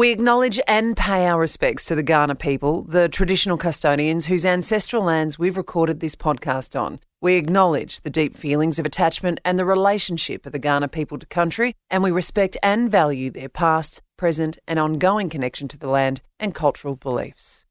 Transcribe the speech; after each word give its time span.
We 0.00 0.12
acknowledge 0.12 0.58
and 0.66 0.96
pay 0.96 1.26
our 1.26 1.38
respects 1.38 1.84
to 1.84 1.94
the 1.94 2.02
Kaurna 2.02 2.38
people, 2.38 2.84
the 2.84 3.10
traditional 3.10 3.58
custodians 3.58 4.24
whose 4.24 4.46
ancestral 4.46 5.02
lands 5.02 5.38
we've 5.38 5.58
recorded 5.58 6.00
this 6.00 6.14
podcast 6.14 6.74
on. 6.74 7.00
We 7.20 7.34
acknowledge 7.34 8.00
the 8.00 8.08
deep 8.08 8.34
feelings 8.34 8.78
of 8.78 8.86
attachment 8.86 9.40
and 9.44 9.58
the 9.58 9.66
relationship 9.66 10.46
of 10.46 10.52
the 10.52 10.58
Kaurna 10.58 10.90
people 10.90 11.18
to 11.18 11.26
country, 11.26 11.74
and 11.90 12.02
we 12.02 12.10
respect 12.10 12.56
and 12.62 12.90
value 12.90 13.28
their 13.28 13.50
past, 13.50 14.00
present, 14.16 14.56
and 14.66 14.78
ongoing 14.78 15.28
connection 15.28 15.68
to 15.68 15.76
the 15.76 15.90
land 15.90 16.22
and 16.38 16.54
cultural 16.54 16.96
beliefs. 16.96 17.66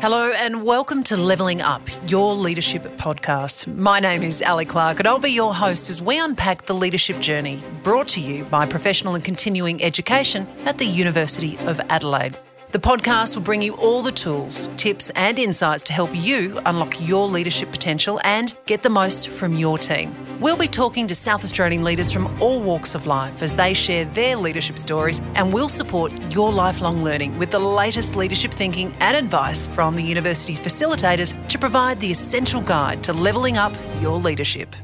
Hello 0.00 0.30
and 0.30 0.62
welcome 0.62 1.02
to 1.02 1.16
Levelling 1.18 1.60
Up, 1.60 1.82
your 2.08 2.34
leadership 2.34 2.84
podcast. 2.96 3.66
My 3.76 4.00
name 4.00 4.22
is 4.22 4.40
Ali 4.40 4.64
Clark 4.64 4.98
and 4.98 5.06
I'll 5.06 5.18
be 5.18 5.30
your 5.30 5.54
host 5.54 5.90
as 5.90 6.00
we 6.00 6.18
unpack 6.18 6.64
the 6.64 6.72
leadership 6.72 7.18
journey 7.20 7.62
brought 7.82 8.08
to 8.08 8.20
you 8.22 8.44
by 8.44 8.64
Professional 8.64 9.14
and 9.14 9.22
Continuing 9.22 9.84
Education 9.84 10.46
at 10.64 10.78
the 10.78 10.86
University 10.86 11.58
of 11.66 11.80
Adelaide. 11.90 12.38
The 12.72 12.78
podcast 12.78 13.34
will 13.34 13.42
bring 13.42 13.62
you 13.62 13.74
all 13.74 14.00
the 14.00 14.12
tools, 14.12 14.70
tips, 14.76 15.10
and 15.16 15.40
insights 15.40 15.82
to 15.84 15.92
help 15.92 16.14
you 16.14 16.60
unlock 16.66 16.94
your 17.00 17.26
leadership 17.26 17.72
potential 17.72 18.20
and 18.22 18.54
get 18.66 18.84
the 18.84 18.88
most 18.88 19.28
from 19.30 19.56
your 19.56 19.76
team. 19.76 20.14
We'll 20.38 20.56
be 20.56 20.68
talking 20.68 21.08
to 21.08 21.14
South 21.16 21.42
Australian 21.42 21.82
leaders 21.82 22.12
from 22.12 22.28
all 22.40 22.60
walks 22.60 22.94
of 22.94 23.06
life 23.06 23.42
as 23.42 23.56
they 23.56 23.74
share 23.74 24.04
their 24.04 24.36
leadership 24.36 24.78
stories, 24.78 25.20
and 25.34 25.52
we'll 25.52 25.68
support 25.68 26.12
your 26.32 26.52
lifelong 26.52 27.02
learning 27.02 27.36
with 27.38 27.50
the 27.50 27.58
latest 27.58 28.14
leadership 28.14 28.52
thinking 28.52 28.94
and 29.00 29.16
advice 29.16 29.66
from 29.66 29.96
the 29.96 30.04
university 30.04 30.54
facilitators 30.54 31.34
to 31.48 31.58
provide 31.58 31.98
the 31.98 32.12
essential 32.12 32.60
guide 32.60 33.02
to 33.02 33.12
levelling 33.12 33.58
up 33.58 33.72
your 34.00 34.16
leadership. 34.16 34.76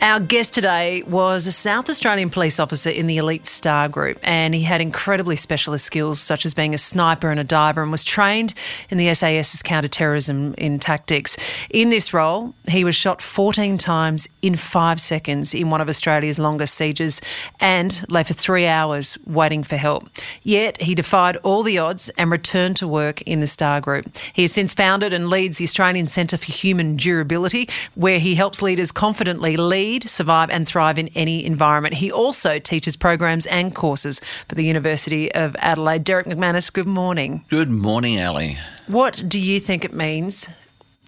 Our 0.00 0.20
guest 0.20 0.52
today 0.52 1.02
was 1.02 1.48
a 1.48 1.52
South 1.52 1.90
Australian 1.90 2.30
police 2.30 2.60
officer 2.60 2.88
in 2.88 3.08
the 3.08 3.16
Elite 3.16 3.46
Star 3.46 3.88
Group, 3.88 4.20
and 4.22 4.54
he 4.54 4.62
had 4.62 4.80
incredibly 4.80 5.34
specialist 5.34 5.84
skills 5.84 6.20
such 6.20 6.46
as 6.46 6.54
being 6.54 6.72
a 6.72 6.78
sniper 6.78 7.30
and 7.30 7.40
a 7.40 7.44
diver, 7.44 7.82
and 7.82 7.90
was 7.90 8.04
trained 8.04 8.54
in 8.90 8.98
the 8.98 9.12
SAS's 9.12 9.60
counter-terrorism 9.60 10.54
in 10.56 10.78
tactics. 10.78 11.36
In 11.70 11.90
this 11.90 12.14
role, 12.14 12.54
he 12.68 12.84
was 12.84 12.94
shot 12.94 13.20
14 13.20 13.76
times 13.76 14.28
in 14.40 14.54
five 14.54 15.00
seconds 15.00 15.52
in 15.52 15.68
one 15.68 15.80
of 15.80 15.88
Australia's 15.88 16.38
longest 16.38 16.76
sieges, 16.76 17.20
and 17.58 18.06
lay 18.08 18.22
for 18.22 18.34
three 18.34 18.68
hours 18.68 19.18
waiting 19.26 19.64
for 19.64 19.76
help. 19.76 20.08
Yet 20.44 20.80
he 20.80 20.94
defied 20.94 21.38
all 21.38 21.64
the 21.64 21.78
odds 21.78 22.08
and 22.10 22.30
returned 22.30 22.76
to 22.76 22.86
work 22.86 23.20
in 23.22 23.40
the 23.40 23.48
Star 23.48 23.80
Group. 23.80 24.16
He 24.32 24.42
has 24.42 24.52
since 24.52 24.74
founded 24.74 25.12
and 25.12 25.28
leads 25.28 25.58
the 25.58 25.64
Australian 25.64 26.06
Centre 26.06 26.38
for 26.38 26.52
Human 26.52 26.96
Durability, 26.96 27.68
where 27.96 28.20
he 28.20 28.36
helps 28.36 28.62
leaders 28.62 28.92
confidently 28.92 29.56
lead 29.56 29.87
lead, 29.88 30.08
survive, 30.08 30.50
and 30.50 30.66
thrive 30.66 30.98
in 30.98 31.08
any 31.14 31.44
environment. 31.44 31.94
He 31.94 32.12
also 32.12 32.58
teaches 32.58 32.96
programs 32.96 33.46
and 33.46 33.74
courses 33.74 34.20
for 34.48 34.54
the 34.54 34.62
University 34.62 35.32
of 35.34 35.56
Adelaide. 35.60 36.04
Derrick 36.04 36.26
McManus, 36.26 36.70
good 36.70 36.86
morning. 36.86 37.44
Good 37.48 37.70
morning, 37.70 38.20
Ali. 38.20 38.58
What 38.86 39.24
do 39.26 39.40
you 39.40 39.60
think 39.60 39.84
it 39.84 39.94
means 39.94 40.48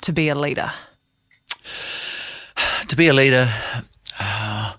to 0.00 0.12
be 0.12 0.28
a 0.30 0.34
leader? 0.34 0.72
To 2.88 2.96
be 2.96 3.08
a 3.08 3.12
leader, 3.14 3.48
uh, 4.18 4.72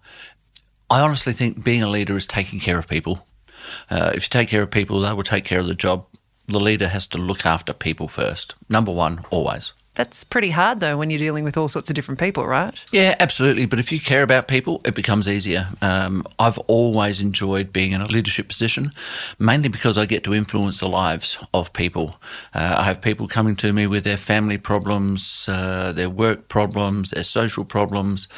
I 0.90 1.02
honestly 1.02 1.34
think 1.34 1.64
being 1.64 1.84
a 1.84 1.90
leader 1.90 2.18
is 2.18 2.26
taking 2.26 2.60
care 2.60 2.80
of 2.80 2.88
people. 2.88 3.28
Uh, 3.90 4.12
if 4.16 4.24
you 4.24 4.30
take 4.30 4.50
care 4.50 4.64
of 4.64 4.72
people, 4.72 5.00
they 5.02 5.14
will 5.14 5.24
take 5.24 5.46
care 5.46 5.60
of 5.60 5.68
the 5.68 5.76
job. 5.76 6.08
The 6.48 6.60
leader 6.60 6.88
has 6.88 7.06
to 7.08 7.18
look 7.20 7.46
after 7.46 7.72
people 7.72 8.08
first. 8.08 8.56
Number 8.68 8.92
one, 8.92 9.24
always. 9.30 9.74
That's 9.96 10.24
pretty 10.24 10.52
hard 10.52 10.80
though 10.80 10.98
when 10.98 11.10
you're 11.10 11.20
dealing 11.20 11.44
with 11.44 11.58
all 11.58 11.68
sorts 11.68 11.90
of 11.90 11.96
different 11.96 12.20
people, 12.20 12.48
right? 12.48 12.74
Yeah, 12.92 13.16
absolutely. 13.20 13.66
But 13.66 13.80
if 13.80 13.92
you 13.92 14.00
care 14.00 14.24
about 14.24 14.48
people, 14.48 14.82
it 14.86 14.96
becomes 14.96 15.28
easier. 15.28 15.68
Um, 15.82 16.26
I've 16.40 16.58
always 16.60 17.22
enjoyed 17.22 17.74
being 17.74 17.92
in 17.92 18.02
a 18.02 18.08
leadership 18.08 18.48
position, 18.48 18.94
mainly 19.38 19.68
because 19.68 19.98
I 19.98 20.06
get 20.06 20.24
to 20.24 20.34
influence 20.34 20.80
the 20.80 20.88
lives 20.88 21.38
of 21.54 21.74
people. 21.74 22.16
Uh, 22.54 22.78
I 22.80 22.84
have 22.84 23.02
people 23.02 23.28
coming 23.28 23.58
to 23.58 23.74
me 23.74 23.86
with 23.86 24.06
their 24.06 24.18
family 24.18 24.58
problems, 24.58 25.48
uh, 25.52 25.92
their 25.92 26.10
work 26.10 26.48
problems, 26.48 27.12
their 27.12 27.26
social 27.26 27.66
problems, 27.66 28.30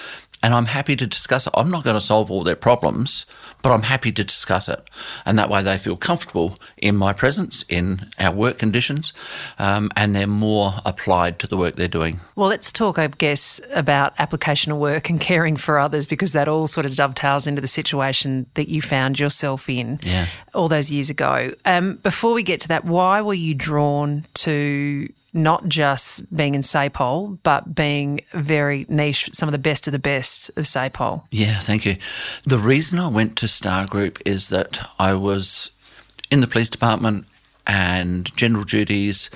and 0.44 0.54
I'm 0.54 0.66
happy 0.66 0.98
to 0.98 1.08
discuss 1.08 1.48
it. 1.48 1.54
I'm 1.56 1.72
not 1.72 1.86
going 1.86 1.96
to 1.96 2.06
solve 2.06 2.30
all 2.30 2.44
their 2.44 2.58
problems, 2.58 3.26
but 3.62 3.72
I'm 3.72 3.84
happy 3.84 4.12
to 4.12 4.24
discuss 4.26 4.68
it. 4.68 4.82
And 5.26 5.40
that 5.40 5.50
way 5.50 5.64
they 5.64 5.78
feel 5.78 5.96
comfortable 5.96 6.60
in 6.78 6.98
my 6.98 7.14
presence, 7.14 7.64
in 7.70 8.10
our 8.20 8.34
work 8.34 8.58
conditions, 8.58 9.14
um, 9.58 9.90
and 9.96 10.14
they're 10.14 10.28
more 10.28 10.74
applied 10.86 11.40
to 11.40 11.48
the 11.48 11.56
work 11.56 11.78
they're 11.78 11.88
doing. 11.88 12.20
Well, 12.36 12.50
let's 12.50 12.74
talk, 12.74 13.00
I 13.00 13.08
guess, 13.08 13.62
about 13.72 14.14
application 14.20 14.74
of 14.74 14.80
work 14.80 15.10
and 15.10 15.20
caring 15.20 15.56
for 15.56 15.80
others 15.80 16.06
because 16.06 16.34
that 16.34 16.50
all 16.50 16.68
sort 16.68 16.86
of 16.86 16.94
dovetails 16.96 17.48
into 17.48 17.62
the 17.62 17.68
situation 17.68 18.46
that 18.56 18.68
you 18.68 18.82
found 18.82 19.20
yourself 19.20 19.70
in 19.70 20.00
yeah. 20.04 20.28
all 20.54 20.68
those 20.68 20.92
years 20.92 21.10
ago. 21.10 21.54
Um, 21.64 21.96
before 22.04 22.34
we 22.34 22.44
get 22.44 22.60
to 22.62 22.68
that, 22.68 22.84
why 22.84 23.22
were 23.22 23.34
you 23.34 23.54
drawn 23.54 24.26
to 24.36 25.08
not 25.34 25.68
just 25.68 26.36
being 26.36 26.56
in 26.56 26.62
SAPOL, 26.62 27.40
but 27.44 27.74
being 27.74 28.22
very 28.32 28.86
niche, 28.88 29.30
some 29.34 29.50
of 29.50 29.52
the 29.54 29.58
best 29.58 29.88
of 29.88 29.92
the 29.92 30.00
best 30.00 30.50
of 30.56 30.66
SAPOL. 30.66 31.24
Yeah, 31.32 31.60
thank 31.60 31.86
you. 31.86 31.98
The 32.46 32.60
reason 32.60 33.00
I 33.00 33.08
went 33.08 33.36
to 33.38 33.48
Star 33.48 33.88
Group 33.88 34.20
is 34.26 34.50
that 34.50 34.88
I 35.00 35.14
was 35.16 35.72
in 36.30 36.42
the 36.42 36.48
police 36.48 36.70
department 36.70 37.26
and 37.66 38.34
general 38.36 38.64
duties 38.64 39.30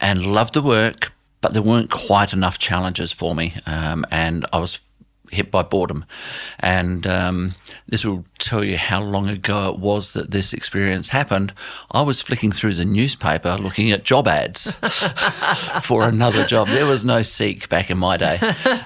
and 0.00 0.26
loved 0.26 0.54
the 0.54 0.62
work, 0.62 1.12
but 1.40 1.52
there 1.52 1.62
weren't 1.62 1.90
quite 1.90 2.32
enough 2.32 2.58
challenges 2.58 3.12
for 3.12 3.34
me. 3.34 3.54
Um, 3.66 4.04
and 4.10 4.46
I 4.52 4.58
was 4.58 4.80
hit 5.30 5.50
by 5.50 5.62
boredom. 5.62 6.04
And 6.60 7.06
um, 7.06 7.54
this 7.86 8.04
will 8.04 8.24
tell 8.44 8.62
you 8.64 8.76
how 8.76 9.02
long 9.02 9.28
ago 9.28 9.72
it 9.72 9.78
was 9.78 10.12
that 10.12 10.30
this 10.30 10.52
experience 10.52 11.08
happened. 11.08 11.52
I 11.90 12.02
was 12.02 12.20
flicking 12.20 12.52
through 12.52 12.74
the 12.74 12.84
newspaper 12.84 13.56
looking 13.56 13.90
at 13.90 14.04
job 14.04 14.28
ads 14.28 14.72
for 15.82 16.04
another 16.04 16.44
job. 16.44 16.68
There 16.68 16.86
was 16.86 17.04
no 17.04 17.22
Seek 17.22 17.68
back 17.68 17.90
in 17.90 17.98
my 17.98 18.16
day. 18.16 18.38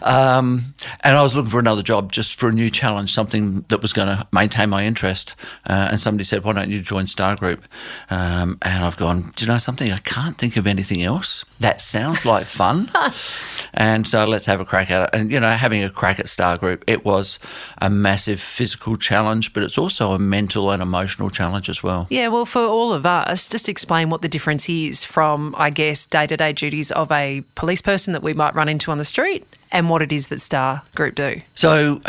Um, 0.03 0.75
and 1.01 1.17
I 1.17 1.23
was 1.23 1.35
looking 1.35 1.51
for 1.51 1.59
another 1.59 1.83
job 1.83 2.13
just 2.13 2.37
for 2.37 2.49
a 2.49 2.53
new 2.53 2.71
challenge, 2.71 3.13
something 3.13 3.65
that 3.69 3.83
was 3.83 3.93
going 3.93 4.09
to 4.09 4.27
maintain 4.33 4.71
my 4.71 4.85
interest. 4.85 5.35
Uh, 5.69 5.89
and 5.91 6.01
somebody 6.01 6.25
said, 6.25 6.45
Why 6.45 6.53
don't 6.53 6.71
you 6.71 6.81
join 6.81 7.07
Star 7.07 7.37
Group? 7.37 7.63
Um, 8.11 8.59
and 8.63 8.85
I've 8.85 8.97
gone, 8.97 9.23
Do 9.37 9.45
you 9.45 9.51
know 9.51 9.59
something? 9.59 9.91
I 9.91 9.99
can't 9.99 10.39
think 10.39 10.57
of 10.57 10.67
anything 10.67 11.03
else. 11.03 11.45
That 11.61 11.81
sounds 11.81 12.25
like 12.25 12.47
fun. 12.47 12.91
and 13.75 14.07
so 14.07 14.25
let's 14.27 14.47
have 14.47 14.61
a 14.61 14.65
crack 14.65 14.91
at 14.91 15.09
it. 15.09 15.11
And, 15.19 15.31
you 15.33 15.41
know, 15.41 15.49
having 15.49 15.83
a 15.83 15.91
crack 15.91 16.21
at 16.21 16.29
Star 16.29 16.57
Group, 16.57 16.85
it 16.87 17.05
was 17.05 17.39
a 17.79 17.91
massive 17.91 18.41
physical 18.41 18.97
challenge, 18.97 19.48
but 19.49 19.63
it's 19.63 19.79
also 19.79 20.13
a 20.13 20.19
mental 20.19 20.71
and 20.71 20.83
emotional 20.83 21.31
challenge 21.31 21.69
as 21.69 21.83
well. 21.83 22.07
Yeah, 22.11 22.29
well, 22.29 22.47
for 22.47 22.61
all 22.61 22.93
of 22.93 23.07
us, 23.07 23.49
just 23.49 23.69
explain 23.69 24.11
what 24.11 24.23
the 24.23 24.29
difference 24.29 24.69
is 24.69 25.05
from, 25.05 25.55
I 25.59 25.71
guess, 25.71 26.07
day 26.07 26.27
to 26.27 26.37
day 26.37 26.53
duties 26.53 26.91
of 26.93 27.11
a 27.13 27.43
police 27.55 27.83
person 27.83 28.13
that 28.13 28.23
we 28.23 28.35
might 28.35 28.55
run 28.55 28.69
into 28.69 28.91
on 28.91 28.99
the 28.99 29.05
street 29.05 29.47
and 29.71 29.89
what 29.91 30.03
it 30.03 30.13
is 30.13 30.29
that 30.29 30.41
Star 30.41 30.83
Group 30.95 31.15
do. 31.15 31.41
So, 31.55 32.01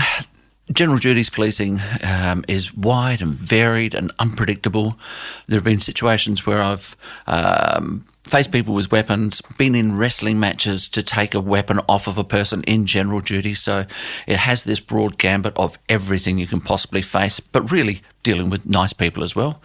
General 0.72 1.00
duties 1.00 1.30
policing 1.30 1.80
um, 2.04 2.46
is 2.48 2.76
wide 2.76 3.22
and 3.22 3.34
varied 3.34 3.96
and 3.96 4.12
unpredictable. 4.20 5.00
There 5.48 5.58
have 5.58 5.64
been 5.64 5.80
situations 5.80 6.46
where 6.46 6.62
I've 6.62 6.96
um, 7.26 8.06
faced 8.24 8.52
people 8.52 8.76
with 8.76 8.92
weapons, 8.92 9.42
been 9.58 9.74
in 9.74 9.98
wrestling 9.98 10.40
matches 10.40 10.88
to 10.90 11.02
take 11.02 11.34
a 11.34 11.42
weapon 11.42 11.80
off 11.90 12.08
of 12.08 12.18
a 12.18 12.24
person 12.24 12.64
in 12.64 12.86
general 12.86 13.20
duty. 13.20 13.56
So 13.56 13.86
it 14.28 14.38
has 14.38 14.64
this 14.64 14.80
broad 14.80 15.18
gambit 15.18 15.58
of 15.58 15.78
everything 15.90 16.38
you 16.38 16.48
can 16.48 16.62
possibly 16.62 17.02
face, 17.02 17.40
but 17.40 17.72
really 17.72 18.02
dealing 18.22 18.50
with 18.50 18.68
nice 18.68 18.94
people 18.94 19.24
as 19.24 19.36
well. 19.36 19.62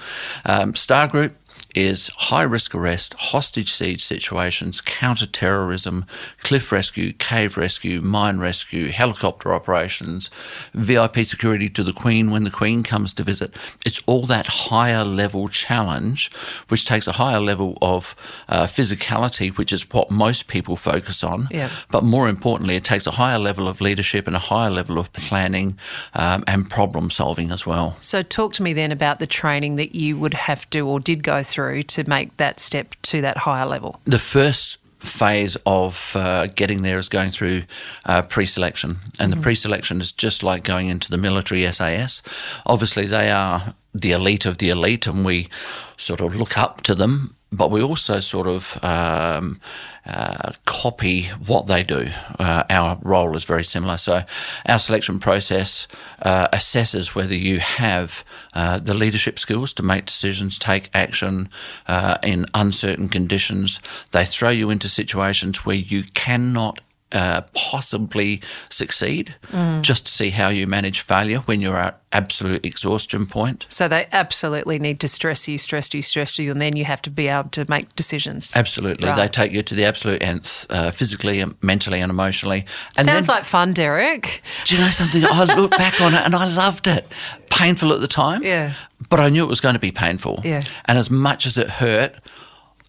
Um, 0.46 0.74
Star 0.74 1.06
Group 1.06 1.34
is 1.74 2.08
high 2.16 2.42
risk 2.42 2.74
arrest, 2.74 3.14
hostage 3.14 3.72
siege 3.72 4.02
situations, 4.04 4.80
counter 4.80 5.26
terrorism, 5.26 6.04
cliff 6.38 6.70
rescue, 6.70 7.12
cave 7.12 7.56
rescue, 7.56 8.00
mine 8.00 8.38
rescue, 8.38 8.88
helicopter 8.88 9.52
operations, 9.52 10.30
VIP 10.72 11.24
security 11.24 11.68
to 11.68 11.82
the 11.82 11.92
Queen 11.92 12.30
when 12.30 12.44
the 12.44 12.50
Queen 12.50 12.82
comes 12.82 13.12
to 13.14 13.22
visit. 13.22 13.54
It's 13.84 14.00
all 14.06 14.26
that 14.26 14.46
higher 14.46 15.04
level 15.04 15.48
challenge, 15.48 16.32
which 16.68 16.84
takes 16.84 17.06
a 17.06 17.12
higher 17.12 17.40
level 17.40 17.76
of 17.82 18.14
uh, 18.48 18.66
physicality, 18.66 19.56
which 19.56 19.72
is 19.72 19.90
what 19.90 20.10
most 20.10 20.46
people 20.46 20.76
focus 20.76 21.24
on. 21.24 21.48
Yeah. 21.50 21.70
But 21.90 22.04
more 22.04 22.28
importantly, 22.28 22.76
it 22.76 22.84
takes 22.84 23.06
a 23.06 23.12
higher 23.12 23.38
level 23.38 23.68
of 23.68 23.80
leadership 23.80 24.26
and 24.26 24.36
a 24.36 24.40
higher 24.40 24.70
level 24.70 24.98
of 24.98 25.12
planning 25.12 25.78
um, 26.14 26.44
and 26.46 26.70
problem 26.70 27.10
solving 27.10 27.50
as 27.50 27.66
well. 27.66 27.96
So, 28.00 28.22
talk 28.22 28.52
to 28.54 28.62
me 28.62 28.72
then 28.72 28.92
about 28.92 29.18
the 29.18 29.26
training 29.26 29.76
that 29.76 29.94
you 29.94 30.16
would 30.18 30.34
have 30.34 30.68
to 30.70 30.86
or 30.86 31.00
did 31.00 31.22
go 31.22 31.42
through 31.42 31.63
through 31.64 31.82
to 31.82 32.08
make 32.08 32.36
that 32.36 32.60
step 32.60 32.94
to 33.02 33.20
that 33.22 33.38
higher 33.38 33.66
level? 33.66 34.00
The 34.04 34.18
first 34.18 34.78
phase 34.98 35.56
of 35.66 36.12
uh, 36.14 36.46
getting 36.54 36.82
there 36.82 36.98
is 36.98 37.08
going 37.08 37.30
through 37.30 37.62
uh, 38.06 38.22
pre-selection, 38.22 38.90
and 38.90 39.30
mm-hmm. 39.30 39.30
the 39.30 39.42
pre-selection 39.42 40.00
is 40.00 40.12
just 40.12 40.42
like 40.42 40.64
going 40.64 40.88
into 40.88 41.10
the 41.10 41.18
military 41.18 41.70
SAS. 41.72 42.22
Obviously, 42.66 43.06
they 43.06 43.30
are 43.30 43.74
the 43.92 44.12
elite 44.12 44.46
of 44.46 44.58
the 44.58 44.70
elite, 44.70 45.06
and 45.06 45.24
we 45.24 45.48
sort 45.96 46.20
of 46.20 46.34
look 46.34 46.58
up 46.58 46.82
to 46.82 46.94
them. 46.94 47.34
But 47.56 47.70
we 47.70 47.82
also 47.82 48.20
sort 48.20 48.46
of 48.46 48.82
um, 48.82 49.60
uh, 50.06 50.52
copy 50.66 51.24
what 51.46 51.66
they 51.66 51.82
do. 51.82 52.08
Uh, 52.38 52.64
our 52.68 52.98
role 53.02 53.34
is 53.36 53.44
very 53.44 53.64
similar. 53.64 53.96
So, 53.96 54.22
our 54.66 54.78
selection 54.78 55.18
process 55.18 55.86
uh, 56.22 56.48
assesses 56.48 57.14
whether 57.14 57.34
you 57.34 57.60
have 57.60 58.24
uh, 58.52 58.78
the 58.78 58.94
leadership 58.94 59.38
skills 59.38 59.72
to 59.74 59.82
make 59.82 60.06
decisions, 60.06 60.58
take 60.58 60.90
action 60.92 61.48
uh, 61.86 62.18
in 62.22 62.46
uncertain 62.54 63.08
conditions. 63.08 63.80
They 64.10 64.24
throw 64.24 64.50
you 64.50 64.70
into 64.70 64.88
situations 64.88 65.64
where 65.64 65.76
you 65.76 66.04
cannot 66.14 66.80
uh, 67.14 67.42
possibly 67.54 68.42
succeed, 68.68 69.36
mm. 69.52 69.80
just 69.82 70.06
to 70.06 70.12
see 70.12 70.30
how 70.30 70.48
you 70.48 70.66
manage 70.66 71.00
failure 71.00 71.38
when 71.46 71.60
you're 71.60 71.76
at 71.76 72.00
absolute 72.12 72.66
exhaustion 72.66 73.24
point. 73.24 73.66
So 73.68 73.86
they 73.86 74.06
absolutely 74.12 74.80
need 74.80 74.98
to 75.00 75.08
stress 75.08 75.46
you, 75.46 75.56
stress 75.56 75.94
you, 75.94 76.02
stress 76.02 76.38
you, 76.38 76.50
and 76.50 76.60
then 76.60 76.74
you 76.74 76.84
have 76.84 77.00
to 77.02 77.10
be 77.10 77.28
able 77.28 77.50
to 77.50 77.64
make 77.70 77.94
decisions. 77.94 78.54
Absolutely, 78.56 79.08
right. 79.08 79.16
they 79.16 79.28
take 79.28 79.52
you 79.52 79.62
to 79.62 79.74
the 79.74 79.84
absolute 79.84 80.22
nth, 80.22 80.66
uh, 80.70 80.90
physically, 80.90 81.44
mentally, 81.62 82.00
and 82.00 82.10
emotionally. 82.10 82.66
And 82.96 83.06
Sounds 83.06 83.28
then, 83.28 83.36
like 83.36 83.44
fun, 83.44 83.72
Derrick. 83.72 84.42
Do 84.64 84.74
you 84.74 84.82
know 84.82 84.90
something? 84.90 85.24
I 85.24 85.44
look 85.44 85.70
back 85.78 86.00
on 86.00 86.14
it 86.14 86.22
and 86.24 86.34
I 86.34 86.52
loved 86.52 86.88
it. 86.88 87.06
Painful 87.50 87.92
at 87.92 88.00
the 88.00 88.08
time, 88.08 88.42
yeah, 88.42 88.72
but 89.08 89.20
I 89.20 89.28
knew 89.28 89.44
it 89.44 89.48
was 89.48 89.60
going 89.60 89.74
to 89.74 89.78
be 89.78 89.92
painful. 89.92 90.40
Yeah, 90.42 90.62
and 90.86 90.98
as 90.98 91.08
much 91.08 91.46
as 91.46 91.56
it 91.56 91.70
hurt 91.70 92.16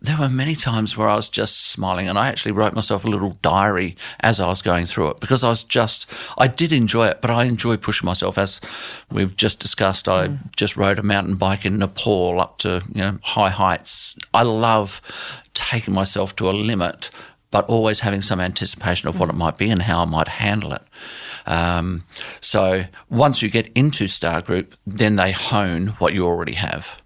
there 0.02 0.18
were 0.18 0.30
many 0.30 0.56
times 0.56 0.98
where 0.98 1.08
I 1.08 1.16
was 1.16 1.30
just 1.30 1.68
smiling, 1.68 2.08
and 2.08 2.18
I 2.18 2.28
actually 2.28 2.52
wrote 2.52 2.74
myself 2.74 3.06
a 3.06 3.10
little 3.10 3.38
diary 3.42 3.96
as 4.20 4.40
I 4.40 4.48
was 4.48 4.62
going 4.62 4.86
through 4.86 5.10
it 5.12 5.20
because 5.20 5.44
I 5.44 5.50
was 5.50 5.64
just, 5.64 6.10
I 6.38 6.48
did 6.48 6.72
enjoy 6.74 7.08
it, 7.08 7.22
but 7.22 7.32
I 7.32 7.46
enjoy 7.46 7.78
pushing 7.78 8.06
myself. 8.06 8.38
As 8.38 8.60
we've 9.10 9.36
just 9.36 9.60
discussed, 9.60 10.08
I 10.08 10.28
mm. 10.28 10.56
just 10.56 10.76
rode 10.76 11.00
a 11.00 11.04
mountain 11.04 11.36
bike 11.36 11.66
in 11.66 11.78
Nepal 11.78 12.42
up 12.42 12.58
to 12.60 12.84
you 12.94 13.02
know 13.02 13.20
high 13.24 13.50
heights. 13.50 14.18
I 14.34 14.44
love 14.44 15.02
taking 15.54 15.94
myself 15.94 16.36
to 16.38 16.50
a 16.50 16.52
limit, 16.52 17.10
but 17.50 17.66
always 17.70 18.02
having 18.02 18.22
some 18.22 18.42
anticipation 18.42 19.08
of 19.08 19.18
what 19.18 19.30
it 19.30 19.36
might 19.36 19.58
be 19.58 19.70
and 19.70 19.82
how 19.82 20.02
I 20.02 20.06
might 20.06 20.28
handle 20.28 20.74
it. 20.74 20.82
Um, 21.46 22.04
so 22.42 22.86
once 23.10 23.42
you 23.42 23.50
get 23.50 23.72
into 23.76 24.08
Star 24.08 24.42
Group, 24.42 24.76
then 24.86 25.16
they 25.16 25.32
hone 25.32 25.88
what 26.00 26.14
you 26.14 26.26
already 26.26 26.54
have 26.54 27.02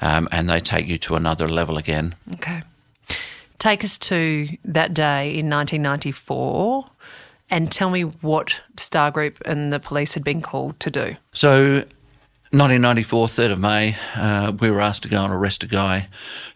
um, 0.00 0.28
and 0.32 0.48
they 0.48 0.60
take 0.60 0.86
you 0.86 0.98
to 0.98 1.14
another 1.14 1.48
level 1.48 1.76
again. 1.76 2.14
Okay. 2.34 2.62
Take 3.58 3.84
us 3.84 3.98
to 3.98 4.48
that 4.64 4.92
day 4.92 5.28
in 5.28 5.48
1994 5.48 6.86
and 7.50 7.70
tell 7.70 7.90
me 7.90 8.02
what 8.02 8.60
Star 8.76 9.10
Group 9.10 9.40
and 9.44 9.72
the 9.72 9.80
police 9.80 10.14
had 10.14 10.24
been 10.24 10.42
called 10.42 10.78
to 10.80 10.90
do. 10.90 11.16
So 11.32 11.84
1994, 12.54 13.26
3rd 13.26 13.50
of 13.50 13.58
May, 13.58 13.96
uh, 14.14 14.52
we 14.60 14.70
were 14.70 14.80
asked 14.80 15.02
to 15.02 15.08
go 15.08 15.24
and 15.24 15.34
arrest 15.34 15.64
a 15.64 15.66
guy 15.66 16.06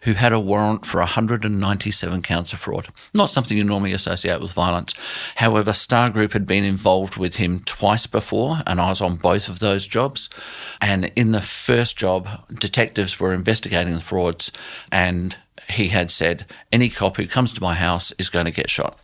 who 0.03 0.13
had 0.13 0.31
a 0.31 0.39
warrant 0.39 0.85
for 0.85 0.99
197 0.99 2.21
counts 2.21 2.53
of 2.53 2.59
fraud. 2.59 2.87
Not 3.13 3.29
something 3.29 3.57
you 3.57 3.65
normally 3.65 3.91
associate 3.91 4.39
with 4.39 4.53
violence. 4.53 4.93
However, 5.35 5.73
Star 5.73 6.09
Group 6.09 6.31
had 6.31 6.47
been 6.47 6.63
involved 6.63 7.17
with 7.17 7.35
him 7.35 7.63
twice 7.65 8.07
before, 8.07 8.59
and 8.65 8.79
I 8.79 8.87
was 8.87 9.01
on 9.01 9.17
both 9.17 9.49
of 9.49 9.59
those 9.59 9.87
jobs. 9.87 10.29
And 10.79 11.11
in 11.17 11.33
the 11.33 11.41
first 11.41 11.97
job, 11.97 12.29
detectives 12.53 13.19
were 13.19 13.33
investigating 13.33 13.95
the 13.95 13.99
frauds, 13.99 14.53
and 14.93 15.35
he 15.69 15.89
had 15.89 16.11
said, 16.11 16.45
Any 16.71 16.89
cop 16.89 17.17
who 17.17 17.27
comes 17.27 17.51
to 17.53 17.61
my 17.61 17.73
house 17.73 18.13
is 18.13 18.29
going 18.29 18.45
to 18.45 18.51
get 18.51 18.69
shot. 18.69 18.97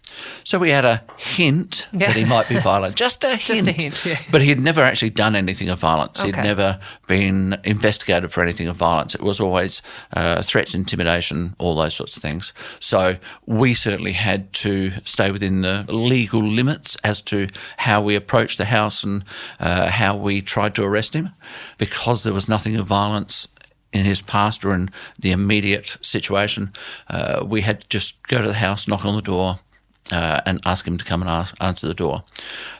So 0.44 0.59
we 0.59 0.69
had 0.69 0.85
a 0.85 1.03
hint 1.17 1.88
yeah. 1.91 2.07
that 2.07 2.15
he 2.15 2.25
might 2.25 2.47
be 2.50 2.59
violent, 2.59 2.95
just 3.06 3.23
a 3.23 3.35
hint. 3.35 3.65
Just 3.65 3.67
a 3.67 3.71
hint 3.71 4.06
yeah. 4.06 4.19
But 4.31 4.41
he 4.41 4.50
had 4.50 4.59
never 4.59 4.81
actually 4.81 5.09
done 5.09 5.35
anything 5.35 5.69
of 5.69 5.79
violence. 5.79 6.19
Okay. 6.19 6.27
He'd 6.27 6.44
never 6.44 6.79
been 7.07 7.57
investigated 7.63 8.31
for 8.31 8.41
anything 8.41 8.67
of 8.67 8.75
violence. 8.75 9.15
It 9.15 9.21
was 9.21 9.39
always 9.39 9.81
uh, 10.13 10.41
threats, 10.41 10.75
intimidation, 10.75 11.56
all 11.57 11.75
those 11.75 11.95
sorts 11.95 12.15
of 12.15 12.21
things. 12.21 12.53
So 12.79 13.17
we 13.45 13.73
certainly 13.73 14.13
had 14.13 14.53
to 14.53 14.91
stay 15.03 15.31
within 15.31 15.62
the 15.62 15.85
legal 15.89 16.44
limits 16.44 16.95
as 17.03 17.21
to 17.21 17.47
how 17.77 18.01
we 18.01 18.15
approached 18.15 18.57
the 18.57 18.65
house 18.65 19.03
and 19.03 19.23
uh, 19.59 19.89
how 19.89 20.17
we 20.17 20.41
tried 20.41 20.75
to 20.75 20.83
arrest 20.83 21.13
him 21.13 21.29
because 21.77 22.23
there 22.23 22.33
was 22.33 22.50
nothing 22.50 22.75
of 22.75 22.85
violence 22.88 23.47
in 23.95 24.06
his 24.06 24.21
past 24.21 24.65
or 24.65 24.73
in 24.73 24.89
the 25.17 25.31
immediate 25.31 25.97
situation, 26.01 26.73
uh, 27.07 27.45
we 27.47 27.62
had 27.62 27.79
to 27.79 27.88
just 27.88 28.21
go 28.23 28.41
to 28.41 28.47
the 28.47 28.56
house, 28.56 28.89
knock 28.89 29.06
on 29.06 29.15
the 29.15 29.21
door, 29.21 29.59
uh, 30.11 30.41
and 30.45 30.59
ask 30.65 30.87
him 30.87 30.97
to 30.97 31.05
come 31.05 31.21
and 31.21 31.29
ask, 31.29 31.55
answer 31.61 31.87
the 31.87 31.93
door. 31.93 32.23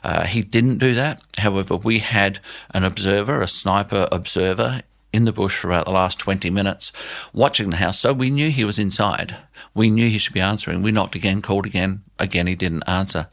Uh, 0.04 0.26
he 0.26 0.42
didn't 0.42 0.78
do 0.78 0.94
that. 0.94 1.22
However, 1.38 1.76
we 1.76 2.00
had 2.00 2.40
an 2.74 2.84
observer, 2.84 3.42
a 3.42 3.48
sniper 3.48 4.08
observer 4.12 4.82
in 5.16 5.24
the 5.24 5.32
bush 5.32 5.58
for 5.58 5.70
about 5.70 5.86
the 5.86 5.92
last 5.92 6.20
20 6.20 6.50
minutes 6.50 6.92
watching 7.34 7.70
the 7.70 7.78
house. 7.78 7.98
So 8.00 8.12
we 8.12 8.30
knew 8.30 8.50
he 8.50 8.66
was 8.66 8.78
inside. 8.78 9.38
We 9.74 9.90
knew 9.90 10.10
he 10.10 10.18
should 10.18 10.34
be 10.34 10.42
answering. 10.42 10.82
We 10.82 10.92
knocked 10.92 11.16
again, 11.16 11.42
called 11.42 11.66
again. 11.66 12.04
Again, 12.20 12.48
he 12.48 12.56
didn't 12.56 12.84
answer. 12.84 13.28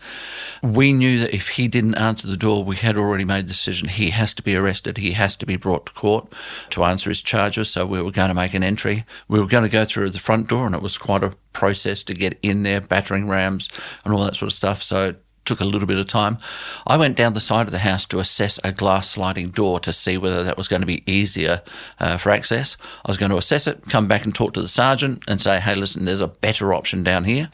We 0.62 0.92
knew 0.92 1.18
that 1.20 1.34
if 1.34 1.48
he 1.50 1.66
didn't 1.66 1.96
answer 1.96 2.26
the 2.28 2.36
door, 2.36 2.64
we 2.64 2.76
had 2.76 2.96
already 2.96 3.24
made 3.24 3.44
the 3.44 3.52
decision 3.52 3.88
he 3.88 4.10
has 4.10 4.32
to 4.34 4.42
be 4.42 4.54
arrested. 4.54 4.98
He 4.98 5.12
has 5.12 5.34
to 5.36 5.46
be 5.46 5.56
brought 5.56 5.86
to 5.86 5.92
court 5.92 6.32
to 6.70 6.84
answer 6.84 7.10
his 7.10 7.22
charges. 7.22 7.70
So 7.70 7.84
we 7.84 8.00
were 8.00 8.12
going 8.12 8.28
to 8.28 8.34
make 8.34 8.54
an 8.54 8.62
entry. 8.62 9.04
We 9.28 9.40
were 9.40 9.46
going 9.46 9.64
to 9.64 9.68
go 9.68 9.84
through 9.84 10.10
the 10.10 10.18
front 10.18 10.48
door, 10.48 10.66
and 10.66 10.74
it 10.74 10.82
was 10.82 10.98
quite 10.98 11.24
a 11.24 11.34
process 11.52 12.02
to 12.04 12.14
get 12.14 12.38
in 12.42 12.62
there, 12.62 12.80
battering 12.80 13.28
rams 13.28 13.68
and 14.04 14.14
all 14.14 14.24
that 14.24 14.36
sort 14.36 14.48
of 14.48 14.54
stuff. 14.54 14.82
So 14.82 15.14
took 15.44 15.60
a 15.60 15.64
little 15.64 15.86
bit 15.86 15.98
of 15.98 16.06
time. 16.06 16.38
I 16.86 16.96
went 16.96 17.16
down 17.16 17.34
the 17.34 17.40
side 17.40 17.66
of 17.66 17.72
the 17.72 17.78
house 17.78 18.04
to 18.06 18.18
assess 18.18 18.58
a 18.62 18.72
glass 18.72 19.10
sliding 19.10 19.50
door 19.50 19.80
to 19.80 19.92
see 19.92 20.16
whether 20.16 20.42
that 20.44 20.56
was 20.56 20.68
going 20.68 20.80
to 20.82 20.86
be 20.86 21.02
easier 21.10 21.62
uh, 21.98 22.16
for 22.16 22.30
access. 22.30 22.76
I 23.04 23.10
was 23.10 23.18
going 23.18 23.30
to 23.30 23.36
assess 23.36 23.66
it, 23.66 23.88
come 23.88 24.08
back 24.08 24.24
and 24.24 24.34
talk 24.34 24.54
to 24.54 24.62
the 24.62 24.68
sergeant 24.68 25.22
and 25.26 25.40
say, 25.40 25.60
hey, 25.60 25.74
listen, 25.74 26.04
there's 26.04 26.20
a 26.20 26.28
better 26.28 26.72
option 26.72 27.02
down 27.02 27.24
here. 27.24 27.50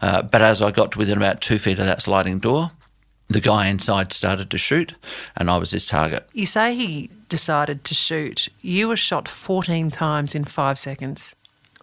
Uh, 0.00 0.22
but 0.22 0.42
as 0.42 0.60
I 0.60 0.70
got 0.70 0.92
to 0.92 0.98
within 0.98 1.16
about 1.16 1.40
two 1.40 1.58
feet 1.58 1.78
of 1.78 1.86
that 1.86 2.02
sliding 2.02 2.38
door, 2.38 2.72
the 3.28 3.40
guy 3.40 3.68
inside 3.68 4.12
started 4.12 4.50
to 4.50 4.58
shoot, 4.58 4.94
and 5.36 5.48
I 5.48 5.56
was 5.56 5.70
his 5.70 5.86
target. 5.86 6.28
You 6.32 6.44
say 6.44 6.74
he 6.74 7.10
decided 7.28 7.82
to 7.84 7.94
shoot. 7.94 8.48
You 8.60 8.88
were 8.88 8.96
shot 8.96 9.26
14 9.28 9.90
times 9.90 10.34
in 10.34 10.44
five 10.44 10.76
seconds. 10.76 11.34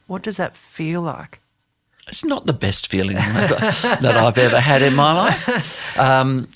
What 0.06 0.22
does 0.22 0.38
that 0.38 0.56
feel 0.56 1.02
like? 1.02 1.40
It's 2.10 2.26
not 2.26 2.46
the 2.46 2.54
best 2.54 2.88
feeling 2.88 3.16
that 3.16 4.04
I've 4.04 4.38
ever 4.38 4.60
had 4.60 4.82
in 4.82 4.96
my 4.96 5.14
life. 5.14 5.98
Um, 5.98 6.50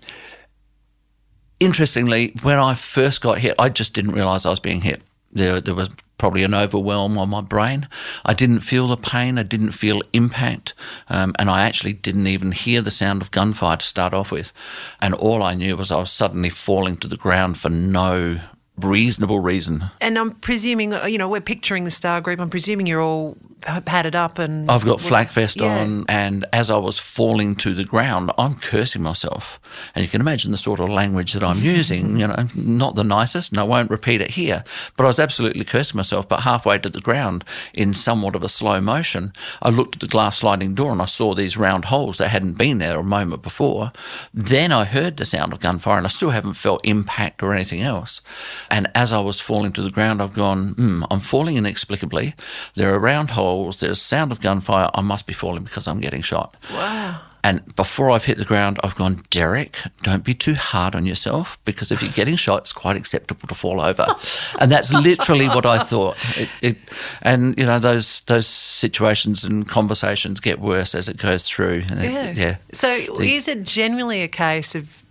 interestingly, 1.60 2.34
when 2.42 2.60
I 2.60 2.74
first 2.74 3.22
got 3.22 3.38
hit, 3.38 3.56
I 3.58 3.70
just 3.70 3.94
didn't 3.94 4.14
realise 4.14 4.46
I 4.46 4.50
was 4.50 4.60
being 4.60 4.82
hit. 4.82 5.02
There, 5.32 5.62
there 5.62 5.76
was 5.76 5.90
probably 6.18 6.44
an 6.44 6.54
overwhelm 6.54 7.18
on 7.18 7.30
my 7.30 7.42
brain. 7.42 7.88
I 8.24 8.34
didn't 8.34 8.62
feel 8.62 8.88
the 8.88 8.98
pain, 8.98 9.38
I 9.38 9.44
didn't 9.44 9.72
feel 9.72 10.02
impact, 10.14 10.74
um, 11.10 11.34
and 11.38 11.50
I 11.50 11.64
actually 11.64 11.94
didn't 11.94 12.28
even 12.28 12.52
hear 12.52 12.82
the 12.82 12.92
sound 12.92 13.22
of 13.22 13.32
gunfire 13.32 13.78
to 13.78 13.86
start 13.86 14.14
off 14.14 14.32
with. 14.32 14.54
And 15.02 15.14
all 15.14 15.44
I 15.44 15.54
knew 15.54 15.76
was 15.76 15.92
I 15.92 16.00
was 16.00 16.12
suddenly 16.12 16.50
falling 16.50 16.98
to 16.98 17.08
the 17.08 17.18
ground 17.18 17.58
for 17.58 17.70
no 17.70 18.40
reasonable 18.78 19.40
reason. 19.40 19.92
And 20.02 20.18
I'm 20.18 20.32
presuming, 20.32 20.94
you 21.08 21.18
know, 21.18 21.28
we're 21.28 21.42
picturing 21.42 21.84
the 21.84 21.92
star 21.92 22.22
group. 22.22 22.40
I'm 22.40 22.50
presuming 22.50 22.88
you're 22.88 23.02
all 23.02 23.38
padded 23.86 24.16
up 24.16 24.40
and 24.40 24.70
I've 24.70 24.86
got 24.86 25.00
flak 25.00 25.32
vest 25.32 25.62
yeah. 25.62 25.82
on 25.82 26.06
and 26.10 26.46
as 26.52 26.70
I 26.70 26.78
was 26.78 27.00
falling 27.00 27.56
to 27.58 27.74
the 27.74 27.84
ground 27.84 28.32
I'm 28.38 28.56
cursing 28.56 29.02
myself. 29.02 29.60
And 29.96 30.04
you 30.04 30.10
can 30.10 30.22
imagine 30.22 30.52
the 30.52 30.58
sort 30.58 30.80
of 30.80 30.90
language 30.90 31.34
that 31.34 31.44
I'm 31.44 31.60
using 31.60 32.20
you 32.20 32.28
know 32.28 32.48
not 32.56 32.96
the 32.96 33.04
nicest 33.04 33.52
and 33.52 33.60
I 33.60 33.64
won't 33.64 33.90
repeat 33.90 34.22
it 34.22 34.32
here 34.32 34.64
but 34.98 35.06
I 35.06 35.08
was 35.08 35.20
absolutely 35.20 35.64
cursing 35.64 35.98
myself. 35.98 36.28
But 36.28 36.42
halfway 36.42 36.78
to 36.80 36.90
the 36.90 37.02
ground 37.02 37.44
in 37.74 37.94
somewhat 37.94 38.36
of 38.36 38.44
a 38.44 38.50
slow 38.50 38.82
motion 38.82 39.34
I 39.62 39.70
looked 39.70 39.96
at 39.96 40.02
the 40.02 40.08
glass 40.08 40.38
sliding 40.38 40.76
door 40.76 40.92
and 40.92 41.02
I 41.02 41.06
saw 41.06 41.34
these 41.34 41.58
round 41.58 41.86
holes 41.86 42.18
that 42.18 42.30
hadn't 42.30 42.58
been 42.58 42.80
there 42.80 43.00
a 43.00 43.04
moment 43.04 43.42
before. 43.42 43.92
Then 44.34 44.72
I 44.72 44.86
heard 44.86 45.18
the 45.18 45.26
sound 45.26 45.54
of 45.54 45.60
gunfire 45.60 45.98
and 45.98 46.06
I 46.06 46.10
still 46.10 46.32
haven't 46.32 46.56
felt 46.56 46.86
impact 46.86 47.42
or 47.44 47.54
anything 47.54 47.82
else. 47.82 48.22
And 48.70 48.90
as 48.96 49.14
I 49.14 49.20
was 49.22 49.40
falling 49.40 49.72
to 49.74 49.82
the 49.82 49.92
ground 49.92 50.22
I've 50.22 50.34
gone 50.34 50.74
hmm, 50.74 51.04
I'm 51.10 51.20
falling 51.22 51.56
inexplicably. 51.56 52.36
There 52.76 52.94
are 52.94 53.00
round 53.00 53.32
holes 53.32 53.53
holes, 53.54 53.80
there's 53.80 54.02
sound 54.02 54.32
of 54.32 54.42
gunfire, 54.42 54.90
I 54.94 55.02
must 55.02 55.28
be 55.28 55.34
falling 55.34 55.64
because 55.64 55.88
I'm 55.88 56.00
getting 56.00 56.22
shot. 56.22 56.56
Wow. 56.74 57.22
And 57.46 57.76
before 57.76 58.10
I've 58.10 58.24
hit 58.24 58.38
the 58.38 58.46
ground, 58.46 58.80
I've 58.86 58.96
gone, 58.96 59.22
Derrick, 59.30 59.78
don't 60.02 60.24
be 60.24 60.34
too 60.34 60.54
hard 60.54 60.96
on 60.96 61.06
yourself 61.06 61.60
because 61.66 61.92
if 61.92 62.02
you're 62.02 62.12
getting 62.14 62.38
shot, 62.38 62.62
it's 62.62 62.72
quite 62.72 62.96
acceptable 62.96 63.50
to 63.50 63.54
fall 63.54 63.82
over. 63.82 64.06
and 64.60 64.72
that's 64.72 64.94
literally 64.94 65.48
what 65.50 65.66
I 65.66 65.84
thought. 65.84 66.16
It, 66.38 66.50
it, 66.62 66.78
and 67.22 67.58
you 67.58 67.66
know 67.66 67.80
those 67.80 68.22
those 68.22 68.48
situations 68.48 69.44
and 69.44 69.68
conversations 69.68 70.40
get 70.40 70.60
worse 70.60 70.96
as 70.96 71.10
it 71.10 71.18
goes 71.18 71.44
through. 71.44 71.84
Yeah. 71.90 72.32
yeah. 72.32 72.58
So 72.72 72.88
the, 73.18 73.36
is 73.36 73.50
it 73.50 73.64
genuinely 73.64 74.22
a 74.22 74.30
case 74.30 74.74
of 74.74 75.04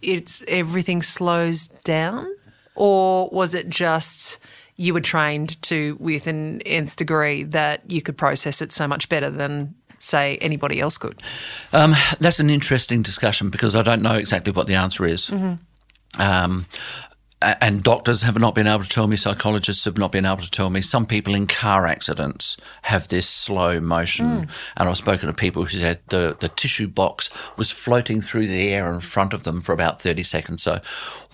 it's 0.00 0.44
everything 0.46 1.02
slows 1.02 1.66
down, 1.82 2.32
or 2.76 3.28
was 3.30 3.52
it 3.52 3.68
just? 3.68 4.38
You 4.76 4.94
were 4.94 5.00
trained 5.00 5.60
to 5.62 5.96
with 6.00 6.26
an 6.26 6.60
nth 6.62 6.96
degree 6.96 7.44
that 7.44 7.88
you 7.90 8.02
could 8.02 8.16
process 8.16 8.60
it 8.60 8.72
so 8.72 8.88
much 8.88 9.08
better 9.08 9.30
than 9.30 9.74
say 10.00 10.36
anybody 10.38 10.80
else 10.80 10.98
could? 10.98 11.22
Um, 11.72 11.94
that's 12.20 12.40
an 12.40 12.50
interesting 12.50 13.02
discussion 13.02 13.50
because 13.50 13.74
I 13.74 13.82
don't 13.82 14.02
know 14.02 14.14
exactly 14.14 14.52
what 14.52 14.66
the 14.66 14.74
answer 14.74 15.04
is. 15.06 15.30
Mm-hmm. 15.30 16.20
Um, 16.20 16.66
and 17.60 17.82
doctors 17.82 18.22
have 18.22 18.38
not 18.38 18.54
been 18.54 18.66
able 18.66 18.84
to 18.84 18.88
tell 18.88 19.06
me, 19.06 19.16
psychologists 19.16 19.84
have 19.84 19.98
not 19.98 20.12
been 20.12 20.24
able 20.24 20.42
to 20.42 20.50
tell 20.50 20.70
me. 20.70 20.80
Some 20.80 21.04
people 21.04 21.34
in 21.34 21.46
car 21.46 21.86
accidents 21.86 22.56
have 22.82 23.08
this 23.08 23.28
slow 23.28 23.80
motion. 23.80 24.26
Mm. 24.26 24.48
And 24.76 24.88
I've 24.88 24.96
spoken 24.96 25.26
to 25.26 25.34
people 25.34 25.64
who 25.64 25.76
said 25.76 26.00
the, 26.08 26.36
the 26.40 26.48
tissue 26.48 26.88
box 26.88 27.28
was 27.56 27.70
floating 27.70 28.22
through 28.22 28.46
the 28.46 28.68
air 28.72 28.92
in 28.92 29.00
front 29.00 29.34
of 29.34 29.42
them 29.42 29.60
for 29.60 29.72
about 29.72 30.00
30 30.00 30.22
seconds. 30.22 30.62
So, 30.62 30.80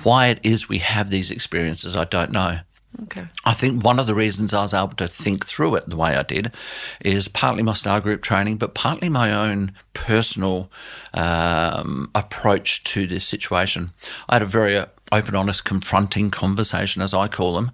why 0.03 0.29
it 0.29 0.41
is 0.43 0.69
we 0.69 0.79
have 0.79 1.11
these 1.11 1.31
experiences, 1.31 1.95
I 1.95 2.05
don't 2.05 2.33
know. 2.33 2.61
Okay. 3.05 3.25
I 3.45 3.55
think 3.55 3.85
one 3.85 3.99
of 3.99 4.07
the 4.07 4.15
reasons 4.15 4.53
I 4.53 4.63
was 4.63 4.75
able 4.75 4.95
to 4.95 5.09
think 5.09 5.47
through 5.47 5.75
it 5.77 5.89
the 5.89 5.97
way 5.97 6.17
I 6.17 6.23
did 6.23 6.53
is 7.01 7.29
partly 7.29 7.63
my 7.63 7.73
star 7.73 8.01
group 8.01 8.23
training, 8.23 8.57
but 8.57 8.75
partly 8.75 9.09
my 9.09 9.33
own 9.33 9.73
personal 9.95 10.71
um, 11.15 12.11
approach 12.15 12.85
to 12.85 13.07
this 13.07 13.25
situation. 13.25 13.93
I 14.29 14.35
had 14.37 14.43
a 14.43 14.47
very 14.47 14.77
uh, 14.77 14.87
open, 15.13 15.35
honest, 15.35 15.65
confronting 15.65 16.31
conversation, 16.31 17.03
as 17.03 17.15
I 17.15 17.29
call 17.29 17.55
them, 17.55 17.73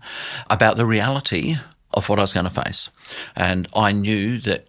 about 0.49 0.77
the 0.77 0.87
reality 0.87 1.57
of 1.93 2.09
what 2.09 2.19
I 2.19 2.23
was 2.23 2.33
going 2.33 2.45
to 2.45 2.51
face. 2.51 2.91
And 3.35 3.69
I 3.75 3.93
knew 3.93 4.39
that 4.41 4.69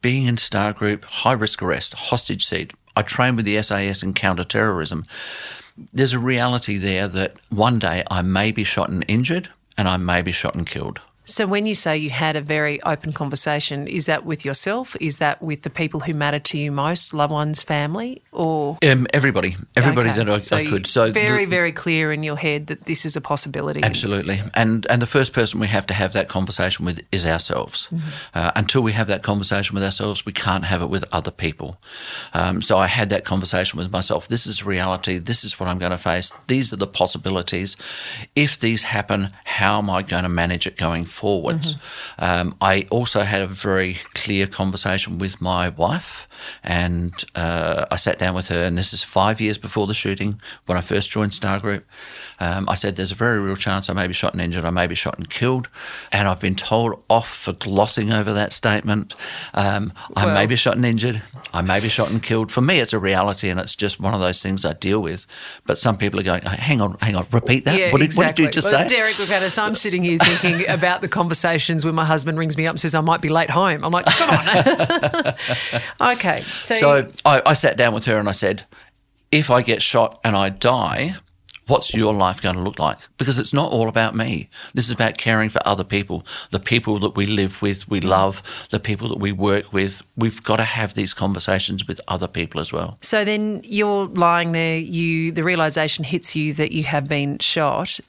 being 0.00 0.26
in 0.26 0.36
star 0.36 0.72
group, 0.72 1.04
high 1.04 1.32
risk 1.32 1.62
arrest, 1.62 1.94
hostage 1.94 2.44
siege, 2.44 2.70
I 2.94 3.02
trained 3.02 3.36
with 3.36 3.46
the 3.46 3.62
SAS 3.62 4.02
in 4.02 4.14
counter-terrorism. 4.14 5.04
There's 5.92 6.12
a 6.12 6.18
reality 6.18 6.78
there 6.78 7.06
that 7.08 7.36
one 7.50 7.78
day 7.78 8.04
I 8.10 8.22
may 8.22 8.50
be 8.50 8.64
shot 8.64 8.90
and 8.90 9.04
injured 9.06 9.48
and 9.78 9.88
I 9.88 9.96
may 9.96 10.20
be 10.20 10.32
shot 10.32 10.56
and 10.56 10.66
killed. 10.66 11.00
So, 11.28 11.46
when 11.46 11.66
you 11.66 11.74
say 11.74 11.98
you 11.98 12.08
had 12.08 12.36
a 12.36 12.40
very 12.40 12.82
open 12.84 13.12
conversation, 13.12 13.86
is 13.86 14.06
that 14.06 14.24
with 14.24 14.46
yourself? 14.46 14.96
Is 14.98 15.18
that 15.18 15.42
with 15.42 15.60
the 15.60 15.68
people 15.68 16.00
who 16.00 16.14
matter 16.14 16.38
to 16.38 16.58
you 16.58 16.72
most, 16.72 17.12
loved 17.12 17.32
ones, 17.32 17.62
family, 17.62 18.22
or 18.32 18.78
um, 18.82 19.06
everybody, 19.12 19.54
everybody 19.76 20.08
okay. 20.08 20.18
that 20.24 20.30
I, 20.30 20.38
so 20.38 20.56
I 20.56 20.64
could? 20.64 20.86
So, 20.86 21.12
very, 21.12 21.44
the, 21.44 21.50
very 21.50 21.70
clear 21.70 22.12
in 22.14 22.22
your 22.22 22.36
head 22.36 22.68
that 22.68 22.86
this 22.86 23.04
is 23.04 23.14
a 23.14 23.20
possibility. 23.20 23.82
Absolutely, 23.82 24.40
and 24.54 24.86
and 24.88 25.02
the 25.02 25.06
first 25.06 25.34
person 25.34 25.60
we 25.60 25.66
have 25.66 25.86
to 25.88 25.94
have 25.94 26.14
that 26.14 26.28
conversation 26.28 26.86
with 26.86 27.02
is 27.12 27.26
ourselves. 27.26 27.88
Mm-hmm. 27.92 28.08
Uh, 28.32 28.52
until 28.56 28.80
we 28.80 28.92
have 28.92 29.08
that 29.08 29.22
conversation 29.22 29.74
with 29.74 29.84
ourselves, 29.84 30.24
we 30.24 30.32
can't 30.32 30.64
have 30.64 30.80
it 30.80 30.88
with 30.88 31.04
other 31.12 31.30
people. 31.30 31.78
Um, 32.32 32.62
so, 32.62 32.78
I 32.78 32.86
had 32.86 33.10
that 33.10 33.26
conversation 33.26 33.78
with 33.78 33.92
myself. 33.92 34.28
This 34.28 34.46
is 34.46 34.64
reality. 34.64 35.18
This 35.18 35.44
is 35.44 35.60
what 35.60 35.68
I'm 35.68 35.78
going 35.78 35.92
to 35.92 35.98
face. 35.98 36.32
These 36.46 36.72
are 36.72 36.76
the 36.76 36.86
possibilities. 36.86 37.76
If 38.34 38.58
these 38.58 38.84
happen, 38.84 39.34
how 39.44 39.76
am 39.76 39.90
I 39.90 40.00
going 40.00 40.22
to 40.22 40.30
manage 40.30 40.66
it 40.66 40.78
going 40.78 41.04
forward? 41.04 41.17
Forwards. 41.18 41.74
Mm-hmm. 41.74 42.24
Um, 42.24 42.56
I 42.60 42.86
also 42.90 43.22
had 43.22 43.42
a 43.42 43.46
very 43.48 43.94
clear 44.14 44.46
conversation 44.46 45.18
with 45.18 45.40
my 45.40 45.68
wife, 45.70 46.28
and 46.62 47.12
uh, 47.34 47.86
I 47.90 47.96
sat 47.96 48.20
down 48.20 48.36
with 48.36 48.46
her, 48.48 48.62
and 48.64 48.78
this 48.78 48.92
is 48.92 49.02
five 49.02 49.40
years 49.40 49.58
before 49.58 49.88
the 49.88 49.94
shooting 49.94 50.40
when 50.66 50.78
I 50.78 50.80
first 50.80 51.10
joined 51.10 51.34
Star 51.34 51.58
Group. 51.58 51.84
Um, 52.38 52.68
I 52.68 52.74
said, 52.74 52.94
There's 52.94 53.10
a 53.10 53.16
very 53.16 53.40
real 53.40 53.56
chance 53.56 53.90
I 53.90 53.94
may 53.94 54.06
be 54.06 54.12
shot 54.12 54.32
and 54.32 54.40
injured, 54.40 54.64
I 54.64 54.70
may 54.70 54.86
be 54.86 54.94
shot 54.94 55.18
and 55.18 55.28
killed. 55.28 55.68
And 56.12 56.28
I've 56.28 56.40
been 56.40 56.54
told 56.54 57.02
off 57.10 57.28
for 57.28 57.52
glossing 57.52 58.12
over 58.12 58.32
that 58.32 58.52
statement. 58.52 59.16
Um, 59.54 59.92
well, 60.14 60.28
I 60.28 60.34
may 60.34 60.46
be 60.46 60.54
shot 60.54 60.76
and 60.76 60.86
injured, 60.86 61.20
I 61.52 61.62
may 61.62 61.80
be 61.80 61.88
shot 61.88 62.10
and 62.10 62.22
killed. 62.22 62.52
For 62.52 62.60
me, 62.60 62.78
it's 62.78 62.92
a 62.92 62.98
reality, 62.98 63.48
and 63.48 63.58
it's 63.58 63.74
just 63.74 63.98
one 63.98 64.14
of 64.14 64.20
those 64.20 64.40
things 64.42 64.64
I 64.64 64.74
deal 64.74 65.00
with. 65.00 65.26
But 65.66 65.78
some 65.78 65.98
people 65.98 66.20
are 66.20 66.24
going, 66.24 66.42
Hang 66.42 66.80
on, 66.80 66.96
hang 67.00 67.16
on, 67.16 67.26
repeat 67.32 67.64
that. 67.64 67.78
Yeah, 67.78 67.90
what, 67.90 67.98
did, 67.98 68.04
exactly. 68.06 68.24
what 68.24 68.36
did 68.36 68.42
you 68.44 68.50
just 68.62 68.72
well, 68.72 68.88
say? 68.88 68.96
Derrick 68.96 69.14
Lukatis, 69.14 69.58
I'm 69.58 69.74
sitting 69.74 70.04
here 70.04 70.18
thinking 70.18 70.68
about 70.68 71.00
the 71.00 71.07
conversations 71.08 71.84
when 71.84 71.94
my 71.94 72.04
husband 72.04 72.38
rings 72.38 72.56
me 72.56 72.66
up 72.66 72.72
and 72.72 72.80
says, 72.80 72.94
I 72.94 73.00
might 73.00 73.20
be 73.20 73.28
late 73.28 73.50
home. 73.50 73.84
I'm 73.84 73.92
like, 73.92 74.06
Come 74.06 74.30
on. 74.30 75.34
okay. 76.12 76.40
So, 76.42 76.74
so 76.74 77.12
I, 77.24 77.42
I 77.46 77.54
sat 77.54 77.76
down 77.76 77.94
with 77.94 78.04
her 78.06 78.18
and 78.18 78.28
I 78.28 78.32
said, 78.32 78.64
if 79.30 79.50
I 79.50 79.62
get 79.62 79.82
shot 79.82 80.18
and 80.24 80.34
I 80.34 80.48
die, 80.48 81.16
what's 81.68 81.94
your 81.94 82.12
life 82.12 82.40
going 82.42 82.56
to 82.56 82.62
look 82.62 82.78
like? 82.78 82.98
Because 83.18 83.38
it's 83.38 83.52
not 83.52 83.70
all 83.70 83.88
about 83.88 84.16
me. 84.16 84.48
This 84.74 84.86
is 84.86 84.90
about 84.90 85.18
caring 85.18 85.50
for 85.50 85.60
other 85.64 85.84
people, 85.84 86.26
the 86.50 86.58
people 86.58 86.98
that 87.00 87.14
we 87.14 87.26
live 87.26 87.62
with, 87.62 87.88
we 87.88 88.00
love, 88.00 88.42
the 88.70 88.80
people 88.80 89.08
that 89.10 89.18
we 89.18 89.32
work 89.32 89.72
with. 89.72 90.02
We've 90.16 90.42
got 90.42 90.56
to 90.56 90.64
have 90.64 90.94
these 90.94 91.14
conversations 91.14 91.86
with 91.86 92.00
other 92.08 92.26
people 92.26 92.60
as 92.60 92.72
well. 92.72 92.98
So 93.02 93.24
then 93.24 93.60
you're 93.64 94.06
lying 94.06 94.52
there, 94.52 94.78
you 94.78 95.30
the 95.30 95.44
realization 95.44 96.04
hits 96.04 96.34
you 96.34 96.54
that 96.54 96.72
you 96.72 96.84
have 96.84 97.06
been 97.06 97.38
shot. 97.38 98.00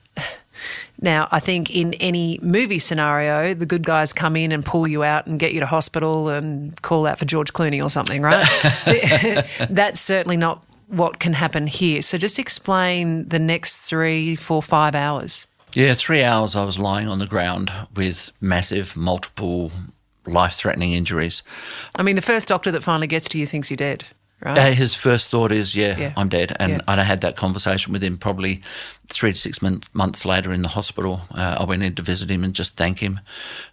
Now, 1.01 1.27
I 1.31 1.39
think 1.39 1.73
in 1.73 1.93
any 1.95 2.39
movie 2.41 2.79
scenario, 2.79 3.53
the 3.53 3.65
good 3.65 3.83
guys 3.85 4.11
come 4.11 4.35
in 4.35 4.51
and 4.51 4.65
pull 4.65 4.87
you 4.87 5.03
out 5.03 5.27
and 5.27 5.39
get 5.39 5.53
you 5.53 5.61
to 5.61 5.65
hospital 5.65 6.29
and 6.29 6.79
call 6.81 7.07
out 7.07 7.19
for 7.19 7.25
George 7.25 7.53
Clooney 7.53 7.83
or 7.83 7.89
something, 7.89 8.21
right? 8.21 8.45
That's 9.69 10.01
certainly 10.01 10.37
not 10.37 10.65
what 10.87 11.19
can 11.19 11.33
happen 11.33 11.67
here. 11.67 12.01
So 12.01 12.17
just 12.17 12.37
explain 12.37 13.29
the 13.29 13.39
next 13.39 13.77
three, 13.77 14.35
four, 14.35 14.61
five 14.61 14.93
hours. 14.93 15.47
Yeah, 15.73 15.93
three 15.93 16.23
hours 16.23 16.55
I 16.55 16.65
was 16.65 16.79
lying 16.79 17.07
on 17.07 17.19
the 17.19 17.27
ground 17.27 17.71
with 17.95 18.31
massive, 18.41 18.97
multiple 18.97 19.71
life 20.25 20.53
threatening 20.53 20.93
injuries. 20.93 21.43
I 21.95 22.03
mean, 22.03 22.15
the 22.15 22.21
first 22.21 22.47
doctor 22.47 22.71
that 22.71 22.83
finally 22.83 23.07
gets 23.07 23.29
to 23.29 23.37
you 23.37 23.45
thinks 23.45 23.69
you're 23.69 23.77
dead 23.77 24.03
right? 24.41 24.57
Uh, 24.57 24.71
his 24.71 24.95
first 24.95 25.29
thought 25.29 25.51
is, 25.51 25.75
yeah, 25.75 25.97
yeah. 25.97 26.13
I'm 26.15 26.29
dead. 26.29 26.55
And, 26.59 26.73
yeah. 26.73 26.81
and 26.87 27.01
I 27.01 27.03
had 27.03 27.21
that 27.21 27.35
conversation 27.35 27.91
with 27.91 28.03
him 28.03 28.17
probably 28.17 28.61
three 29.07 29.33
to 29.33 29.37
six 29.37 29.61
month, 29.61 29.93
months 29.93 30.25
later 30.25 30.51
in 30.51 30.61
the 30.61 30.69
hospital. 30.69 31.21
Uh, 31.31 31.57
I 31.59 31.65
went 31.65 31.83
in 31.83 31.95
to 31.95 32.01
visit 32.01 32.29
him 32.29 32.43
and 32.43 32.53
just 32.53 32.77
thank 32.77 32.99
him. 32.99 33.19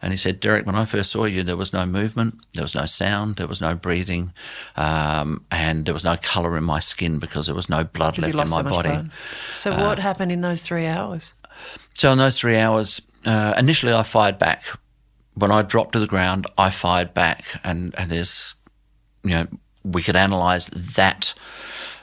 And 0.03 0.13
he 0.13 0.17
said, 0.17 0.41
Derrick, 0.41 0.67
when 0.67 0.75
I 0.75 0.85
first 0.85 1.13
saw 1.13 1.25
you, 1.25 1.43
there 1.43 1.57
was 1.57 1.73
no 1.73 1.87
movement, 1.87 2.39
there 2.55 2.65
was 2.65 2.75
no 2.75 2.87
sound, 2.87 3.37
there 3.37 3.47
was 3.47 3.61
no 3.61 3.75
breathing, 3.75 4.33
um, 4.77 5.45
and 5.51 5.85
there 5.85 5.95
was 5.95 6.05
no 6.05 6.17
colour 6.21 6.57
in 6.57 6.65
my 6.65 6.81
skin 6.81 7.19
because 7.19 7.47
there 7.47 7.55
was 7.55 7.69
no 7.69 7.85
blood 7.85 8.19
left 8.19 8.33
in 8.33 8.37
my 8.37 8.45
so 8.45 8.63
body. 8.63 8.89
Blood. 8.89 9.11
So, 9.55 9.71
uh, 9.71 9.87
what 9.87 9.99
happened 9.99 10.33
in 10.33 10.41
those 10.41 10.63
three 10.63 10.87
hours? 10.87 11.35
So, 11.95 12.13
in 12.13 12.19
those 12.19 12.39
three 12.39 12.57
hours, 12.57 13.01
uh, 13.25 13.55
initially 13.59 13.93
I 13.93 14.03
fired 14.03 14.39
back. 14.39 14.65
When 15.35 15.51
I 15.51 15.61
dropped 15.63 15.93
to 15.93 15.99
the 15.99 16.07
ground, 16.07 16.47
I 16.57 16.71
fired 16.71 17.13
back, 17.13 17.45
and, 17.63 17.95
and 17.99 18.11
there's, 18.11 18.55
you 19.23 19.31
know, 19.31 19.47
we 19.93 20.03
could 20.03 20.17
analyze 20.17 20.67
that 20.67 21.35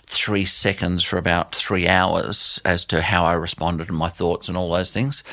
three 0.06 0.46
seconds 0.46 1.04
for 1.04 1.18
about 1.18 1.56
three 1.56 1.88
hours 1.88 2.62
as 2.64 2.86
to 2.86 3.02
how 3.02 3.26
I 3.26 3.34
responded 3.34 3.90
and 3.90 3.98
my 3.98 4.10
thoughts 4.10 4.48
and 4.48 4.58
all 4.58 4.72
those 4.72 4.92
things. 4.92 5.24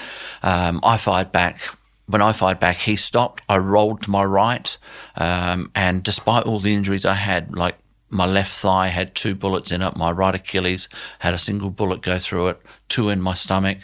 Um, 0.43 0.81
I 0.83 0.97
fired 0.97 1.33
back. 1.33 1.61
When 2.07 2.23
I 2.23 2.33
fired 2.33 2.59
back, 2.59 2.77
he 2.77 2.97
stopped. 2.97 3.43
I 3.49 3.59
rolled 3.59 4.03
to 4.03 4.11
my 4.11 4.25
right. 4.25 4.77
Um, 5.17 5.71
and 5.75 6.03
despite 6.03 6.45
all 6.45 6.61
the 6.61 6.75
injuries 6.75 7.05
I 7.05 7.15
had, 7.15 7.57
like 7.57 7.77
my 8.11 8.27
left 8.27 8.53
thigh 8.53 8.89
had 8.89 9.15
two 9.15 9.35
bullets 9.35 9.71
in 9.71 9.83
it. 9.83 9.97
My 9.97 10.11
right 10.11 10.35
Achilles 10.35 10.89
had 11.21 11.33
a 11.33 11.39
single 11.39 11.71
bullet 11.71 12.03
go 12.03 12.19
through 12.19 12.49
it, 12.49 12.61
two 12.89 13.09
in 13.09 13.23
my 13.23 13.35
stomach, 13.35 13.79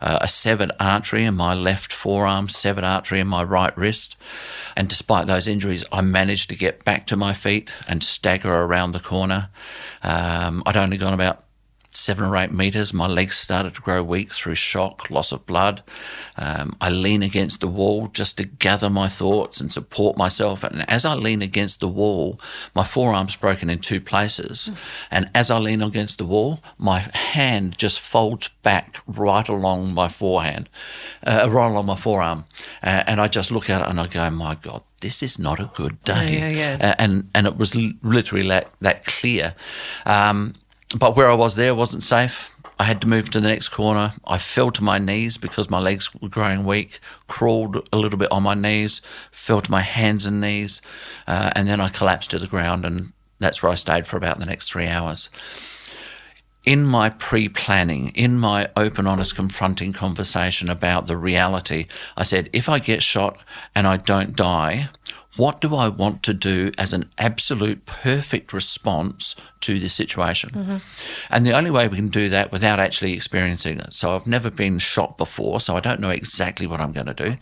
uh, 0.00 0.18
a 0.22 0.28
severed 0.28 0.72
artery 0.80 1.24
in 1.24 1.34
my 1.34 1.54
left 1.54 1.92
forearm, 1.92 2.48
severed 2.48 2.84
artery 2.84 3.20
in 3.20 3.28
my 3.28 3.42
right 3.42 3.76
wrist. 3.76 4.16
And 4.76 4.88
despite 4.88 5.26
those 5.26 5.46
injuries, 5.46 5.84
I 5.92 6.00
managed 6.00 6.48
to 6.48 6.56
get 6.56 6.84
back 6.84 7.06
to 7.08 7.16
my 7.16 7.34
feet 7.34 7.70
and 7.86 8.02
stagger 8.02 8.52
around 8.52 8.92
the 8.92 9.00
corner. 9.00 9.50
Um, 10.02 10.62
I'd 10.66 10.76
only 10.76 10.96
gone 10.96 11.14
about 11.14 11.45
seven 11.96 12.24
or 12.26 12.36
eight 12.36 12.52
meters. 12.52 12.92
My 12.92 13.06
legs 13.06 13.36
started 13.36 13.74
to 13.74 13.80
grow 13.80 14.02
weak 14.02 14.30
through 14.30 14.54
shock, 14.54 15.10
loss 15.10 15.32
of 15.32 15.46
blood. 15.46 15.82
Um, 16.36 16.76
I 16.80 16.90
lean 16.90 17.22
against 17.22 17.60
the 17.60 17.68
wall 17.68 18.08
just 18.08 18.36
to 18.36 18.44
gather 18.44 18.90
my 18.90 19.08
thoughts 19.08 19.60
and 19.60 19.72
support 19.72 20.16
myself. 20.16 20.62
And 20.62 20.88
as 20.88 21.04
I 21.04 21.14
lean 21.14 21.42
against 21.42 21.80
the 21.80 21.88
wall, 21.88 22.38
my 22.74 22.84
forearm's 22.84 23.36
broken 23.36 23.70
in 23.70 23.78
two 23.78 24.00
places. 24.00 24.70
Mm. 24.70 24.76
And 25.10 25.30
as 25.34 25.50
I 25.50 25.58
lean 25.58 25.82
against 25.82 26.18
the 26.18 26.26
wall, 26.26 26.60
my 26.78 26.98
hand 26.98 27.78
just 27.78 28.00
folds 28.00 28.48
back 28.62 29.00
right 29.06 29.48
along 29.48 29.94
my 29.94 30.08
forehand, 30.08 30.68
uh, 31.26 31.48
right 31.50 31.68
along 31.68 31.86
my 31.86 31.96
forearm. 31.96 32.44
Uh, 32.82 33.04
and 33.06 33.20
I 33.20 33.28
just 33.28 33.50
look 33.50 33.70
at 33.70 33.80
it 33.80 33.88
and 33.88 33.98
I 33.98 34.06
go, 34.06 34.28
my 34.30 34.54
God, 34.56 34.82
this 35.00 35.22
is 35.22 35.38
not 35.38 35.60
a 35.60 35.70
good 35.74 36.02
day. 36.04 36.38
Yeah, 36.38 36.48
yeah, 36.48 36.76
yeah. 36.78 36.88
Uh, 36.90 36.94
and 36.98 37.30
and 37.34 37.46
it 37.46 37.56
was 37.56 37.74
literally 37.74 38.48
that, 38.48 38.68
that 38.80 39.04
clear. 39.04 39.54
Um, 40.04 40.54
but 40.94 41.16
where 41.16 41.28
I 41.28 41.34
was 41.34 41.56
there 41.56 41.74
wasn't 41.74 42.02
safe. 42.02 42.50
I 42.78 42.84
had 42.84 43.00
to 43.00 43.08
move 43.08 43.30
to 43.30 43.40
the 43.40 43.48
next 43.48 43.70
corner. 43.70 44.12
I 44.26 44.38
fell 44.38 44.70
to 44.72 44.84
my 44.84 44.98
knees 44.98 45.38
because 45.38 45.70
my 45.70 45.78
legs 45.78 46.14
were 46.14 46.28
growing 46.28 46.64
weak, 46.64 47.00
crawled 47.26 47.88
a 47.90 47.96
little 47.96 48.18
bit 48.18 48.30
on 48.30 48.42
my 48.42 48.54
knees, 48.54 49.00
fell 49.32 49.62
to 49.62 49.70
my 49.70 49.80
hands 49.80 50.26
and 50.26 50.40
knees, 50.40 50.82
uh, 51.26 51.52
and 51.56 51.66
then 51.66 51.80
I 51.80 51.88
collapsed 51.88 52.30
to 52.30 52.38
the 52.38 52.46
ground, 52.46 52.84
and 52.84 53.12
that's 53.38 53.62
where 53.62 53.72
I 53.72 53.76
stayed 53.76 54.06
for 54.06 54.18
about 54.18 54.38
the 54.38 54.46
next 54.46 54.70
three 54.70 54.86
hours. 54.86 55.30
In 56.64 56.84
my 56.84 57.10
pre 57.10 57.48
planning, 57.48 58.08
in 58.10 58.38
my 58.38 58.68
open, 58.76 59.06
honest, 59.06 59.36
confronting 59.36 59.92
conversation 59.92 60.68
about 60.68 61.06
the 61.06 61.16
reality, 61.16 61.86
I 62.16 62.24
said, 62.24 62.50
if 62.52 62.68
I 62.68 62.78
get 62.78 63.02
shot 63.02 63.42
and 63.74 63.86
I 63.86 63.96
don't 63.96 64.36
die, 64.36 64.90
what 65.36 65.60
do 65.60 65.74
I 65.74 65.88
want 65.88 66.22
to 66.24 66.34
do 66.34 66.72
as 66.78 66.92
an 66.92 67.10
absolute 67.18 67.86
perfect 67.86 68.52
response 68.52 69.34
to 69.60 69.78
this 69.78 69.92
situation? 69.92 70.50
Mm-hmm. 70.50 70.76
And 71.30 71.46
the 71.46 71.52
only 71.52 71.70
way 71.70 71.88
we 71.88 71.96
can 71.96 72.08
do 72.08 72.28
that 72.28 72.52
without 72.52 72.80
actually 72.80 73.12
experiencing 73.12 73.78
it. 73.80 73.94
So 73.94 74.14
I've 74.14 74.26
never 74.26 74.50
been 74.50 74.78
shot 74.78 75.18
before, 75.18 75.60
so 75.60 75.76
I 75.76 75.80
don't 75.80 76.00
know 76.00 76.10
exactly 76.10 76.66
what 76.66 76.80
I'm 76.80 76.92
going 76.92 77.06
to 77.06 77.14
do. 77.14 77.36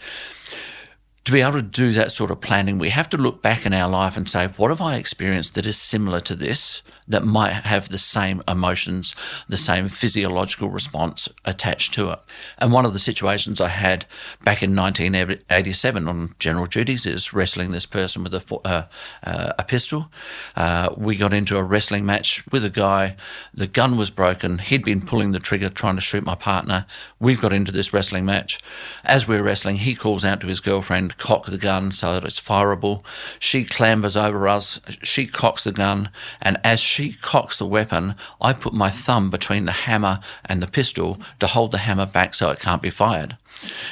to 1.24 1.32
be 1.32 1.40
able 1.40 1.52
to 1.52 1.62
do 1.62 1.92
that 1.92 2.12
sort 2.12 2.30
of 2.30 2.40
planning, 2.40 2.78
we 2.78 2.90
have 2.90 3.08
to 3.10 3.16
look 3.16 3.40
back 3.42 3.64
in 3.64 3.72
our 3.72 3.88
life 3.88 4.16
and 4.16 4.28
say, 4.28 4.48
what 4.56 4.70
have 4.70 4.80
I 4.80 4.96
experienced 4.96 5.54
that 5.54 5.66
is 5.66 5.76
similar 5.76 6.20
to 6.20 6.34
this, 6.34 6.82
that 7.06 7.24
might 7.24 7.52
have 7.52 7.88
the 7.88 7.98
same 7.98 8.42
emotions, 8.48 9.14
the 9.48 9.56
same 9.56 9.88
physiological 9.88 10.70
response 10.70 11.28
attached 11.44 11.94
to 11.94 12.10
it? 12.10 12.20
And 12.58 12.72
one 12.72 12.84
of 12.84 12.92
the 12.92 12.98
situations 12.98 13.60
I 13.60 13.68
had 13.68 14.06
back 14.42 14.62
in 14.62 14.74
1987 14.74 16.08
on 16.08 16.34
general 16.38 16.66
duties 16.66 17.06
is 17.06 17.32
wrestling 17.32 17.70
this 17.70 17.86
person 17.86 18.22
with 18.22 18.34
a, 18.34 18.54
uh, 18.64 18.84
uh, 19.22 19.52
a 19.58 19.64
pistol. 19.64 20.10
Uh, 20.56 20.94
we 20.96 21.16
got 21.16 21.32
into 21.32 21.58
a 21.58 21.62
wrestling 21.62 22.06
match 22.06 22.44
with 22.50 22.64
a 22.64 22.70
guy. 22.70 23.16
The 23.52 23.66
gun 23.66 23.96
was 23.96 24.10
broken. 24.10 24.58
He'd 24.58 24.84
been 24.84 25.00
pulling 25.00 25.32
the 25.32 25.40
trigger 25.40 25.68
trying 25.68 25.96
to 25.96 26.00
shoot 26.00 26.24
my 26.24 26.34
partner. 26.34 26.86
We've 27.18 27.40
got 27.40 27.52
into 27.52 27.72
this 27.72 27.92
wrestling 27.92 28.24
match. 28.24 28.60
As 29.04 29.28
we're 29.28 29.42
wrestling, 29.42 29.76
he 29.76 29.94
calls 29.94 30.24
out 30.24 30.40
to 30.40 30.46
his 30.46 30.60
girlfriend 30.60 31.18
cock 31.18 31.46
the 31.46 31.58
gun 31.58 31.92
so 31.92 32.14
that 32.14 32.24
it's 32.24 32.40
fireable. 32.40 33.04
She 33.38 33.64
clambers 33.64 34.16
over 34.16 34.48
us, 34.48 34.80
she 35.02 35.26
cocks 35.26 35.64
the 35.64 35.72
gun, 35.72 36.10
and 36.40 36.58
as 36.64 36.80
cocks 37.20 37.58
the 37.58 37.66
weapon, 37.66 38.14
I 38.40 38.52
put 38.52 38.72
my 38.72 38.90
thumb 38.90 39.30
between 39.30 39.64
the 39.64 39.72
hammer 39.72 40.20
and 40.44 40.62
the 40.62 40.66
pistol 40.66 41.18
to 41.40 41.46
hold 41.46 41.72
the 41.72 41.78
hammer 41.78 42.06
back 42.06 42.34
so 42.34 42.50
it 42.50 42.60
can't 42.60 42.82
be 42.82 42.90
fired. 42.90 43.36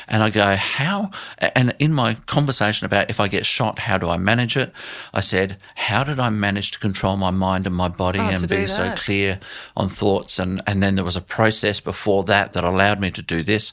And 0.09 0.23
I 0.23 0.31
go, 0.31 0.57
how? 0.57 1.11
And 1.39 1.75
in 1.79 1.93
my 1.93 2.15
conversation 2.27 2.85
about 2.85 3.11
if 3.11 3.21
I 3.21 3.29
get 3.29 3.47
shot, 3.47 3.79
how 3.79 3.97
do 3.99 4.09
I 4.09 4.17
manage 4.17 4.57
it? 4.57 4.73
I 5.15 5.21
said, 5.21 5.57
how 5.77 6.05
did 6.05 6.19
I 6.19 6.31
manage 6.31 6.73
to 6.73 6.79
control 6.79 7.17
my 7.17 7.31
mind 7.31 7.67
and 7.67 7.75
my 7.75 7.89
body 7.89 8.19
oh, 8.19 8.23
and 8.23 8.49
be 8.49 8.67
so 8.67 8.93
clear 8.97 9.39
on 9.77 9.89
thoughts? 9.89 10.39
And, 10.39 10.63
and 10.67 10.83
then 10.83 10.97
there 10.97 11.05
was 11.05 11.17
a 11.17 11.21
process 11.21 11.81
before 11.81 12.25
that 12.25 12.53
that 12.53 12.65
allowed 12.65 13.01
me 13.01 13.11
to 13.13 13.23
do 13.23 13.43
this. 13.43 13.73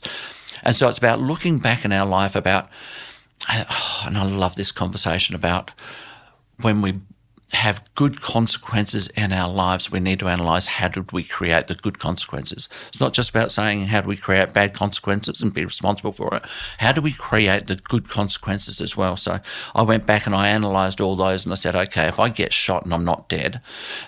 And 0.63 0.75
so 0.75 0.89
it's 0.89 0.98
about 0.98 1.19
looking 1.19 1.57
back 1.57 1.86
in 1.86 1.91
our 1.91 2.05
life 2.05 2.36
about 2.36 2.69
and 3.50 4.17
I 4.17 4.24
love 4.24 4.55
this 4.55 4.71
conversation 4.71 5.36
about 5.36 5.71
when 6.62 6.81
we 6.81 7.00
have 7.51 7.84
good 7.96 8.22
consequences 8.22 9.08
in 9.10 9.32
our 9.32 9.51
lives, 9.51 9.91
we 9.91 10.00
need 10.00 10.20
to 10.20 10.27
analyze 10.27 10.68
how 10.68 10.88
did 10.88 11.12
we 11.12 11.24
create 11.24 11.68
the 11.68 11.75
good 11.75 11.98
consequences. 11.98 12.70
It's 12.89 13.00
not 13.00 13.13
just 13.13 13.32
about 13.32 13.51
saying 13.51 13.88
how 13.88 14.01
do 14.01 14.08
we 14.08 14.18
create 14.18 14.53
bad 14.53 14.74
consequences 14.74 15.41
and 15.41 15.53
be 15.53 15.65
responsible 15.65 16.12
for 16.12 16.36
it. 16.36 16.44
How 16.77 16.91
do 16.91 17.01
we 17.01 17.12
create 17.12 17.65
the 17.65 17.77
good 17.77 18.08
consequences 18.08 18.82
as 18.82 18.96
well? 18.96 19.18
So 19.18 19.39
I 19.74 19.82
went 19.82 20.06
back 20.06 20.27
and 20.27 20.36
I 20.36 20.50
analyzed 20.50 21.01
all 21.01 21.15
those 21.15 21.46
and 21.46 21.51
I 21.51 21.56
said, 21.56 21.75
okay, 21.75 22.08
if 22.08 22.20
I 22.20 22.29
get 22.29 22.53
shot 22.53 22.86
and 22.86 22.94
I'm 22.94 23.06
not 23.06 23.29
dead, 23.29 23.62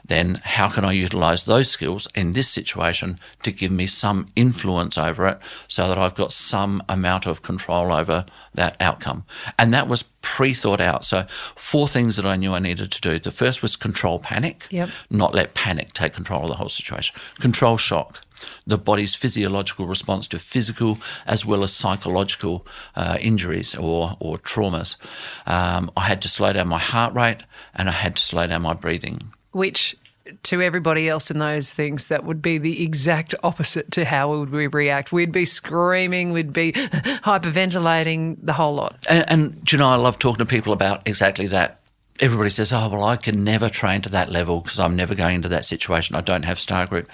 then 0.05 0.41
how 0.43 0.69
can 0.69 0.85
I 0.85 0.91
utilize 0.91 1.43
those 1.43 1.69
skills 1.69 2.07
in 2.13 2.33
this 2.33 2.49
situation 2.49 3.17
to 3.41 3.51
give 3.51 3.71
me 3.71 3.87
some 3.87 4.27
influence 4.35 4.97
over 4.97 5.27
it 5.27 5.39
so 5.67 5.87
that 5.87 5.97
I've 5.97 6.15
got 6.15 6.31
some 6.31 6.83
amount 6.87 7.25
of 7.25 7.41
control 7.41 7.91
over 7.91 8.25
that 8.53 8.77
outcome? 8.79 9.25
And 9.57 9.73
that 9.73 9.87
was 9.87 10.03
pre 10.21 10.53
thought 10.53 10.81
out. 10.81 11.05
So, 11.05 11.25
four 11.55 11.87
things 11.87 12.15
that 12.15 12.25
I 12.25 12.35
knew 12.35 12.53
I 12.53 12.59
needed 12.59 12.91
to 12.91 13.01
do. 13.01 13.19
The 13.19 13.31
first 13.31 13.61
was 13.61 13.75
control 13.75 14.19
panic, 14.19 14.67
yep. 14.69 14.89
not 15.09 15.33
let 15.33 15.53
panic 15.53 15.93
take 15.93 16.13
control 16.13 16.43
of 16.43 16.49
the 16.49 16.55
whole 16.55 16.69
situation. 16.69 17.15
Control 17.39 17.77
shock, 17.77 18.21
the 18.65 18.77
body's 18.77 19.15
physiological 19.15 19.87
response 19.87 20.27
to 20.29 20.39
physical 20.39 20.97
as 21.25 21.45
well 21.45 21.63
as 21.63 21.73
psychological 21.73 22.65
uh, 22.95 23.17
injuries 23.19 23.75
or, 23.75 24.17
or 24.19 24.37
traumas. 24.37 24.97
Um, 25.45 25.91
I 25.95 26.01
had 26.01 26.21
to 26.23 26.27
slow 26.27 26.53
down 26.53 26.67
my 26.67 26.79
heart 26.79 27.13
rate 27.13 27.43
and 27.75 27.89
I 27.89 27.93
had 27.93 28.15
to 28.15 28.21
slow 28.21 28.47
down 28.47 28.61
my 28.63 28.73
breathing. 28.73 29.33
Which 29.51 29.95
to 30.43 30.61
everybody 30.61 31.07
else 31.09 31.31
in 31.31 31.39
those 31.39 31.73
things, 31.73 32.07
that 32.07 32.23
would 32.23 32.41
be 32.41 32.57
the 32.57 32.83
exact 32.83 33.35
opposite 33.43 33.91
to 33.91 34.05
how 34.05 34.31
we 34.31 34.39
would 34.39 34.51
we 34.51 34.67
react. 34.67 35.11
We'd 35.11 35.31
be 35.31 35.45
screaming, 35.45 36.31
we'd 36.31 36.53
be 36.53 36.71
hyperventilating, 36.73 38.37
the 38.41 38.53
whole 38.53 38.75
lot. 38.75 38.95
And, 39.09 39.25
and 39.29 39.71
you 39.71 39.77
know, 39.77 39.87
I 39.87 39.95
love 39.95 40.19
talking 40.19 40.39
to 40.39 40.45
people 40.45 40.73
about 40.73 41.01
exactly 41.07 41.47
that. 41.47 41.77
Everybody 42.19 42.51
says, 42.51 42.71
"Oh, 42.71 42.87
well, 42.87 43.03
I 43.03 43.15
can 43.15 43.43
never 43.43 43.67
train 43.67 44.03
to 44.03 44.09
that 44.09 44.29
level 44.29 44.61
because 44.61 44.79
I'm 44.79 44.95
never 44.95 45.15
going 45.15 45.37
into 45.37 45.49
that 45.49 45.65
situation. 45.65 46.15
I 46.15 46.21
don't 46.21 46.45
have 46.45 46.59
star 46.59 46.85
group." 46.85 47.09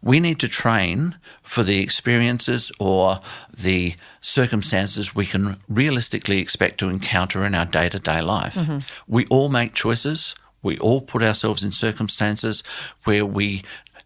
We 0.00 0.20
need 0.20 0.38
to 0.38 0.46
train 0.46 1.16
for 1.42 1.64
the 1.64 1.80
experiences 1.80 2.70
or 2.78 3.20
the 3.52 3.94
circumstances 4.20 5.16
we 5.16 5.26
can 5.26 5.56
realistically 5.68 6.38
expect 6.38 6.78
to 6.78 6.88
encounter 6.88 7.44
in 7.44 7.56
our 7.56 7.66
day 7.66 7.88
to 7.88 7.98
day 7.98 8.20
life. 8.20 8.54
Mm-hmm. 8.54 8.78
We 9.08 9.26
all 9.26 9.48
make 9.48 9.74
choices 9.74 10.36
we 10.62 10.78
all 10.78 11.00
put 11.00 11.22
ourselves 11.22 11.64
in 11.64 11.72
circumstances 11.72 12.62
where 13.04 13.26
we 13.26 13.62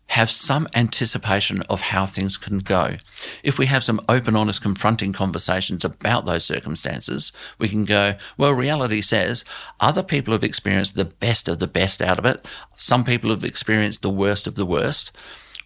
have 0.08 0.30
some 0.30 0.68
anticipation 0.74 1.62
of 1.62 1.80
how 1.80 2.06
things 2.06 2.36
can 2.36 2.58
go. 2.58 2.96
If 3.42 3.58
we 3.58 3.66
have 3.66 3.82
some 3.82 4.00
open, 4.08 4.36
honest, 4.36 4.62
confronting 4.62 5.12
conversations 5.12 5.84
about 5.84 6.26
those 6.26 6.44
circumstances, 6.44 7.32
we 7.58 7.68
can 7.68 7.84
go, 7.84 8.14
well, 8.38 8.52
reality 8.52 9.00
says 9.00 9.44
other 9.80 10.02
people 10.02 10.32
have 10.32 10.44
experienced 10.44 10.94
the 10.94 11.04
best 11.04 11.48
of 11.48 11.58
the 11.58 11.66
best 11.66 12.00
out 12.00 12.18
of 12.18 12.24
it. 12.24 12.46
Some 12.76 13.04
people 13.04 13.30
have 13.30 13.42
experienced 13.42 14.02
the 14.02 14.10
worst 14.10 14.46
of 14.46 14.54
the 14.54 14.66
worst 14.66 15.10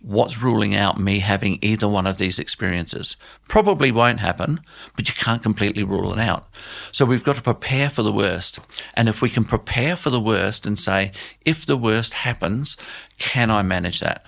what's 0.03 0.43
ruling 0.43 0.75
out 0.75 0.99
me 0.99 1.19
having 1.19 1.59
either 1.63 1.89
one 1.89 2.07
of 2.07 2.19
these 2.19 2.39
experiences? 2.39 3.17
Probably 3.49 3.93
won't 3.93 4.21
happen, 4.21 4.61
but 4.97 5.09
you 5.09 5.15
can't 5.15 5.43
completely 5.43 5.85
rule 5.85 6.13
it 6.13 6.19
out. 6.19 6.49
So 6.93 7.05
we've 7.05 7.25
got 7.25 7.37
to 7.37 7.43
prepare 7.43 7.91
for 7.91 8.03
the 8.03 8.13
worst. 8.13 8.59
And 8.95 9.09
if 9.09 9.21
we 9.21 9.29
can 9.29 9.45
prepare 9.45 9.97
for 9.97 10.11
the 10.11 10.21
worst 10.21 10.67
and 10.67 10.79
say, 10.79 11.13
if 11.45 11.67
the 11.67 11.77
worst 11.77 12.15
happens, 12.15 12.77
can 13.19 13.51
I 13.51 13.63
manage 13.63 14.01
that? 14.01 14.25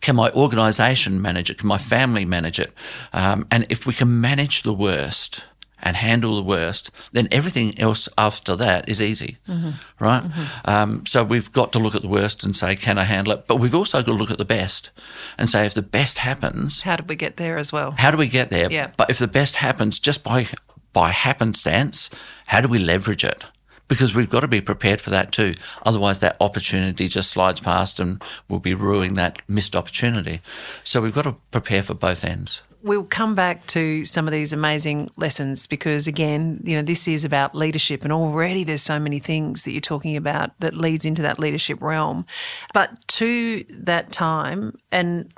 Can 0.00 0.16
my 0.16 0.30
organization 0.30 1.20
manage 1.20 1.50
it? 1.50 1.58
Can 1.58 1.68
my 1.68 1.78
family 1.78 2.24
manage 2.24 2.60
it? 2.60 2.72
Um, 3.12 3.46
and 3.50 3.66
if 3.68 3.86
we 3.86 3.94
can 3.94 4.20
manage 4.20 4.62
the 4.62 4.72
worst, 4.72 5.42
and 5.82 5.96
handle 5.96 6.36
the 6.36 6.42
worst, 6.42 6.90
then 7.12 7.28
everything 7.30 7.78
else 7.78 8.08
after 8.18 8.56
that 8.56 8.88
is 8.88 9.00
easy, 9.00 9.38
mm-hmm. 9.48 9.70
right? 10.00 10.22
Mm-hmm. 10.22 10.70
Um, 10.70 11.06
so 11.06 11.24
we've 11.24 11.52
got 11.52 11.72
to 11.72 11.78
look 11.78 11.94
at 11.94 12.02
the 12.02 12.08
worst 12.08 12.44
and 12.44 12.56
say, 12.56 12.76
can 12.76 12.98
I 12.98 13.04
handle 13.04 13.34
it? 13.34 13.46
But 13.46 13.56
we've 13.56 13.74
also 13.74 13.98
got 13.98 14.06
to 14.06 14.12
look 14.12 14.30
at 14.30 14.38
the 14.38 14.44
best 14.44 14.90
and 15.36 15.48
say, 15.48 15.66
if 15.66 15.74
the 15.74 15.82
best 15.82 16.18
happens, 16.18 16.82
how 16.82 16.96
did 16.96 17.08
we 17.08 17.16
get 17.16 17.36
there 17.36 17.58
as 17.58 17.72
well? 17.72 17.92
How 17.92 18.10
do 18.10 18.16
we 18.16 18.28
get 18.28 18.50
there? 18.50 18.70
Yeah. 18.70 18.90
But 18.96 19.10
if 19.10 19.18
the 19.18 19.28
best 19.28 19.56
happens 19.56 19.98
just 19.98 20.24
by 20.24 20.48
by 20.92 21.10
happenstance, 21.10 22.10
how 22.46 22.60
do 22.60 22.68
we 22.68 22.78
leverage 22.78 23.24
it? 23.24 23.44
Because 23.88 24.14
we've 24.14 24.28
got 24.28 24.40
to 24.40 24.48
be 24.48 24.60
prepared 24.60 25.00
for 25.00 25.10
that 25.10 25.32
too. 25.32 25.54
Otherwise, 25.84 26.18
that 26.20 26.36
opportunity 26.40 27.08
just 27.08 27.30
slides 27.30 27.60
past 27.60 28.00
and 28.00 28.22
we'll 28.48 28.60
be 28.60 28.74
ruining 28.74 29.14
that 29.14 29.40
missed 29.48 29.76
opportunity. 29.76 30.40
So 30.84 31.00
we've 31.00 31.14
got 31.14 31.22
to 31.22 31.36
prepare 31.50 31.82
for 31.82 31.94
both 31.94 32.24
ends 32.24 32.62
we'll 32.82 33.04
come 33.04 33.34
back 33.34 33.66
to 33.68 34.04
some 34.04 34.26
of 34.26 34.32
these 34.32 34.52
amazing 34.52 35.10
lessons 35.16 35.66
because 35.66 36.06
again, 36.06 36.60
you 36.64 36.76
know, 36.76 36.82
this 36.82 37.08
is 37.08 37.24
about 37.24 37.54
leadership 37.54 38.04
and 38.04 38.12
already 38.12 38.64
there's 38.64 38.82
so 38.82 38.98
many 38.98 39.18
things 39.18 39.64
that 39.64 39.72
you're 39.72 39.80
talking 39.80 40.16
about 40.16 40.58
that 40.60 40.74
leads 40.74 41.04
into 41.04 41.22
that 41.22 41.38
leadership 41.38 41.80
realm. 41.82 42.24
But 42.72 43.06
to 43.08 43.64
that 43.70 44.12
time 44.12 44.78
and 44.92 45.32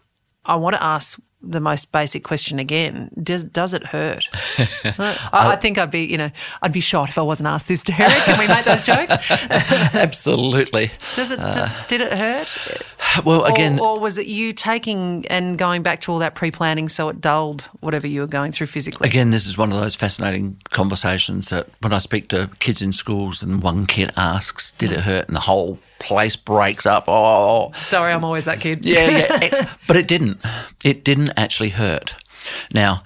I 0.45 0.57
want 0.57 0.77
to 0.77 0.83
ask 0.83 1.19
the 1.43 1.61
most 1.61 1.93
basic 1.93 2.25
question 2.25 2.59
again: 2.59 3.11
Does 3.23 3.45
does 3.45 3.75
it 3.75 3.87
hurt? 3.87 4.29
I, 4.85 5.53
I, 5.53 5.57
think 5.57 5.79
I'd 5.79 5.91
be, 5.91 6.05
you 6.05 6.19
know, 6.19 6.31
I'd 6.63 6.73
be 6.73 6.81
shot 6.81 7.09
if 7.09 7.19
I 7.19 7.23
wasn't 7.23 7.49
asked 7.49 7.69
this, 7.69 7.83
Derrick. 7.83 8.13
Can 8.25 8.39
we 8.39 8.47
make 8.47 8.65
those 8.65 8.85
jokes? 8.85 9.13
Absolutely. 9.31 10.91
Does 11.17 11.31
it? 11.31 11.37
Does, 11.37 11.57
uh, 11.57 11.85
did 11.89 12.01
it 12.01 12.17
hurt? 12.17 12.49
Well, 13.25 13.45
again, 13.45 13.79
or, 13.79 13.97
or, 13.97 14.01
was 14.01 14.19
it 14.19 14.27
you 14.27 14.53
taking 14.53 15.27
and 15.29 15.57
going 15.57 15.83
back 15.83 16.01
to 16.03 16.13
all 16.13 16.19
that 16.19 16.35
pre-planning 16.35 16.89
so 16.89 17.09
it 17.09 17.21
dulled 17.21 17.63
whatever 17.81 18.07
you 18.07 18.21
were 18.21 18.27
going 18.27 18.53
through 18.53 18.69
physically? 18.69 19.09
Again, 19.09 19.31
this 19.31 19.47
is 19.47 19.57
one 19.57 19.73
of 19.73 19.81
those 19.81 19.95
fascinating 19.95 20.59
conversations 20.71 21.49
that 21.49 21.69
when 21.81 21.93
I 21.93 21.99
speak 21.99 22.29
to 22.29 22.51
kids 22.59 22.83
in 22.83 22.93
schools 22.93 23.43
and 23.43 23.63
one 23.63 23.87
kid 23.87 24.13
asks, 24.17 24.73
"Did 24.73 24.93
it 24.93 24.99
mm. 24.99 25.03
hurt?" 25.03 25.27
and 25.27 25.37
the 25.37 25.41
whole 25.41 25.79
place 26.01 26.35
breaks 26.35 26.87
up. 26.87 27.05
Oh, 27.07 27.71
sorry, 27.73 28.13
I'm 28.13 28.25
always 28.25 28.47
that 28.47 28.59
kid. 28.59 28.85
yeah, 28.85 29.29
yeah. 29.41 29.75
but 29.87 29.97
it 29.97 30.09
didn't. 30.09 30.45
It 30.85 31.05
didn't 31.05 31.31
actually 31.37 31.69
hurt. 31.69 32.17
Now, 32.75 33.03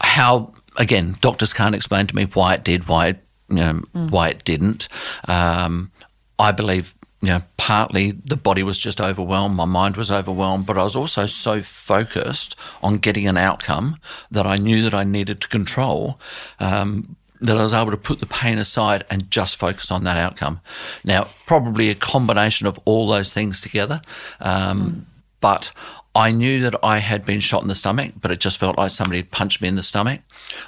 how 0.00 0.52
again? 0.76 1.16
Doctors 1.20 1.52
can't 1.52 1.74
explain 1.74 2.08
to 2.08 2.16
me 2.16 2.24
why 2.24 2.54
it 2.54 2.64
did, 2.64 2.88
why 2.88 3.08
it, 3.08 3.24
you 3.48 3.56
know, 3.56 3.80
mm. 3.94 4.10
why 4.10 4.30
it 4.30 4.42
didn't. 4.44 4.88
Um, 5.28 5.92
I 6.38 6.50
believe 6.50 6.94
you 7.22 7.28
know, 7.28 7.42
partly 7.58 8.12
the 8.12 8.36
body 8.36 8.62
was 8.62 8.78
just 8.78 9.00
overwhelmed, 9.00 9.54
my 9.54 9.66
mind 9.66 9.96
was 9.96 10.10
overwhelmed, 10.10 10.64
but 10.64 10.78
I 10.78 10.84
was 10.84 10.96
also 10.96 11.26
so 11.26 11.60
focused 11.60 12.56
on 12.82 12.96
getting 12.96 13.28
an 13.28 13.36
outcome 13.36 13.98
that 14.30 14.46
I 14.46 14.56
knew 14.56 14.82
that 14.82 14.94
I 14.94 15.04
needed 15.04 15.40
to 15.42 15.48
control 15.48 16.18
um, 16.60 17.16
that 17.40 17.56
I 17.56 17.62
was 17.62 17.72
able 17.72 17.90
to 17.90 17.96
put 17.96 18.20
the 18.20 18.26
pain 18.26 18.58
aside 18.58 19.04
and 19.10 19.30
just 19.30 19.56
focus 19.56 19.90
on 19.90 20.04
that 20.04 20.16
outcome. 20.16 20.60
Now, 21.04 21.28
probably 21.46 21.88
a 21.88 21.94
combination 21.94 22.66
of 22.66 22.78
all 22.84 23.08
those 23.08 23.32
things 23.32 23.60
together, 23.60 24.00
um, 24.40 24.82
mm. 24.82 25.00
but 25.40 25.72
I 26.14 26.32
knew 26.32 26.60
that 26.60 26.74
I 26.82 26.98
had 26.98 27.24
been 27.24 27.40
shot 27.40 27.62
in 27.62 27.68
the 27.68 27.74
stomach, 27.74 28.14
but 28.20 28.30
it 28.30 28.40
just 28.40 28.58
felt 28.58 28.76
like 28.76 28.90
somebody 28.90 29.18
had 29.18 29.30
punched 29.30 29.62
me 29.62 29.68
in 29.68 29.76
the 29.76 29.82
stomach. 29.82 30.20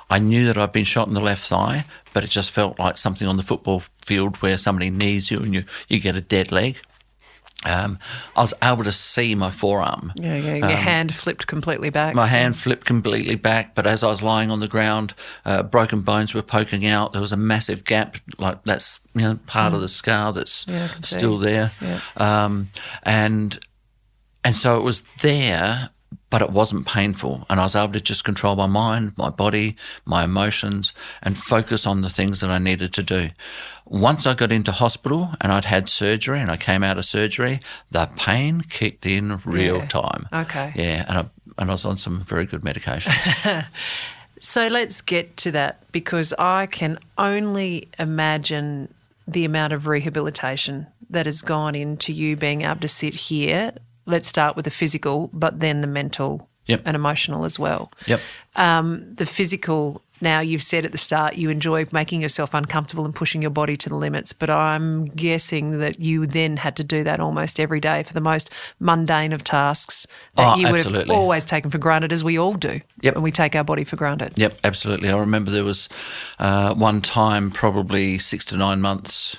I 0.08 0.20
knew 0.20 0.46
that 0.46 0.56
I'd 0.56 0.72
been 0.72 0.84
shot 0.84 1.08
in 1.08 1.14
the 1.14 1.20
left 1.20 1.46
thigh, 1.48 1.84
but 2.12 2.22
it 2.22 2.30
just 2.30 2.52
felt 2.52 2.78
like 2.78 2.96
something 2.96 3.26
on 3.26 3.36
the 3.36 3.42
football 3.42 3.80
field 4.00 4.36
where 4.36 4.56
somebody 4.56 4.88
knees 4.88 5.30
you 5.30 5.40
and 5.40 5.52
you, 5.52 5.64
you 5.88 5.98
get 5.98 6.16
a 6.16 6.20
dead 6.20 6.52
leg. 6.52 6.80
Um, 7.64 7.98
I 8.36 8.40
was 8.40 8.54
able 8.62 8.84
to 8.84 8.92
see 8.92 9.34
my 9.34 9.50
forearm. 9.50 10.12
Yeah, 10.16 10.36
yeah. 10.36 10.54
Your 10.56 10.68
hand 10.76 11.14
flipped 11.14 11.46
completely 11.46 11.90
back. 11.90 12.10
Um, 12.10 12.16
My 12.16 12.24
so- 12.26 12.30
hand 12.36 12.56
flipped 12.56 12.86
completely 12.86 13.36
back, 13.36 13.74
but 13.74 13.86
as 13.86 14.02
I 14.02 14.08
was 14.08 14.20
lying 14.22 14.50
on 14.50 14.60
the 14.60 14.68
ground, 14.68 15.14
uh, 15.44 15.62
broken 15.62 16.00
bones 16.00 16.34
were 16.34 16.42
poking 16.42 16.84
out. 16.86 17.12
There 17.12 17.20
was 17.20 17.32
a 17.32 17.36
massive 17.36 17.84
gap, 17.84 18.16
like 18.38 18.64
that's 18.64 18.98
you 19.14 19.20
know 19.22 19.38
part 19.46 19.74
of 19.74 19.80
the 19.80 19.88
scar 19.88 20.32
that's 20.32 20.64
Mm. 20.64 20.72
Yeah, 20.72 20.88
can 20.88 21.02
see. 21.04 21.16
still 21.16 21.38
there, 21.38 21.70
Yeah. 21.80 22.00
um, 22.16 22.70
and 23.04 23.58
and 24.44 24.56
so 24.56 24.76
it 24.76 24.82
was 24.82 25.04
there, 25.20 25.90
but 26.32 26.40
it 26.40 26.50
wasn't 26.50 26.86
painful, 26.86 27.44
and 27.50 27.60
I 27.60 27.64
was 27.64 27.76
able 27.76 27.92
to 27.92 28.00
just 28.00 28.24
control 28.24 28.56
my 28.56 28.66
mind, 28.66 29.12
my 29.18 29.28
body, 29.28 29.76
my 30.06 30.24
emotions, 30.24 30.94
and 31.22 31.36
focus 31.36 31.86
on 31.86 32.00
the 32.00 32.08
things 32.08 32.40
that 32.40 32.48
I 32.50 32.58
needed 32.58 32.94
to 32.94 33.02
do. 33.02 33.28
Once 33.84 34.26
I 34.26 34.32
got 34.32 34.50
into 34.50 34.72
hospital 34.72 35.30
and 35.42 35.52
I'd 35.52 35.66
had 35.66 35.90
surgery 35.90 36.40
and 36.40 36.50
I 36.50 36.56
came 36.56 36.82
out 36.82 36.96
of 36.96 37.04
surgery, 37.04 37.60
the 37.90 38.08
pain 38.16 38.62
kicked 38.62 39.04
in 39.04 39.40
real 39.44 39.78
Yeah. 39.80 39.86
time. 39.86 40.26
Okay. 40.32 40.72
Yeah, 40.74 41.04
and 41.06 41.18
I, 41.18 41.24
and 41.58 41.70
I 41.70 41.74
was 41.74 41.84
on 41.84 41.98
some 41.98 42.22
very 42.22 42.46
good 42.46 42.62
medications. 42.62 43.66
So 44.44 44.66
let's 44.66 45.02
get 45.02 45.36
to 45.36 45.52
that 45.52 45.78
because 45.92 46.32
I 46.36 46.66
can 46.66 46.98
only 47.16 47.86
imagine 47.96 48.92
the 49.28 49.44
amount 49.44 49.72
of 49.72 49.86
rehabilitation 49.86 50.88
that 51.10 51.26
has 51.26 51.42
gone 51.42 51.76
into 51.76 52.12
you 52.12 52.34
being 52.36 52.62
able 52.62 52.80
to 52.80 52.88
sit 52.88 53.14
here. 53.14 53.72
Let's 54.06 54.28
start 54.28 54.56
with 54.56 54.64
the 54.64 54.70
physical, 54.70 55.30
but 55.32 55.60
then 55.60 55.80
the 55.80 55.86
mental 55.86 56.48
Yep. 56.66 56.82
and 56.84 56.94
emotional 56.94 57.44
as 57.44 57.58
well. 57.58 57.90
yep. 58.06 58.20
Um, 58.54 59.12
the 59.16 59.26
physical, 59.26 60.00
now 60.20 60.38
you've 60.38 60.62
said 60.62 60.84
at 60.84 60.92
the 60.92 60.98
start 60.98 61.34
you 61.34 61.50
enjoy 61.50 61.86
making 61.90 62.20
yourself 62.22 62.54
uncomfortable 62.54 63.04
and 63.04 63.12
pushing 63.12 63.42
your 63.42 63.50
body 63.50 63.76
to 63.78 63.88
the 63.88 63.96
limits, 63.96 64.32
but 64.32 64.48
I'm 64.48 65.06
guessing 65.06 65.80
that 65.80 65.98
you 65.98 66.24
then 66.24 66.58
had 66.58 66.76
to 66.76 66.84
do 66.84 67.02
that 67.02 67.18
almost 67.18 67.58
every 67.58 67.80
day 67.80 68.04
for 68.04 68.12
the 68.12 68.20
most 68.20 68.52
mundane 68.78 69.32
of 69.32 69.42
tasks 69.42 70.06
that 70.36 70.54
Oh, 70.54 70.56
you 70.56 70.68
would 70.68 70.76
absolutely. 70.76 71.14
have 71.16 71.20
always 71.20 71.44
taken 71.44 71.68
for 71.68 71.78
granted, 71.78 72.12
as 72.12 72.22
we 72.22 72.38
all 72.38 72.54
do 72.54 72.80
Yep. 73.00 73.16
when 73.16 73.24
we 73.24 73.32
take 73.32 73.56
our 73.56 73.64
body 73.64 73.82
for 73.82 73.96
granted. 73.96 74.34
Yep, 74.36 74.58
absolutely. 74.62 75.10
I 75.10 75.18
remember 75.18 75.50
there 75.50 75.64
was 75.64 75.88
uh, 76.38 76.76
one 76.76 77.00
time, 77.00 77.50
probably 77.50 78.18
six 78.18 78.44
to 78.46 78.56
nine 78.56 78.80
months, 78.80 79.36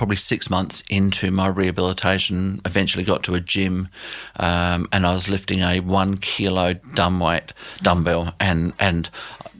probably 0.00 0.16
six 0.16 0.48
months 0.48 0.82
into 0.88 1.30
my 1.30 1.46
rehabilitation, 1.46 2.58
eventually 2.64 3.04
got 3.04 3.22
to 3.22 3.34
a 3.34 3.40
gym 3.40 3.86
um, 4.36 4.88
and 4.92 5.06
I 5.06 5.12
was 5.12 5.28
lifting 5.28 5.60
a 5.60 5.80
one 5.80 6.16
kilo 6.16 6.72
dumbweight 6.72 7.50
dumbbell 7.82 8.32
and, 8.40 8.72
and 8.78 9.10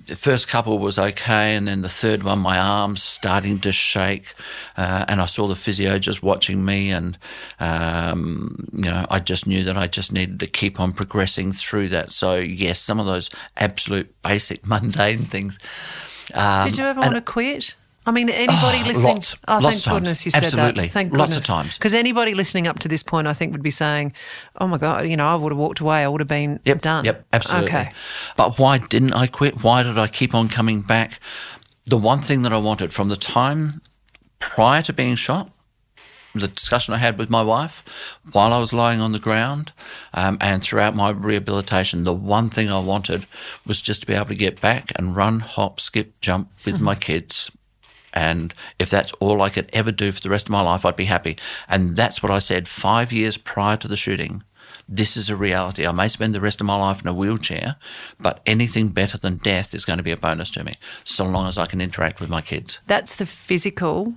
the 0.06 0.16
first 0.16 0.48
couple 0.48 0.78
was 0.78 0.98
okay, 0.98 1.54
and 1.54 1.68
then 1.68 1.82
the 1.82 1.90
third 1.90 2.24
one, 2.24 2.38
my 2.38 2.58
arms 2.58 3.02
starting 3.02 3.60
to 3.60 3.70
shake, 3.70 4.34
uh, 4.78 5.04
and 5.08 5.20
I 5.20 5.26
saw 5.26 5.46
the 5.46 5.54
physio 5.54 5.98
just 5.98 6.20
watching 6.20 6.64
me, 6.64 6.90
and 6.90 7.16
um, 7.60 8.66
you 8.72 8.90
know, 8.90 9.04
I 9.08 9.20
just 9.20 9.46
knew 9.46 9.62
that 9.62 9.76
I 9.76 9.86
just 9.86 10.10
needed 10.10 10.40
to 10.40 10.48
keep 10.48 10.80
on 10.80 10.92
progressing 10.92 11.52
through 11.52 11.90
that. 11.90 12.10
So 12.10 12.36
yes, 12.38 12.80
some 12.80 12.98
of 12.98 13.06
those 13.06 13.30
absolute 13.56 14.12
basic 14.22 14.66
mundane 14.66 15.26
things. 15.26 15.60
Um, 16.34 16.64
Did 16.64 16.78
you 16.78 16.84
ever 16.84 17.00
want 17.00 17.14
to 17.14 17.20
quit? 17.20 17.76
I 18.06 18.12
mean, 18.12 18.30
anybody 18.30 18.78
Oh, 18.82 18.84
listening. 18.86 19.14
lots. 19.14 19.36
oh, 19.46 19.54
Lots 19.58 19.64
thank 19.64 19.76
of 19.76 19.82
times. 19.84 19.94
goodness 20.00 20.24
you 20.24 20.30
said 20.30 20.42
Absolutely. 20.44 20.84
that. 20.86 20.92
Thank 20.92 21.12
Lots 21.12 21.32
goodness. 21.34 21.38
of 21.38 21.44
times. 21.44 21.78
Because 21.78 21.94
anybody 21.94 22.34
listening 22.34 22.66
up 22.66 22.78
to 22.80 22.88
this 22.88 23.02
point, 23.02 23.26
I 23.26 23.34
think, 23.34 23.52
would 23.52 23.62
be 23.62 23.70
saying, 23.70 24.12
"Oh 24.60 24.66
my 24.66 24.78
god, 24.78 25.06
you 25.06 25.16
know, 25.16 25.26
I 25.26 25.34
would 25.34 25.52
have 25.52 25.58
walked 25.58 25.80
away. 25.80 26.02
I 26.02 26.08
would 26.08 26.20
have 26.20 26.28
been 26.28 26.60
Yep, 26.64 26.80
done." 26.80 27.04
Yep, 27.04 27.26
absolutely. 27.32 27.68
Okay. 27.68 27.92
But 28.36 28.58
why 28.58 28.78
didn't 28.78 29.12
I 29.12 29.26
quit? 29.26 29.62
Why 29.62 29.82
did 29.82 29.98
I 29.98 30.06
keep 30.06 30.34
on 30.34 30.48
coming 30.48 30.80
back? 30.80 31.20
The 31.84 31.98
one 31.98 32.20
thing 32.20 32.42
that 32.42 32.52
I 32.52 32.58
wanted 32.58 32.92
from 32.92 33.08
the 33.08 33.16
time 33.16 33.82
prior 34.38 34.80
to 34.82 34.92
being 34.94 35.14
shot, 35.16 35.50
the 36.34 36.48
discussion 36.48 36.94
I 36.94 36.98
had 36.98 37.18
with 37.18 37.28
my 37.28 37.42
wife 37.42 37.82
while 38.32 38.52
I 38.54 38.60
was 38.60 38.72
lying 38.72 39.00
on 39.00 39.12
the 39.12 39.18
ground, 39.18 39.72
um, 40.14 40.38
and 40.40 40.62
throughout 40.62 40.94
my 40.96 41.10
rehabilitation, 41.10 42.04
the 42.04 42.14
one 42.14 42.48
thing 42.48 42.70
I 42.70 42.78
wanted 42.78 43.26
was 43.66 43.82
just 43.82 44.00
to 44.02 44.06
be 44.06 44.14
able 44.14 44.26
to 44.26 44.34
get 44.34 44.60
back 44.60 44.92
and 44.96 45.14
run, 45.16 45.40
hop, 45.40 45.80
skip, 45.80 46.18
jump 46.20 46.50
with 46.64 46.80
my 46.80 46.94
kids. 46.94 47.50
And 48.12 48.54
if 48.78 48.90
that's 48.90 49.12
all 49.14 49.42
I 49.42 49.50
could 49.50 49.70
ever 49.72 49.92
do 49.92 50.12
for 50.12 50.20
the 50.20 50.30
rest 50.30 50.46
of 50.46 50.50
my 50.50 50.62
life, 50.62 50.84
I'd 50.84 50.96
be 50.96 51.04
happy. 51.04 51.36
And 51.68 51.96
that's 51.96 52.22
what 52.22 52.32
I 52.32 52.38
said 52.38 52.68
five 52.68 53.12
years 53.12 53.36
prior 53.36 53.76
to 53.78 53.88
the 53.88 53.96
shooting. 53.96 54.42
This 54.88 55.16
is 55.16 55.30
a 55.30 55.36
reality. 55.36 55.86
I 55.86 55.92
may 55.92 56.08
spend 56.08 56.34
the 56.34 56.40
rest 56.40 56.60
of 56.60 56.66
my 56.66 56.76
life 56.76 57.00
in 57.00 57.06
a 57.06 57.14
wheelchair, 57.14 57.76
but 58.18 58.40
anything 58.44 58.88
better 58.88 59.16
than 59.16 59.36
death 59.36 59.72
is 59.72 59.84
going 59.84 59.98
to 59.98 60.02
be 60.02 60.10
a 60.10 60.16
bonus 60.16 60.50
to 60.52 60.64
me, 60.64 60.74
so 61.04 61.24
long 61.24 61.46
as 61.46 61.56
I 61.56 61.66
can 61.66 61.80
interact 61.80 62.18
with 62.18 62.28
my 62.28 62.40
kids. 62.40 62.80
That's 62.88 63.14
the 63.14 63.26
physical, 63.26 64.14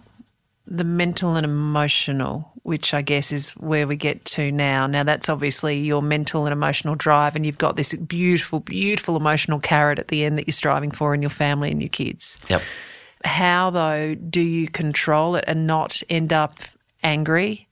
the 0.65 0.83
mental 0.83 1.35
and 1.35 1.45
emotional, 1.45 2.51
which 2.63 2.91
I 2.91 3.03
guess 3.03 3.31
is 3.31 3.51
where 3.51 3.85
we 3.85 3.95
get 3.97 4.25
to 4.25 4.51
now. 4.51 4.87
Now, 4.87 5.03
that's 5.03 5.29
obviously 5.29 5.77
your 5.77 6.01
mental 6.01 6.47
and 6.47 6.53
emotional 6.53 6.95
drive, 6.95 7.35
and 7.35 7.45
you've 7.45 7.59
got 7.59 7.75
this 7.75 7.93
beautiful, 7.93 8.59
beautiful 8.59 9.15
emotional 9.15 9.59
carrot 9.59 9.99
at 9.99 10.07
the 10.07 10.23
end 10.23 10.39
that 10.39 10.47
you're 10.47 10.53
striving 10.53 10.89
for 10.89 11.13
in 11.13 11.21
your 11.21 11.29
family 11.29 11.69
and 11.69 11.83
your 11.83 11.89
kids. 11.89 12.39
Yep. 12.49 12.63
How, 13.23 13.69
though, 13.69 14.15
do 14.15 14.41
you 14.41 14.67
control 14.67 15.35
it 15.35 15.45
and 15.47 15.65
not 15.65 16.01
end 16.09 16.33
up 16.33 16.55
angry, 17.03 17.67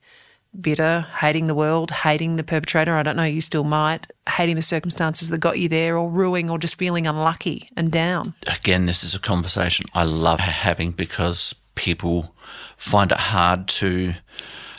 bitter, 0.60 1.08
hating 1.20 1.48
the 1.48 1.56
world, 1.56 1.92
hating 1.92 2.38
the 2.38 2.44
perpetrator? 2.44 2.96
I 2.96 3.04
don't 3.04 3.18
know, 3.18 3.24
you 3.24 3.42
still 3.42 3.64
might, 3.64 4.08
hating 4.30 4.56
the 4.56 4.62
circumstances 4.62 5.30
that 5.30 5.40
got 5.40 5.60
you 5.60 5.68
there, 5.70 5.98
or 5.98 6.10
ruining, 6.10 6.50
or 6.50 6.58
just 6.58 6.78
feeling 6.78 7.06
unlucky 7.06 7.70
and 7.76 7.92
down. 7.92 8.34
again, 8.48 8.86
this 8.86 9.04
is 9.04 9.14
a 9.14 9.20
conversation 9.20 9.86
I 9.94 10.04
love 10.04 10.40
having 10.40 10.92
because 10.92 11.54
people 11.76 12.34
find 12.78 13.12
it 13.12 13.18
hard 13.18 13.68
to 13.68 14.14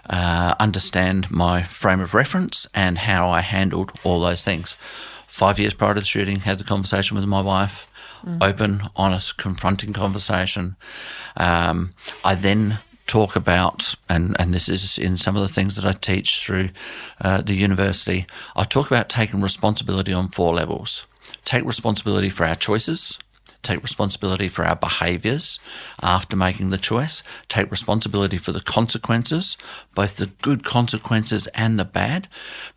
uh, 0.08 0.54
understand 0.58 1.30
my 1.30 1.62
frame 1.62 2.00
of 2.00 2.14
reference 2.14 2.66
and 2.74 2.98
how 2.98 3.28
I 3.28 3.40
handled 3.40 3.92
all 4.04 4.20
those 4.20 4.44
things. 4.44 4.76
Five 5.26 5.58
years 5.58 5.74
prior 5.74 5.94
to 5.94 6.00
the 6.00 6.06
shooting, 6.06 6.40
had 6.40 6.58
the 6.58 6.64
conversation 6.64 7.16
with 7.16 7.24
my 7.26 7.40
wife, 7.40 7.86
open, 8.40 8.82
honest, 8.96 9.36
confronting 9.36 9.92
conversation. 9.92 10.76
Um, 11.36 11.94
I 12.24 12.34
then 12.34 12.78
talk 13.06 13.36
about, 13.36 13.94
and, 14.08 14.36
and 14.38 14.54
this 14.54 14.68
is 14.68 14.98
in 14.98 15.16
some 15.16 15.36
of 15.36 15.42
the 15.42 15.52
things 15.52 15.76
that 15.76 15.84
I 15.84 15.92
teach 15.92 16.40
through 16.44 16.70
uh, 17.20 17.42
the 17.42 17.54
university, 17.54 18.26
I 18.56 18.64
talk 18.64 18.86
about 18.86 19.08
taking 19.08 19.40
responsibility 19.40 20.12
on 20.12 20.28
four 20.28 20.54
levels. 20.54 21.06
Take 21.44 21.64
responsibility 21.64 22.30
for 22.30 22.44
our 22.44 22.54
choices, 22.54 23.18
take 23.62 23.82
responsibility 23.82 24.48
for 24.48 24.64
our 24.64 24.76
behaviours 24.76 25.58
after 26.02 26.36
making 26.36 26.70
the 26.70 26.78
choice, 26.78 27.22
take 27.48 27.70
responsibility 27.70 28.36
for 28.36 28.52
the 28.52 28.60
consequences, 28.60 29.56
both 29.94 30.16
the 30.16 30.26
good 30.42 30.64
consequences 30.64 31.46
and 31.48 31.78
the 31.78 31.84
bad, 31.84 32.28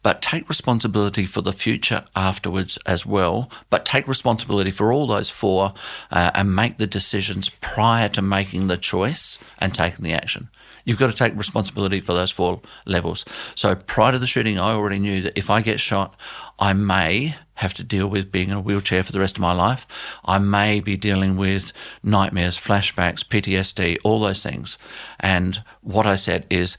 but 0.03 0.21
take 0.21 0.47
responsibility 0.47 1.25
for 1.25 1.41
the 1.41 1.53
future 1.53 2.05
afterwards 2.15 2.77
as 2.85 3.05
well. 3.05 3.49
But 3.69 3.85
take 3.85 4.07
responsibility 4.07 4.71
for 4.71 4.91
all 4.91 5.07
those 5.07 5.29
four 5.29 5.73
uh, 6.11 6.31
and 6.35 6.55
make 6.55 6.77
the 6.77 6.87
decisions 6.87 7.49
prior 7.49 8.09
to 8.09 8.21
making 8.21 8.67
the 8.67 8.77
choice 8.77 9.39
and 9.59 9.73
taking 9.73 10.03
the 10.03 10.13
action. 10.13 10.49
You've 10.85 10.99
got 10.99 11.09
to 11.09 11.15
take 11.15 11.35
responsibility 11.35 11.99
for 11.99 12.13
those 12.13 12.31
four 12.31 12.61
levels. 12.85 13.25
So 13.55 13.75
prior 13.75 14.13
to 14.13 14.19
the 14.19 14.27
shooting, 14.27 14.57
I 14.57 14.71
already 14.71 14.99
knew 14.99 15.21
that 15.21 15.37
if 15.37 15.49
I 15.49 15.61
get 15.61 15.79
shot, 15.79 16.15
I 16.59 16.73
may 16.73 17.35
have 17.55 17.73
to 17.73 17.83
deal 17.83 18.07
with 18.07 18.31
being 18.31 18.49
in 18.49 18.57
a 18.57 18.61
wheelchair 18.61 19.03
for 19.03 19.11
the 19.11 19.19
rest 19.19 19.37
of 19.37 19.41
my 19.41 19.53
life. 19.53 19.87
I 20.23 20.39
may 20.39 20.79
be 20.79 20.95
dealing 20.97 21.37
with 21.37 21.73
nightmares, 22.03 22.57
flashbacks, 22.57 23.25
PTSD, 23.25 23.97
all 24.03 24.19
those 24.19 24.43
things. 24.43 24.77
And 25.19 25.63
what 25.81 26.05
I 26.05 26.15
said 26.15 26.45
is, 26.49 26.77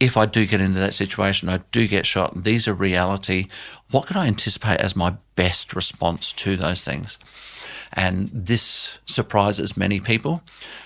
if 0.00 0.16
I 0.16 0.26
do 0.26 0.46
get 0.46 0.60
into 0.60 0.78
that 0.78 0.94
situation, 0.94 1.48
I 1.48 1.58
do 1.72 1.88
get 1.88 2.06
shot, 2.06 2.44
these 2.44 2.68
are 2.68 2.74
reality, 2.74 3.46
what 3.90 4.06
could 4.06 4.16
I 4.16 4.26
anticipate 4.26 4.80
as 4.80 4.94
my 4.94 5.16
best 5.34 5.74
response 5.74 6.32
to 6.34 6.56
those 6.56 6.84
things? 6.84 7.18
And 7.92 8.30
this 8.32 8.98
surprises 9.06 9.76
many 9.76 10.00
people. 10.00 10.42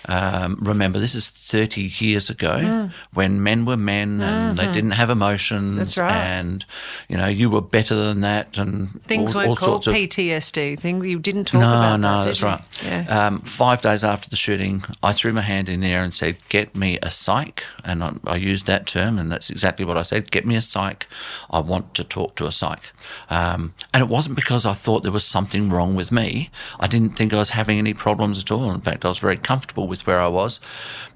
Um, 0.09 0.59
remember, 0.61 0.99
this 0.99 1.15
is 1.15 1.29
30 1.29 1.83
years 1.99 2.29
ago 2.29 2.91
when 3.15 3.43
men 3.43 3.65
were 3.65 3.77
men 3.77 4.21
and 4.21 4.59
they 4.59 4.67
didn't 4.73 4.93
have 4.93 5.11
emotions. 5.11 5.75
Mm. 5.75 5.79
That's 5.79 5.99
right. 5.99 6.13
And, 6.13 6.65
you 7.09 7.17
know, 7.17 7.29
you 7.29 7.51
were 7.51 7.61
better 7.61 7.95
than 7.95 8.21
that. 8.23 8.59
And 8.59 9.01
Things 9.03 9.35
all, 9.35 9.41
weren't 9.41 9.51
all 9.51 9.57
called 9.57 9.89
of 9.89 9.95
PTSD. 9.95 10.79
Things 10.79 11.07
you 11.07 11.19
didn't 11.19 11.47
talk 11.47 11.61
no, 11.61 11.69
about. 11.69 12.01
no, 12.01 12.19
that, 12.21 12.25
that's 12.27 12.41
you? 12.41 12.47
right. 12.47 12.61
Yeah. 12.85 13.27
Um, 13.27 13.41
five 13.41 13.83
days 13.83 14.03
after 14.03 14.29
the 14.29 14.37
shooting, 14.37 14.83
I 15.03 15.13
threw 15.13 15.33
my 15.33 15.41
hand 15.43 15.69
in 15.69 15.81
there 15.81 16.03
and 16.03 16.13
said, 16.13 16.37
"Get 16.49 16.75
me 16.75 16.99
a 17.03 17.11
psych," 17.11 17.65
and 17.85 18.03
I, 18.03 18.15
I 18.27 18.37
used 18.37 18.67
that 18.67 18.87
term, 18.87 19.19
and 19.19 19.31
that's 19.31 19.51
exactly 19.51 19.85
what 19.85 19.97
I 19.97 20.03
said. 20.03 20.31
Get 20.31 20.47
me 20.47 20.57
a 20.57 20.63
psych. 20.63 21.07
I 21.51 21.61
want 21.61 21.95
to 21.95 22.05
talk 22.05 22.35
to 22.37 22.47
a 22.47 22.53
psych. 22.53 22.93
Um, 23.31 23.75
and 23.93 24.03
it 24.03 24.09
wasn't 24.09 24.37
because 24.37 24.65
I 24.67 24.73
thought 24.73 25.03
there 25.03 25.13
was 25.13 25.25
something 25.25 25.71
wrong 25.71 25.95
with 25.95 26.11
me. 26.11 26.51
I 26.81 26.87
didn't 26.93 27.17
think 27.17 27.33
I 27.33 27.39
was 27.39 27.51
having 27.51 27.79
any 27.79 27.95
problems 27.95 28.39
at 28.39 28.53
all. 28.53 28.71
In 28.71 28.83
fact, 28.83 29.05
I 29.05 29.09
was 29.09 29.19
very 29.19 29.39
comfortable 29.39 29.89
with 29.89 30.07
where 30.07 30.21
I 30.21 30.29
was. 30.29 30.61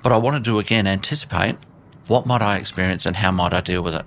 But 0.02 0.10
I 0.10 0.16
wanted 0.16 0.42
to 0.44 0.58
again 0.58 0.86
anticipate 0.86 1.56
what 2.06 2.24
might 2.24 2.40
I 2.40 2.56
experience 2.56 3.04
and 3.04 3.16
how 3.16 3.32
might 3.32 3.52
I 3.52 3.60
deal 3.60 3.82
with 3.82 3.94
it? 3.94 4.04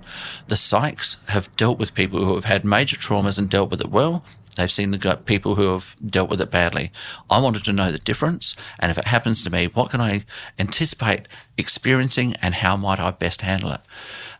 The 0.48 0.54
psychs 0.54 1.24
have 1.28 1.54
dealt 1.56 1.78
with 1.78 1.94
people 1.94 2.24
who 2.24 2.34
have 2.34 2.46
had 2.46 2.64
major 2.64 2.96
traumas 2.96 3.38
and 3.38 3.48
dealt 3.48 3.70
with 3.70 3.82
it 3.82 3.90
well, 3.90 4.24
They've 4.56 4.70
seen 4.70 4.90
the 4.90 5.16
people 5.24 5.54
who 5.54 5.68
have 5.68 5.96
dealt 6.04 6.28
with 6.28 6.40
it 6.40 6.50
badly. 6.50 6.90
I 7.30 7.40
wanted 7.40 7.64
to 7.64 7.72
know 7.72 7.92
the 7.92 7.98
difference, 7.98 8.56
and 8.78 8.90
if 8.90 8.98
it 8.98 9.06
happens 9.06 9.42
to 9.42 9.50
me, 9.50 9.66
what 9.66 9.90
can 9.90 10.00
I 10.00 10.24
anticipate 10.58 11.28
experiencing, 11.56 12.34
and 12.42 12.54
how 12.56 12.76
might 12.76 12.98
I 12.98 13.12
best 13.12 13.42
handle 13.42 13.70
it? 13.70 13.80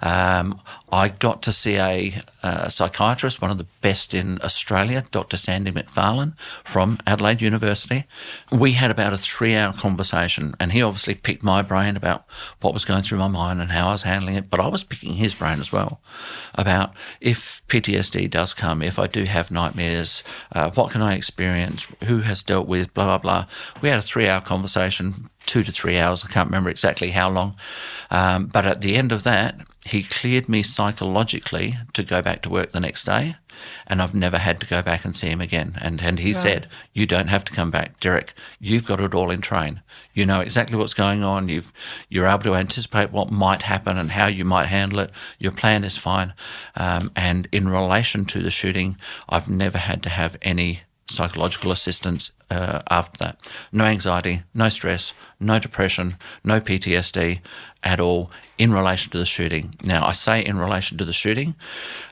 Um, 0.02 0.60
I 0.90 1.08
got 1.08 1.42
to 1.42 1.52
see 1.52 1.76
a, 1.76 2.14
a, 2.42 2.70
psychiatrist, 2.70 3.42
one 3.42 3.50
of 3.50 3.58
the 3.58 3.66
best 3.80 4.14
in 4.14 4.40
Australia, 4.42 5.04
Dr. 5.10 5.36
Sandy 5.36 5.70
McFarlane 5.70 6.36
from 6.64 6.98
Adelaide 7.06 7.42
University. 7.42 8.04
We 8.50 8.72
had 8.72 8.90
about 8.90 9.12
a 9.12 9.18
three 9.18 9.54
hour 9.54 9.72
conversation, 9.72 10.54
and 10.58 10.72
he 10.72 10.82
obviously 10.82 11.14
picked 11.14 11.42
my 11.42 11.62
brain 11.62 11.96
about 11.96 12.24
what 12.60 12.74
was 12.74 12.84
going 12.84 13.02
through 13.02 13.18
my 13.18 13.28
mind 13.28 13.60
and 13.60 13.70
how 13.70 13.88
I 13.88 13.92
was 13.92 14.02
handling 14.02 14.34
it, 14.34 14.50
but 14.50 14.60
I 14.60 14.68
was 14.68 14.84
picking 14.84 15.14
his 15.14 15.34
brain 15.34 15.60
as 15.60 15.70
well 15.70 16.00
about 16.54 16.92
if 17.20 17.62
PTSD 17.68 18.30
does 18.30 18.54
come, 18.54 18.82
if 18.82 18.98
I 18.98 19.06
do 19.06 19.24
have 19.24 19.50
nightmares, 19.50 20.24
uh, 20.52 20.70
what 20.70 20.90
can 20.92 21.02
I 21.02 21.14
experience, 21.14 21.86
who 22.04 22.20
has 22.20 22.42
dealt 22.42 22.68
with, 22.68 22.92
blah, 22.94 23.04
blah, 23.04 23.18
blah. 23.18 23.46
We 23.82 23.90
had 23.90 23.98
a 23.98 24.02
three 24.02 24.28
hour 24.28 24.40
conversation 24.40 25.30
two 25.46 25.64
to 25.64 25.72
three 25.72 25.98
hours. 25.98 26.24
I 26.24 26.28
can't 26.28 26.48
remember 26.48 26.70
exactly 26.70 27.10
how 27.10 27.28
long. 27.28 27.56
Um, 28.10 28.46
but 28.46 28.66
at 28.66 28.80
the 28.82 28.96
end 28.96 29.10
of 29.10 29.24
that, 29.24 29.56
he 29.90 30.04
cleared 30.04 30.48
me 30.48 30.62
psychologically 30.62 31.76
to 31.94 32.04
go 32.04 32.22
back 32.22 32.42
to 32.42 32.50
work 32.50 32.70
the 32.70 32.78
next 32.78 33.04
day. 33.04 33.34
And 33.88 34.00
I've 34.00 34.14
never 34.14 34.38
had 34.38 34.60
to 34.60 34.66
go 34.66 34.82
back 34.82 35.04
and 35.04 35.16
see 35.16 35.26
him 35.26 35.40
again. 35.40 35.76
And, 35.80 36.00
and 36.00 36.20
he 36.20 36.32
right. 36.32 36.40
said, 36.40 36.68
You 36.94 37.06
don't 37.06 37.26
have 37.26 37.44
to 37.46 37.52
come 37.52 37.72
back, 37.72 37.98
Derrick. 37.98 38.32
You've 38.60 38.86
got 38.86 39.00
it 39.00 39.14
all 39.14 39.32
in 39.32 39.40
train. 39.40 39.82
You 40.14 40.26
know 40.26 40.40
exactly 40.40 40.78
what's 40.78 40.94
going 40.94 41.24
on. 41.24 41.48
You've, 41.48 41.72
you're 42.08 42.28
able 42.28 42.44
to 42.44 42.54
anticipate 42.54 43.10
what 43.10 43.32
might 43.32 43.62
happen 43.62 43.98
and 43.98 44.12
how 44.12 44.28
you 44.28 44.44
might 44.44 44.66
handle 44.66 45.00
it. 45.00 45.10
Your 45.40 45.52
plan 45.52 45.82
is 45.82 45.96
fine. 45.96 46.34
Um, 46.76 47.10
and 47.16 47.48
in 47.50 47.68
relation 47.68 48.24
to 48.26 48.40
the 48.40 48.50
shooting, 48.50 48.96
I've 49.28 49.50
never 49.50 49.78
had 49.78 50.04
to 50.04 50.08
have 50.08 50.38
any 50.40 50.82
psychological 51.14 51.72
assistance 51.72 52.32
uh, 52.50 52.80
after 52.90 53.18
that. 53.18 53.38
No 53.72 53.84
anxiety, 53.84 54.42
no 54.54 54.68
stress, 54.68 55.14
no 55.38 55.58
depression, 55.58 56.16
no 56.44 56.60
PTSD 56.60 57.40
at 57.82 58.00
all 58.00 58.30
in 58.58 58.72
relation 58.72 59.10
to 59.12 59.18
the 59.18 59.24
shooting. 59.24 59.74
Now, 59.84 60.06
I 60.06 60.12
say 60.12 60.44
in 60.44 60.58
relation 60.58 60.98
to 60.98 61.04
the 61.04 61.12
shooting 61.12 61.54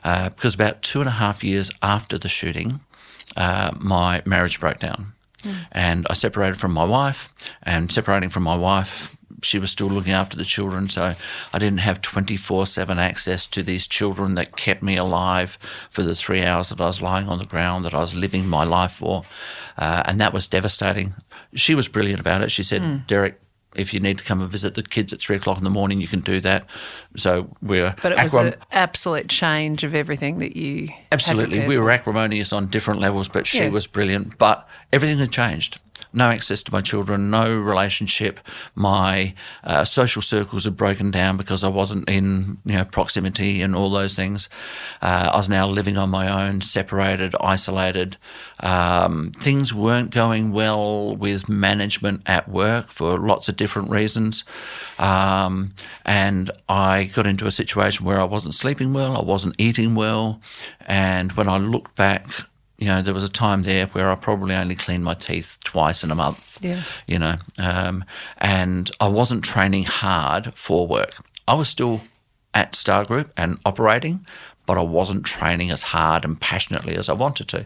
uh, 0.03 0.29
because 0.29 0.55
about 0.55 0.81
two 0.81 0.99
and 0.99 1.07
a 1.07 1.13
half 1.13 1.43
years 1.43 1.69
after 1.81 2.17
the 2.17 2.29
shooting, 2.29 2.79
uh, 3.37 3.71
my 3.79 4.21
marriage 4.25 4.59
broke 4.59 4.79
down. 4.79 5.13
Mm. 5.43 5.55
And 5.71 6.07
I 6.09 6.13
separated 6.13 6.59
from 6.59 6.73
my 6.73 6.83
wife, 6.83 7.29
and 7.63 7.89
separating 7.91 8.29
from 8.29 8.43
my 8.43 8.57
wife 8.57 9.15
she 9.41 9.59
was 9.59 9.71
still 9.71 9.87
looking 9.87 10.13
after 10.13 10.37
the 10.37 10.45
children, 10.45 10.89
so 10.89 11.15
I 11.53 11.59
didn't 11.59 11.79
have 11.79 12.01
24 12.01 12.65
7 12.65 12.99
access 12.99 13.45
to 13.47 13.63
these 13.63 13.87
children 13.87 14.35
that 14.35 14.55
kept 14.55 14.83
me 14.83 14.97
alive 14.97 15.57
for 15.89 16.03
the 16.03 16.15
three 16.15 16.43
hours 16.43 16.69
that 16.69 16.81
I 16.81 16.87
was 16.87 17.01
lying 17.01 17.27
on 17.27 17.39
the 17.39 17.45
ground 17.45 17.85
that 17.85 17.93
I 17.93 17.99
was 17.99 18.13
living 18.13 18.47
my 18.47 18.63
life 18.63 18.93
for. 18.93 19.23
Uh, 19.77 20.03
and 20.05 20.19
that 20.19 20.33
was 20.33 20.47
devastating. 20.47 21.13
She 21.53 21.75
was 21.75 21.87
brilliant 21.87 22.19
about 22.19 22.41
it. 22.41 22.51
She 22.51 22.63
said, 22.63 22.81
mm. 22.81 23.07
Derrick, 23.07 23.39
if 23.75 23.93
you 23.93 23.99
need 23.99 24.17
to 24.17 24.23
come 24.23 24.41
and 24.41 24.49
visit 24.49 24.75
the 24.75 24.83
kids 24.83 25.13
at 25.13 25.19
three 25.19 25.35
o'clock 25.35 25.57
in 25.57 25.63
the 25.63 25.69
morning, 25.69 26.01
you 26.01 26.07
can 26.07 26.21
do 26.21 26.41
that. 26.41 26.65
So 27.15 27.49
we're 27.61 27.95
but 28.01 28.13
it 28.13 28.21
was 28.21 28.33
an 28.33 28.55
absolute 28.71 29.29
change 29.29 29.83
of 29.83 29.93
everything 29.93 30.39
that 30.39 30.55
you 30.55 30.89
absolutely. 31.11 31.67
We 31.67 31.77
were 31.77 31.91
acrimonious 31.91 32.51
on 32.51 32.67
different 32.67 32.99
levels, 32.99 33.27
but 33.27 33.45
she 33.45 33.59
yeah. 33.59 33.69
was 33.69 33.85
brilliant. 33.85 34.37
But 34.37 34.67
everything 34.91 35.19
had 35.19 35.31
changed 35.31 35.79
no 36.11 36.29
access 36.29 36.63
to 36.63 36.71
my 36.71 36.81
children, 36.81 37.29
no 37.29 37.55
relationship. 37.55 38.39
My 38.73 39.33
uh, 39.63 39.85
social 39.85 40.21
circles 40.21 40.63
had 40.63 40.75
broken 40.75 41.11
down 41.11 41.37
because 41.37 41.63
I 41.63 41.67
wasn't 41.67 42.09
in 42.09 42.57
you 42.65 42.77
know 42.77 42.85
proximity 42.85 43.61
and 43.61 43.75
all 43.75 43.89
those 43.91 44.15
things. 44.15 44.49
Uh, 45.01 45.31
I 45.33 45.37
was 45.37 45.49
now 45.49 45.67
living 45.67 45.97
on 45.97 46.09
my 46.09 46.47
own, 46.47 46.61
separated, 46.61 47.35
isolated. 47.39 48.17
Um, 48.61 49.31
things 49.39 49.73
weren't 49.73 50.11
going 50.11 50.51
well 50.51 51.15
with 51.15 51.47
management 51.47 52.23
at 52.25 52.49
work 52.49 52.87
for 52.87 53.17
lots 53.19 53.47
of 53.47 53.55
different 53.55 53.89
reasons, 53.89 54.43
um, 54.97 55.73
and 56.05 56.49
I 56.67 57.05
got 57.05 57.27
into 57.27 57.45
a 57.45 57.51
situation 57.51 58.05
where 58.05 58.19
I 58.19 58.25
wasn't 58.25 58.55
sleeping 58.55 58.93
well, 58.93 59.15
I 59.15 59.23
wasn't 59.23 59.55
eating 59.59 59.93
well, 59.93 60.41
and 60.87 61.31
when 61.33 61.47
I 61.47 61.57
looked 61.57 61.95
back 61.95 62.25
you 62.79 62.87
know, 62.87 63.01
there 63.01 63.13
was 63.13 63.25
a 63.25 63.29
time 63.29 63.63
there 63.63 63.87
where 63.87 64.09
I 64.09 64.15
probably 64.15 64.55
only 64.55 64.75
cleaned 64.75 65.03
my 65.03 65.13
teeth 65.13 65.59
twice 65.65 66.01
in 66.03 66.11
a 66.11 66.15
month. 66.15 66.57
Yeah. 66.61 66.81
You 67.07 67.19
know, 67.19 67.35
um, 67.59 68.05
and 68.37 68.89
I 69.01 69.09
wasn't 69.09 69.43
training 69.43 69.83
hard 69.83 70.53
for 70.53 70.87
work. 70.87 71.21
I 71.45 71.55
was 71.55 71.67
still 71.67 72.01
at 72.53 72.75
Star 72.75 73.03
Group 73.03 73.33
and 73.35 73.59
operating, 73.65 74.25
but 74.65 74.77
I 74.77 74.81
wasn't 74.81 75.25
training 75.25 75.71
as 75.71 75.83
hard 75.83 76.23
and 76.23 76.39
passionately 76.39 76.95
as 76.95 77.09
I 77.09 77.13
wanted 77.13 77.49
to. 77.49 77.65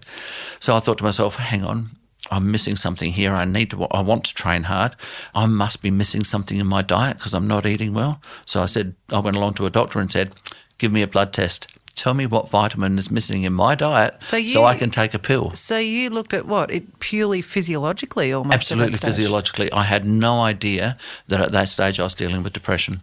So 0.60 0.76
I 0.76 0.80
thought 0.80 0.98
to 0.98 1.04
myself, 1.04 1.36
hang 1.36 1.64
on, 1.64 1.92
I'm 2.32 2.50
missing 2.50 2.76
something 2.76 3.12
here. 3.12 3.34
I 3.34 3.46
need 3.46 3.70
to, 3.70 3.84
I 3.92 4.02
want 4.02 4.24
to 4.26 4.34
train 4.34 4.64
hard. 4.64 4.96
I 5.36 5.46
must 5.46 5.84
be 5.84 5.92
missing 5.92 6.24
something 6.24 6.58
in 6.58 6.66
my 6.66 6.82
diet 6.82 7.18
because 7.18 7.36
I'm 7.36 7.48
not 7.48 7.68
eating 7.68 7.94
well. 7.94 8.20
So 8.48 8.62
I 8.62 8.66
said, 8.66 8.96
I 9.12 9.20
went 9.20 9.38
along 9.38 9.54
to 9.56 9.68
a 9.68 9.70
doctor 9.70 10.00
and 10.00 10.12
said, 10.12 10.34
give 10.80 10.92
me 10.92 11.04
a 11.04 11.08
blood 11.08 11.34
test 11.34 11.68
tell 11.96 12.14
me 12.14 12.26
what 12.26 12.50
vitamin 12.50 12.98
is 12.98 13.12
missing 13.12 13.44
in 13.44 13.54
my 13.54 13.76
diet 13.76 14.16
so, 14.22 14.38
you, 14.38 14.48
so 14.48 14.64
I 14.64 14.76
can 14.76 14.90
take 14.90 15.14
a 15.14 15.20
pill. 15.20 15.52
So 15.52 15.78
you 15.78 16.10
looked 16.10 16.34
at 16.34 16.46
what? 16.46 16.72
It 16.72 17.00
purely 17.00 17.42
physiologically 17.42 18.34
almost? 18.34 18.56
Absolutely 18.56 18.98
physiologically. 18.98 19.72
I 19.72 19.84
had 19.84 20.06
no 20.06 20.42
idea 20.42 20.98
that 21.28 21.40
at 21.40 21.52
that 21.52 21.70
stage 21.70 22.00
I 22.00 22.04
was 22.04 22.14
dealing 22.14 22.44
with 22.44 22.54
depression. 22.54 23.02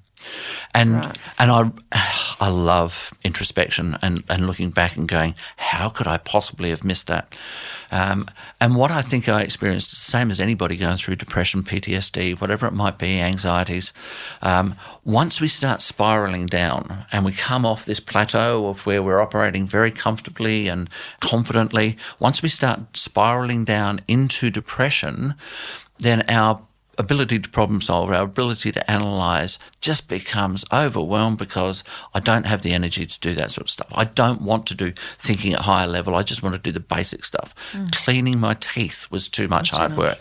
And 0.75 0.95
right. 0.95 1.19
and 1.39 1.51
I 1.51 1.71
I 2.41 2.49
love 2.49 3.13
introspection 3.23 3.99
and, 4.03 4.25
and 4.31 4.47
looking 4.47 4.71
back 4.71 4.97
and 4.97 5.07
going, 5.07 5.35
how 5.57 5.89
could 5.91 6.07
I 6.07 6.17
possibly 6.17 6.71
have 6.71 6.85
missed 6.85 7.07
that? 7.09 7.35
Um, 7.91 8.27
and 8.61 8.77
what 8.77 8.91
I 8.91 9.03
think 9.03 9.29
I 9.29 9.43
experienced, 9.43 9.91
the 9.91 9.97
same 9.97 10.31
as 10.31 10.41
anybody 10.41 10.77
going 10.77 10.97
through 10.97 11.17
depression, 11.17 11.63
PTSD, 11.63 12.41
whatever 12.41 12.67
it 12.67 12.73
might 12.73 12.99
be, 12.99 13.21
anxieties, 13.21 13.93
um, 14.43 14.77
once 15.05 15.41
we 15.41 15.49
start 15.49 15.83
spiraling 15.83 16.47
down 16.47 17.05
and 17.13 17.25
we 17.25 17.33
come 17.33 17.67
off 17.67 17.85
this 17.85 18.01
plateau 18.01 18.69
of 18.69 18.87
where 18.87 19.03
we're 19.03 19.21
operating 19.21 19.67
very 19.67 19.91
comfortably 19.91 20.69
and 20.69 20.89
confidently, 21.21 21.97
once 22.19 22.43
we 22.43 22.49
start 22.49 22.97
spiraling 22.97 23.65
down 23.65 24.01
into 24.09 24.51
depression, 24.51 25.35
then 25.99 26.25
our 26.29 26.63
ability 27.01 27.39
to 27.41 27.49
problem 27.49 27.81
solve, 27.81 28.11
our 28.11 28.23
ability 28.25 28.71
to 28.73 28.91
analyze 28.91 29.59
just 29.81 30.09
becomes 30.09 30.65
overwhelmed 30.73 31.39
because 31.39 31.83
I 32.15 32.21
don't 32.21 32.47
have 32.47 32.63
the 32.63 32.73
energy 32.73 33.07
to 33.07 33.21
do 33.21 33.35
that 33.35 33.51
sort 33.51 33.67
of 33.67 33.71
stuff. 33.71 33.89
I 33.93 34.05
don't 34.05 34.43
want 34.43 34.67
to 34.67 34.75
do 34.75 34.93
thinking 35.19 35.55
at 35.55 35.61
higher 35.61 35.87
level. 35.87 36.15
I 36.15 36.23
just 36.23 36.43
want 36.43 36.55
to 36.55 36.61
do 36.61 36.71
the 36.71 36.81
basic 36.81 37.25
stuff. 37.25 37.55
Mm. 37.73 37.91
Cleaning 37.93 38.39
my 38.39 38.55
teeth 38.55 39.07
was 39.11 39.29
too 39.29 39.49
much 39.49 39.71
That's 39.71 39.79
hard 39.79 39.97
work. 39.97 40.21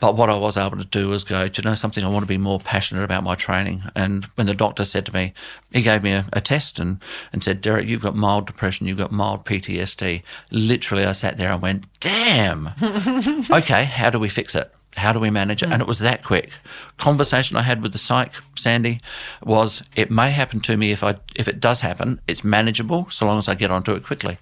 But 0.00 0.16
what 0.16 0.28
I 0.28 0.36
was 0.36 0.56
able 0.56 0.78
to 0.78 0.84
do 0.84 1.08
was 1.08 1.24
go, 1.24 1.48
do 1.48 1.62
you 1.62 1.68
know 1.68 1.74
something? 1.74 2.04
I 2.04 2.08
want 2.08 2.24
to 2.24 2.28
be 2.28 2.38
more 2.38 2.58
passionate 2.58 3.04
about 3.04 3.22
my 3.22 3.34
training. 3.34 3.82
And 3.94 4.24
when 4.34 4.46
the 4.46 4.54
doctor 4.54 4.84
said 4.84 5.06
to 5.06 5.14
me, 5.14 5.32
he 5.72 5.82
gave 5.82 6.02
me 6.02 6.12
a, 6.12 6.26
a 6.32 6.40
test 6.40 6.78
and, 6.78 7.00
and 7.32 7.42
said, 7.42 7.60
Derrick, 7.60 7.86
you've 7.86 8.02
got 8.02 8.16
mild 8.16 8.46
depression, 8.46 8.86
you've 8.86 8.98
got 8.98 9.12
mild 9.12 9.44
PTSD. 9.44 10.22
Literally, 10.50 11.04
I 11.04 11.12
sat 11.12 11.36
there 11.36 11.52
and 11.52 11.62
went, 11.62 11.84
damn. 12.00 12.70
okay, 13.50 13.84
how 13.84 14.10
do 14.10 14.18
we 14.18 14.28
fix 14.28 14.54
it? 14.54 14.72
How 14.98 15.12
do 15.12 15.20
we 15.20 15.30
manage 15.30 15.62
it? 15.62 15.68
Mm. 15.68 15.72
And 15.72 15.82
it 15.82 15.88
was 15.88 15.98
that 16.00 16.22
quick. 16.22 16.50
Conversation 16.96 17.56
I 17.56 17.62
had 17.62 17.82
with 17.82 17.92
the 17.92 17.98
psych, 17.98 18.32
Sandy, 18.56 19.00
was 19.42 19.82
it 19.96 20.10
may 20.10 20.30
happen 20.30 20.60
to 20.60 20.76
me 20.76 20.92
if 20.92 21.02
I 21.02 21.16
if 21.36 21.48
it 21.48 21.60
does 21.60 21.80
happen, 21.80 22.20
it's 22.26 22.44
manageable 22.44 23.08
so 23.10 23.26
long 23.26 23.38
as 23.38 23.48
I 23.48 23.54
get 23.54 23.70
onto 23.70 23.92
it 23.92 24.04
quickly. 24.04 24.38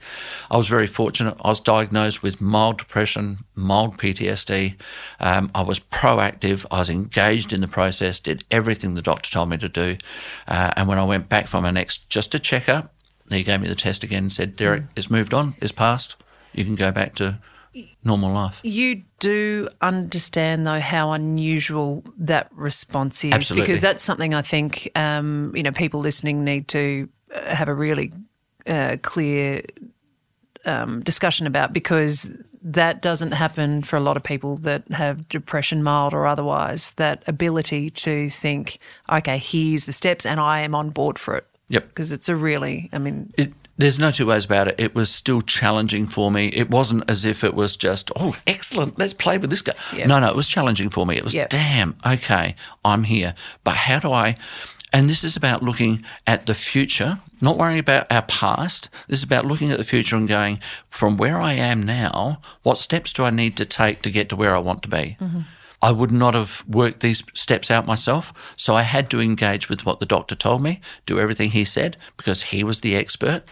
I 0.51 0.57
was 0.57 0.69
very 0.69 0.87
fortunate. 0.87 1.37
I 1.41 1.49
was 1.49 1.61
diagnosed 1.61 2.23
with 2.23 2.41
mild 2.41 2.79
depression, 2.79 3.39
mild 3.55 3.99
PTSD. 3.99 4.77
Um, 5.21 5.51
I 5.55 5.63
was 5.63 5.79
proactive. 5.79 6.67
I 6.71 6.79
was 6.79 6.91
engaged 6.91 7.53
in 7.53 7.61
the 7.61 7.69
process. 7.69 8.19
Did 8.19 8.45
everything 8.51 8.95
the 8.95 9.03
doctor 9.03 9.31
told 9.31 9.51
me 9.51 9.59
to 9.59 9.69
do. 9.69 9.97
Uh, 10.49 10.73
and 10.77 10.89
when 10.89 10.99
I 10.99 11.05
went 11.05 11.29
back 11.29 11.47
for 11.47 11.61
my 11.61 11.71
next 11.71 12.09
just 12.09 12.35
a 12.35 12.39
checkup, 12.39 12.93
he 13.31 13.43
gave 13.43 13.61
me 13.61 13.69
the 13.69 13.75
test 13.75 14.05
again 14.05 14.25
and 14.25 14.33
said, 14.33 14.57
Derrick, 14.57 14.83
mm. 14.83 14.89
it's 14.97 15.11
moved 15.11 15.35
on, 15.35 15.55
it's 15.61 15.73
passed. 15.73 16.17
You 16.53 16.65
can 16.65 16.75
go 16.75 16.91
back 16.93 17.15
to 17.17 17.39
normal 18.05 18.33
life. 18.33 18.61
You 18.63 19.03
do 19.19 19.69
understand, 19.81 20.67
though, 20.67 20.81
how 20.81 21.13
unusual 21.13 22.05
that 22.19 22.51
response 22.53 23.25
is. 23.25 23.33
Absolutely. 23.33 23.67
Because 23.67 23.81
that's 23.81 24.05
something 24.05 24.35
I 24.35 24.43
think, 24.43 24.91
um, 24.95 25.53
you 25.55 25.63
know, 25.63 25.73
people 25.73 26.01
listening 26.01 26.45
need 26.45 26.69
to 26.69 27.09
uh, 27.35 27.55
have 27.55 27.69
a 27.69 27.75
really 27.75 28.13
uh, 28.67 28.97
clear 29.03 29.63
um, 30.65 31.01
discussion 31.03 31.47
about 31.47 31.73
because 31.73 32.31
that 32.63 33.01
doesn't 33.01 33.33
happen 33.33 33.83
for 33.83 33.97
a 33.97 34.01
lot 34.01 34.17
of 34.17 34.25
people 34.25 34.57
that 34.59 34.83
have 34.91 35.29
depression, 35.29 35.83
mild 35.83 36.13
or 36.13 36.27
otherwise. 36.27 36.91
That 36.97 37.23
ability 37.27 37.91
to 37.91 38.29
think, 38.31 38.79
okay, 39.11 39.39
here's 39.39 39.85
the 39.85 39.93
steps 39.93 40.27
and 40.27 40.41
I 40.41 40.61
am 40.61 40.75
on 40.75 40.91
board 40.91 41.19
for 41.19 41.37
it. 41.37 41.47
Yep. 41.69 41.89
Because 41.89 42.13
it's 42.13 42.29
a 42.29 42.37
really, 42.37 42.89
I 42.93 42.99
mean, 42.99 43.33
it, 43.37 43.53
there's 43.79 43.99
no 43.99 44.11
two 44.11 44.27
ways 44.27 44.45
about 44.45 44.69
it. 44.69 44.75
It 44.79 44.95
was 44.95 45.11
still 45.11 45.41
challenging 45.41 46.07
for 46.07 46.31
me. 46.31 46.49
It 46.49 46.71
wasn't 46.71 47.09
as 47.11 47.25
if 47.25 47.45
it 47.45 47.55
was 47.55 47.77
just, 47.77 48.11
oh, 48.17 48.37
excellent, 48.47 48.99
let's 48.99 49.13
play 49.13 49.39
with 49.39 49.51
this 49.51 49.63
guy. 49.63 49.75
Yep. 49.95 50.07
No, 50.07 50.19
no, 50.19 50.29
it 50.29 50.37
was 50.37 50.49
challenging 50.49 50.91
for 50.91 51.05
me. 51.07 51.17
It 51.17 51.25
was, 51.25 51.35
yep. 51.35 51.51
damn, 51.51 51.97
okay, 52.07 52.57
I'm 52.85 53.05
here. 53.05 53.35
But 53.65 53.77
how 53.77 53.99
do 53.99 54.13
I 54.13 54.37
And 54.93 55.11
this 55.11 55.25
is 55.25 55.37
about 55.37 55.63
looking 55.63 56.05
at 56.27 56.47
the 56.47 56.55
future, 56.55 57.21
not 57.43 57.59
worrying 57.59 57.79
about 57.79 58.11
our 58.11 58.23
past. 58.23 58.89
This 59.09 59.19
is 59.19 59.25
about 59.25 59.45
looking 59.45 59.71
at 59.71 59.79
the 59.79 59.85
future 59.85 60.17
and 60.17 60.27
going, 60.27 60.61
from 60.89 61.17
where 61.17 61.39
I 61.39 61.53
am 61.53 61.83
now, 61.83 62.41
what 62.63 62.79
steps 62.79 63.13
do 63.13 63.25
I 63.25 63.31
need 63.31 63.57
to 63.59 63.67
take 63.67 64.01
to 64.03 64.11
get 64.11 64.29
to 64.31 64.37
where 64.37 64.55
I 64.55 64.59
want 64.59 64.83
to 64.85 64.89
be? 64.89 65.17
Mm-hmm. 65.21 65.41
I 65.87 65.93
would 65.93 66.11
not 66.11 66.35
have 66.35 66.65
worked 66.67 66.99
these 66.99 67.23
steps 67.33 67.71
out 67.71 67.87
myself. 67.87 68.33
So 68.57 68.75
I 68.75 68.83
had 68.83 69.09
to 69.11 69.21
engage 69.21 69.69
with 69.69 69.87
what 69.87 70.01
the 70.01 70.07
doctor 70.07 70.35
told 70.35 70.61
me, 70.61 70.81
do 71.07 71.21
everything 71.21 71.51
he 71.51 71.65
said 71.65 71.97
because 72.17 72.43
he 72.43 72.65
was 72.65 72.81
the 72.81 72.97
expert. 72.97 73.45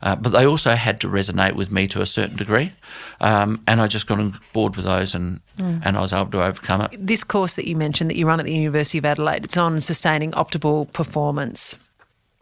Uh, 0.00 0.16
but 0.16 0.30
they 0.30 0.46
also 0.46 0.70
had 0.70 1.02
to 1.02 1.06
resonate 1.06 1.54
with 1.54 1.70
me 1.70 1.86
to 1.88 2.00
a 2.00 2.06
certain 2.06 2.38
degree. 2.38 2.72
Um, 3.20 3.62
and 3.66 3.78
I 3.78 3.88
just 3.88 4.06
got 4.06 4.18
on 4.18 4.40
board 4.54 4.74
with 4.76 4.86
those 4.86 5.14
and, 5.14 5.42
mm. 5.58 5.82
and 5.84 5.98
I 5.98 6.00
was 6.00 6.14
able 6.14 6.30
to 6.30 6.42
overcome 6.42 6.80
it. 6.80 6.96
This 6.98 7.24
course 7.24 7.56
that 7.56 7.68
you 7.68 7.76
mentioned 7.76 8.08
that 8.08 8.16
you 8.16 8.26
run 8.26 8.40
at 8.40 8.46
the 8.46 8.54
University 8.54 8.96
of 8.96 9.04
Adelaide, 9.04 9.44
it's 9.44 9.58
on 9.58 9.78
sustaining 9.78 10.30
optimal 10.32 10.90
performance. 10.94 11.76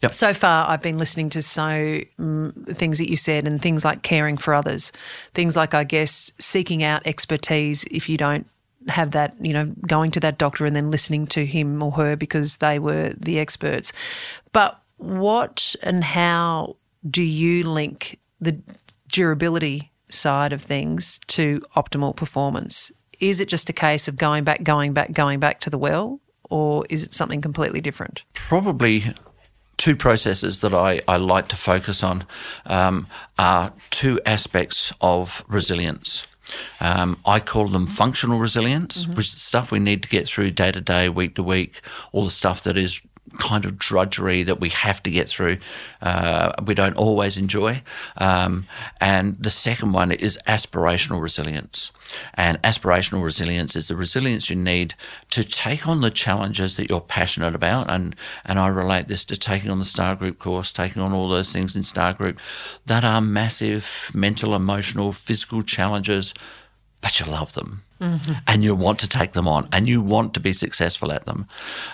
Yep. 0.02 0.12
So 0.12 0.32
far, 0.32 0.70
I've 0.70 0.80
been 0.80 0.96
listening 0.96 1.28
to 1.30 1.42
so 1.42 2.02
um, 2.20 2.52
things 2.68 2.98
that 2.98 3.10
you 3.10 3.16
said, 3.16 3.46
and 3.46 3.60
things 3.60 3.84
like 3.84 4.02
caring 4.02 4.38
for 4.38 4.54
others, 4.54 4.92
things 5.34 5.56
like 5.56 5.74
I 5.74 5.84
guess 5.84 6.30
seeking 6.38 6.82
out 6.82 7.06
expertise 7.06 7.84
if 7.90 8.08
you 8.08 8.16
don't 8.16 8.46
have 8.88 9.10
that, 9.12 9.34
you 9.40 9.52
know, 9.52 9.66
going 9.86 10.10
to 10.12 10.20
that 10.20 10.38
doctor 10.38 10.64
and 10.64 10.74
then 10.74 10.90
listening 10.90 11.26
to 11.28 11.44
him 11.44 11.82
or 11.82 11.92
her 11.92 12.16
because 12.16 12.58
they 12.58 12.78
were 12.78 13.12
the 13.18 13.38
experts. 13.38 13.92
But 14.52 14.80
what 14.96 15.74
and 15.82 16.02
how 16.02 16.76
do 17.08 17.22
you 17.22 17.62
link 17.64 18.18
the 18.40 18.60
durability 19.08 19.90
side 20.08 20.52
of 20.52 20.62
things 20.62 21.20
to 21.28 21.62
optimal 21.76 22.14
performance? 22.16 22.90
Is 23.18 23.40
it 23.40 23.48
just 23.48 23.68
a 23.68 23.72
case 23.72 24.08
of 24.08 24.16
going 24.16 24.44
back, 24.44 24.62
going 24.62 24.92
back, 24.92 25.12
going 25.12 25.40
back 25.40 25.60
to 25.60 25.70
the 25.70 25.78
well, 25.78 26.20
or 26.48 26.86
is 26.88 27.02
it 27.02 27.14
something 27.14 27.40
completely 27.40 27.80
different? 27.80 28.24
Probably 28.34 29.14
two 29.76 29.96
processes 29.96 30.60
that 30.60 30.74
I, 30.74 31.00
I 31.08 31.16
like 31.16 31.48
to 31.48 31.56
focus 31.56 32.02
on 32.02 32.24
um, 32.66 33.06
are 33.38 33.72
two 33.90 34.20
aspects 34.26 34.92
of 35.00 35.44
resilience. 35.48 36.26
Um, 36.80 37.18
I 37.26 37.40
call 37.40 37.68
them 37.68 37.86
functional 37.86 38.38
resilience, 38.38 39.04
mm-hmm. 39.04 39.14
which 39.14 39.26
is 39.26 39.34
the 39.34 39.40
stuff 39.40 39.70
we 39.70 39.78
need 39.78 40.02
to 40.02 40.08
get 40.08 40.26
through 40.26 40.50
day 40.52 40.72
to 40.72 40.80
day, 40.80 41.08
week 41.08 41.34
to 41.36 41.42
week, 41.42 41.80
all 42.12 42.24
the 42.24 42.30
stuff 42.30 42.62
that 42.64 42.76
is 42.76 43.00
kind 43.38 43.64
of 43.64 43.78
drudgery 43.78 44.42
that 44.42 44.60
we 44.60 44.68
have 44.70 45.02
to 45.02 45.10
get 45.10 45.28
through. 45.28 45.58
Uh, 46.00 46.52
we 46.64 46.74
don't 46.74 46.96
always 46.96 47.38
enjoy. 47.38 47.82
Um, 48.16 48.66
and 49.00 49.36
the 49.38 49.50
second 49.50 49.92
one 49.92 50.12
is 50.12 50.38
aspirational 50.46 51.20
resilience. 51.20 51.92
And 52.34 52.60
aspirational 52.62 53.22
resilience 53.22 53.76
is 53.76 53.88
the 53.88 53.96
resilience 53.96 54.50
you 54.50 54.56
need 54.56 54.94
to 55.30 55.44
take 55.44 55.86
on 55.86 56.00
the 56.00 56.10
challenges 56.10 56.76
that 56.76 56.88
you're 56.88 57.00
passionate 57.00 57.54
about. 57.54 57.90
And, 57.90 58.16
and 58.44 58.58
I 58.58 58.68
relate 58.68 59.08
this 59.08 59.24
to 59.26 59.36
taking 59.36 59.70
on 59.70 59.78
the 59.78 59.84
Star 59.84 60.16
Group 60.16 60.38
course, 60.38 60.72
taking 60.72 61.02
on 61.02 61.12
all 61.12 61.28
those 61.28 61.52
things 61.52 61.76
in 61.76 61.82
Star 61.82 62.12
Group 62.12 62.38
that 62.86 63.04
are 63.04 63.20
massive 63.20 64.10
mental, 64.14 64.54
emotional, 64.54 65.12
physical 65.12 65.62
challenges, 65.62 66.34
but 67.00 67.18
you 67.18 67.26
love 67.26 67.52
them 67.54 67.82
mm-hmm. 68.00 68.32
and 68.46 68.62
you 68.64 68.74
want 68.74 68.98
to 69.00 69.08
take 69.08 69.32
them 69.32 69.48
on 69.48 69.68
and 69.72 69.88
you 69.88 70.00
want 70.00 70.34
to 70.34 70.40
be 70.40 70.52
successful 70.52 71.12
at 71.12 71.26
them. 71.26 71.46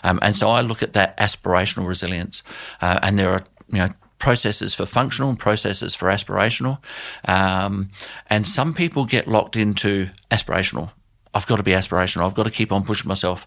Um, 0.03 0.19
and 0.23 0.37
so 0.37 0.49
I 0.49 0.61
look 0.61 0.83
at 0.83 0.93
that 0.95 1.17
aspirational 1.19 1.87
resilience, 1.87 2.43
uh, 2.81 2.99
and 3.03 3.19
there 3.19 3.31
are 3.31 3.45
you 3.71 3.79
know 3.79 3.91
processes 4.19 4.75
for 4.75 4.87
functional 4.87 5.31
and 5.31 5.39
processes 5.39 5.95
for 5.95 6.09
aspirational, 6.09 6.79
um, 7.27 7.91
and 8.29 8.47
some 8.47 8.75
people 8.75 9.05
get 9.05 9.27
locked 9.27 9.57
into 9.57 10.09
aspirational. 10.31 10.91
I've 11.35 11.47
got 11.47 11.57
to 11.57 11.63
be 11.63 11.73
aspirational. 11.73 12.25
I've 12.27 12.35
got 12.35 12.45
to 12.45 12.51
keep 12.51 12.73
on 12.73 12.85
pushing 12.85 13.09
myself. 13.09 13.47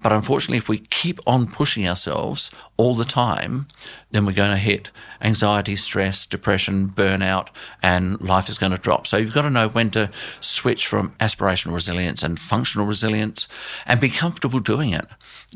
But 0.00 0.12
unfortunately, 0.12 0.58
if 0.58 0.68
we 0.68 0.78
keep 0.78 1.18
on 1.26 1.48
pushing 1.48 1.86
ourselves 1.88 2.50
all 2.76 2.94
the 2.94 3.04
time, 3.04 3.66
then 4.10 4.24
we're 4.24 4.32
going 4.32 4.52
to 4.52 4.56
hit 4.56 4.90
anxiety, 5.20 5.74
stress, 5.74 6.24
depression, 6.24 6.88
burnout, 6.88 7.48
and 7.82 8.20
life 8.20 8.48
is 8.48 8.58
going 8.58 8.72
to 8.72 8.78
drop. 8.78 9.06
So 9.06 9.16
you've 9.16 9.34
got 9.34 9.42
to 9.42 9.50
know 9.50 9.68
when 9.68 9.90
to 9.90 10.10
switch 10.40 10.86
from 10.86 11.10
aspirational 11.20 11.74
resilience 11.74 12.22
and 12.22 12.38
functional 12.38 12.86
resilience 12.86 13.48
and 13.86 14.00
be 14.00 14.08
comfortable 14.08 14.60
doing 14.60 14.92
it. 14.92 15.06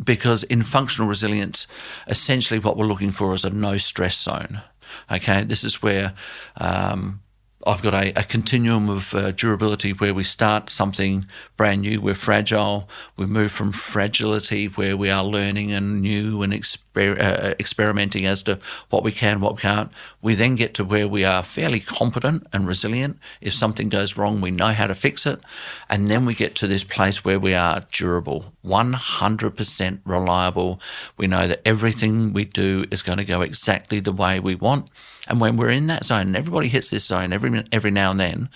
Because 0.02 0.42
in 0.44 0.62
functional 0.62 1.09
resilience, 1.09 1.66
essentially 2.07 2.59
what 2.59 2.76
we're 2.76 2.87
looking 2.87 3.12
for 3.12 3.35
is 3.35 3.44
a 3.44 3.50
no 3.50 3.78
stress 3.78 4.18
zone. 4.20 4.62
Okay, 5.11 5.44
this 5.44 5.64
is 5.64 5.83
where 5.83 6.14
um, 6.57 7.21
I've 7.66 7.83
got 7.83 7.94
a, 7.94 8.18
a 8.18 8.25
continuum 8.25 8.88
of 8.88 9.14
uh, 9.14 9.31
durability 9.33 9.92
where 9.92 10.14
we 10.14 10.25
start 10.25 10.70
something 10.70 11.27
brand 11.57 11.83
new. 11.83 12.01
We're 12.01 12.14
fragile. 12.14 12.88
We 13.16 13.27
move 13.27 13.53
from 13.53 13.72
fragility 13.72 14.66
where 14.66 14.96
we 14.96 15.11
are 15.11 15.25
learning 15.25 15.70
and 15.70 16.01
new 16.01 16.42
and 16.42 16.53
exper- 16.53 17.20
uh, 17.20 17.55
experimenting 17.61 18.27
as 18.27 18.42
to 18.44 18.59
what 18.90 19.05
we 19.05 19.12
can, 19.12 19.40
what 19.40 19.57
we 19.57 19.62
can't. 19.62 19.90
We 20.20 20.35
then 20.35 20.57
get 20.57 20.75
to 20.75 20.85
where 20.85 21.07
we 21.07 21.25
are 21.25 21.42
fairly 21.42 21.81
competent 21.81 22.46
and 22.53 22.66
resilient. 22.66 23.18
If 23.40 23.55
something 23.55 23.88
goes 23.88 24.16
wrong, 24.16 24.40
we 24.40 24.51
know 24.51 24.72
how 24.72 24.88
to 24.88 24.94
fix 24.94 25.25
it. 25.25 25.40
And 25.88 26.09
then 26.09 26.27
we 26.27 26.35
get 26.35 26.55
to 26.57 26.66
this 26.66 26.85
place 26.85 27.25
where 27.25 27.38
we 27.38 27.55
are 27.55 27.85
durable, 27.92 28.53
100% 28.64 30.01
reliable. 30.05 30.81
We 31.16 31.27
know 31.29 31.46
that 31.46 31.62
everything 31.64 32.33
we 32.33 32.44
do 32.44 32.87
is 32.90 33.03
going 33.03 33.18
to 33.18 33.25
go 33.25 33.40
exactly 33.40 34.01
the 34.01 34.12
way 34.12 34.40
we 34.40 34.57
want. 34.57 34.88
And 35.28 35.40
when 35.40 35.56
we're 35.56 35.70
in 35.70 35.87
that 35.87 36.04
zone, 36.04 36.28
and 36.28 36.37
everybody 36.37 36.68
hits 36.68 36.90
this 36.90 37.04
zone 37.04 37.32
every 37.32 37.62
every 37.70 37.90
now 37.92 38.11
and 38.11 38.18
then, 38.18 38.48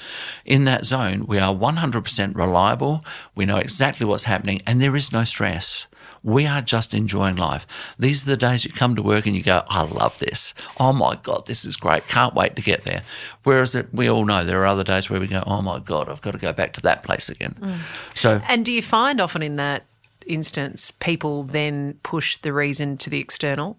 in 0.44 0.64
that 0.64 0.84
zone 0.84 1.26
we 1.26 1.38
are 1.38 1.54
100% 1.54 2.36
reliable. 2.36 3.04
We 3.34 3.46
know 3.46 3.58
exactly 3.58 4.04
what's 4.04 4.24
happening, 4.24 4.60
and 4.66 4.80
there 4.80 4.96
is 4.96 5.12
no 5.12 5.24
stress. 5.24 5.86
We 6.24 6.44
are 6.44 6.60
just 6.60 6.92
enjoying 6.92 7.36
life. 7.36 7.68
These 8.00 8.24
are 8.24 8.30
the 8.30 8.36
days 8.36 8.64
you 8.64 8.72
come 8.72 8.96
to 8.96 9.02
work 9.02 9.26
and 9.26 9.36
you 9.36 9.44
go, 9.44 9.62
I 9.68 9.84
love 9.84 10.18
this. 10.18 10.54
Oh 10.80 10.92
my 10.92 11.16
God, 11.22 11.46
this 11.46 11.64
is 11.64 11.76
great. 11.76 12.08
Can't 12.08 12.34
wait 12.34 12.56
to 12.56 12.62
get 12.62 12.82
there. 12.82 13.02
Whereas 13.44 13.76
we 13.92 14.10
all 14.10 14.24
know 14.24 14.44
there 14.44 14.60
are 14.62 14.66
other 14.66 14.82
days 14.82 15.08
where 15.08 15.20
we 15.20 15.28
go, 15.28 15.44
oh 15.46 15.62
my 15.62 15.78
God, 15.78 16.08
I've 16.08 16.22
got 16.22 16.34
to 16.34 16.40
go 16.40 16.52
back 16.52 16.72
to 16.72 16.80
that 16.80 17.04
place 17.04 17.28
again. 17.28 17.54
Mm. 17.60 17.78
So, 18.14 18.40
And 18.48 18.64
do 18.64 18.72
you 18.72 18.82
find 18.82 19.20
often 19.20 19.40
in 19.40 19.54
that 19.56 19.84
instance, 20.26 20.90
people 20.90 21.44
then 21.44 22.00
push 22.02 22.38
the 22.38 22.52
reason 22.52 22.96
to 22.98 23.10
the 23.10 23.20
external? 23.20 23.78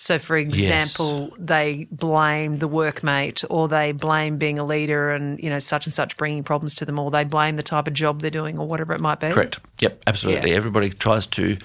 So, 0.00 0.18
for 0.18 0.38
example, 0.38 1.28
yes. 1.28 1.38
they 1.38 1.86
blame 1.90 2.56
the 2.56 2.68
workmate 2.70 3.44
or 3.50 3.68
they 3.68 3.92
blame 3.92 4.38
being 4.38 4.58
a 4.58 4.64
leader 4.64 5.10
and, 5.10 5.38
you 5.38 5.50
know, 5.50 5.58
such 5.58 5.84
and 5.84 5.92
such 5.92 6.16
bringing 6.16 6.42
problems 6.42 6.74
to 6.76 6.86
them, 6.86 6.98
or 6.98 7.10
they 7.10 7.24
blame 7.24 7.56
the 7.56 7.62
type 7.62 7.86
of 7.86 7.92
job 7.92 8.22
they're 8.22 8.30
doing 8.30 8.58
or 8.58 8.66
whatever 8.66 8.94
it 8.94 9.00
might 9.00 9.20
be. 9.20 9.30
Correct. 9.30 9.60
Yep, 9.80 10.04
absolutely. 10.06 10.52
Yeah. 10.52 10.56
Everybody 10.56 10.88
tries 10.88 11.26
to 11.26 11.58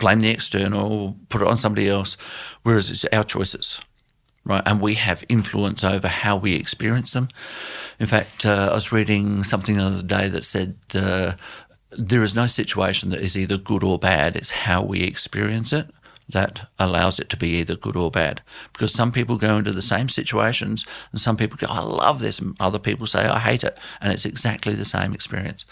blame 0.00 0.20
the 0.20 0.30
external, 0.30 1.16
put 1.28 1.42
it 1.42 1.46
on 1.46 1.56
somebody 1.56 1.88
else, 1.88 2.16
whereas 2.64 2.90
it's 2.90 3.04
our 3.12 3.22
choices. 3.22 3.78
Right, 4.44 4.62
and 4.64 4.80
we 4.80 4.94
have 4.94 5.24
influence 5.28 5.82
over 5.82 6.06
how 6.06 6.36
we 6.36 6.54
experience 6.54 7.12
them. 7.12 7.28
In 7.98 8.06
fact, 8.06 8.46
uh, 8.46 8.68
I 8.70 8.74
was 8.74 8.92
reading 8.92 9.42
something 9.42 9.76
the 9.76 9.82
other 9.82 10.02
day 10.02 10.28
that 10.28 10.44
said 10.44 10.76
uh, 10.94 11.32
there 11.90 12.22
is 12.22 12.34
no 12.36 12.46
situation 12.46 13.10
that 13.10 13.22
is 13.22 13.36
either 13.36 13.58
good 13.58 13.82
or 13.82 13.98
bad, 13.98 14.36
it's 14.36 14.50
how 14.50 14.84
we 14.84 15.02
experience 15.02 15.72
it 15.72 15.86
that 16.28 16.68
allows 16.78 17.20
it 17.20 17.28
to 17.30 17.36
be 17.36 17.48
either 17.50 17.76
good 17.76 17.96
or 17.96 18.10
bad. 18.10 18.42
Because 18.72 18.92
some 18.92 19.12
people 19.12 19.36
go 19.36 19.58
into 19.58 19.72
the 19.72 19.82
same 19.82 20.08
situations 20.08 20.84
and 21.12 21.20
some 21.20 21.36
people 21.36 21.56
go, 21.56 21.66
I 21.68 21.80
love 21.80 22.20
this, 22.20 22.38
and 22.38 22.56
other 22.58 22.78
people 22.78 23.06
say, 23.06 23.20
I 23.20 23.38
hate 23.38 23.64
it. 23.64 23.78
And 24.00 24.12
it's 24.12 24.26
exactly 24.26 24.74
the 24.74 24.84
same 24.84 25.14
experience. 25.14 25.64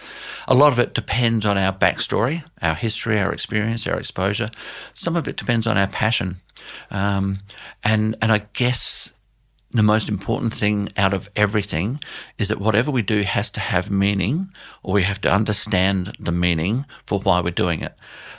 A 0.46 0.54
lot 0.54 0.72
of 0.72 0.78
it 0.78 0.94
depends 0.94 1.44
on 1.44 1.58
our 1.58 1.72
backstory, 1.72 2.44
our 2.62 2.74
history, 2.74 3.18
our 3.18 3.32
experience, 3.32 3.86
our 3.88 3.98
exposure. 3.98 4.50
Some 4.94 5.16
of 5.16 5.26
it 5.26 5.36
depends 5.36 5.66
on 5.66 5.76
our 5.76 5.88
passion. 5.88 6.36
Um, 6.90 7.40
and, 7.82 8.16
and 8.22 8.30
I 8.30 8.46
guess 8.52 9.10
the 9.72 9.82
most 9.82 10.08
important 10.08 10.54
thing 10.54 10.88
out 10.96 11.12
of 11.12 11.28
everything 11.34 12.00
is 12.38 12.48
that 12.48 12.60
whatever 12.60 12.92
we 12.92 13.02
do 13.02 13.22
has 13.22 13.50
to 13.50 13.60
have 13.60 13.90
meaning, 13.90 14.50
or 14.84 14.94
we 14.94 15.02
have 15.02 15.20
to 15.22 15.34
understand 15.34 16.16
the 16.20 16.30
meaning 16.30 16.86
for 17.06 17.18
why 17.18 17.40
we're 17.40 17.50
doing 17.50 17.80
it. 17.80 17.94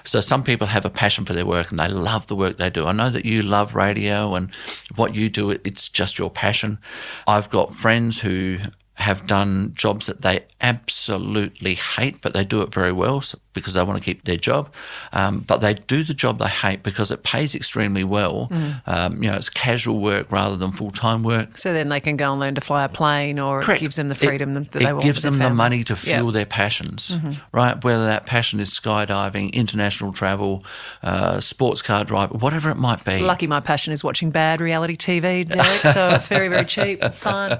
So 0.05 0.21
some 0.21 0.43
people 0.43 0.67
have 0.67 0.85
a 0.85 0.89
passion 0.89 1.25
for 1.25 1.33
their 1.33 1.45
work 1.45 1.69
and 1.69 1.79
they 1.79 1.87
love 1.87 2.27
the 2.27 2.35
work 2.35 2.57
they 2.57 2.69
do. 2.69 2.85
I 2.85 2.91
know 2.91 3.09
that 3.09 3.25
you 3.25 3.41
love 3.41 3.75
radio 3.75 4.35
and 4.35 4.53
what 4.95 5.15
you 5.15 5.29
do, 5.29 5.49
it's 5.49 5.89
just 5.89 6.19
your 6.19 6.29
passion. 6.29 6.79
I've 7.27 7.49
got 7.49 7.73
friends 7.73 8.21
who 8.21 8.57
have 8.95 9.27
done 9.27 9.73
jobs 9.73 10.05
that 10.05 10.21
they 10.21 10.45
absolutely 10.61 11.75
hate, 11.75 12.21
but 12.21 12.33
they 12.33 12.45
do 12.45 12.61
it 12.61 12.73
very 12.73 12.91
well 12.91 13.21
because 13.55 13.73
they 13.73 13.81
want 13.81 13.97
to 13.97 14.03
keep 14.03 14.25
their 14.25 14.37
job. 14.37 14.71
Um, 15.13 15.39
but 15.39 15.57
they 15.57 15.73
do 15.73 16.03
the 16.03 16.13
job 16.13 16.37
they 16.37 16.47
hate 16.47 16.83
because 16.83 17.09
it 17.09 17.23
pays 17.23 17.55
extremely 17.55 18.03
well. 18.03 18.49
Mm. 18.51 18.81
Um, 18.85 19.23
you 19.23 19.31
know, 19.31 19.37
it's 19.37 19.49
casual 19.49 19.99
work 19.99 20.31
rather 20.31 20.55
than 20.55 20.71
full 20.71 20.91
time 20.91 21.23
work. 21.23 21.57
So 21.57 21.73
then 21.73 21.89
they 21.89 21.99
can 21.99 22.17
go 22.17 22.31
and 22.31 22.39
learn 22.39 22.55
to 22.55 22.61
fly 22.61 22.83
a 22.83 22.89
plane, 22.89 23.39
or 23.39 23.61
Correct. 23.61 23.81
it 23.81 23.85
gives 23.85 23.95
them 23.95 24.09
the 24.09 24.15
freedom 24.15 24.55
it, 24.55 24.71
that 24.71 24.79
they 24.79 24.93
want. 24.93 25.03
It 25.03 25.07
gives 25.07 25.23
them 25.23 25.39
the 25.39 25.49
money 25.49 25.83
to 25.85 25.95
fuel 25.95 26.25
yep. 26.25 26.33
their 26.33 26.45
passions, 26.45 27.11
mm-hmm. 27.11 27.33
right? 27.51 27.83
Whether 27.83 28.05
that 28.05 28.27
passion 28.27 28.59
is 28.59 28.69
skydiving, 28.69 29.53
international 29.53 30.13
travel, 30.13 30.63
uh, 31.01 31.39
sports 31.39 31.81
car 31.81 32.03
driving, 32.03 32.39
whatever 32.39 32.69
it 32.69 32.75
might 32.77 33.03
be. 33.03 33.19
Lucky 33.19 33.47
my 33.47 33.61
passion 33.61 33.93
is 33.93 34.03
watching 34.03 34.29
bad 34.29 34.61
reality 34.61 34.97
TV, 34.97 35.47
Derrick. 35.47 35.93
so 35.93 36.09
it's 36.09 36.27
very 36.27 36.49
very 36.49 36.65
cheap. 36.65 36.99
It's 37.01 37.23
fine. 37.23 37.57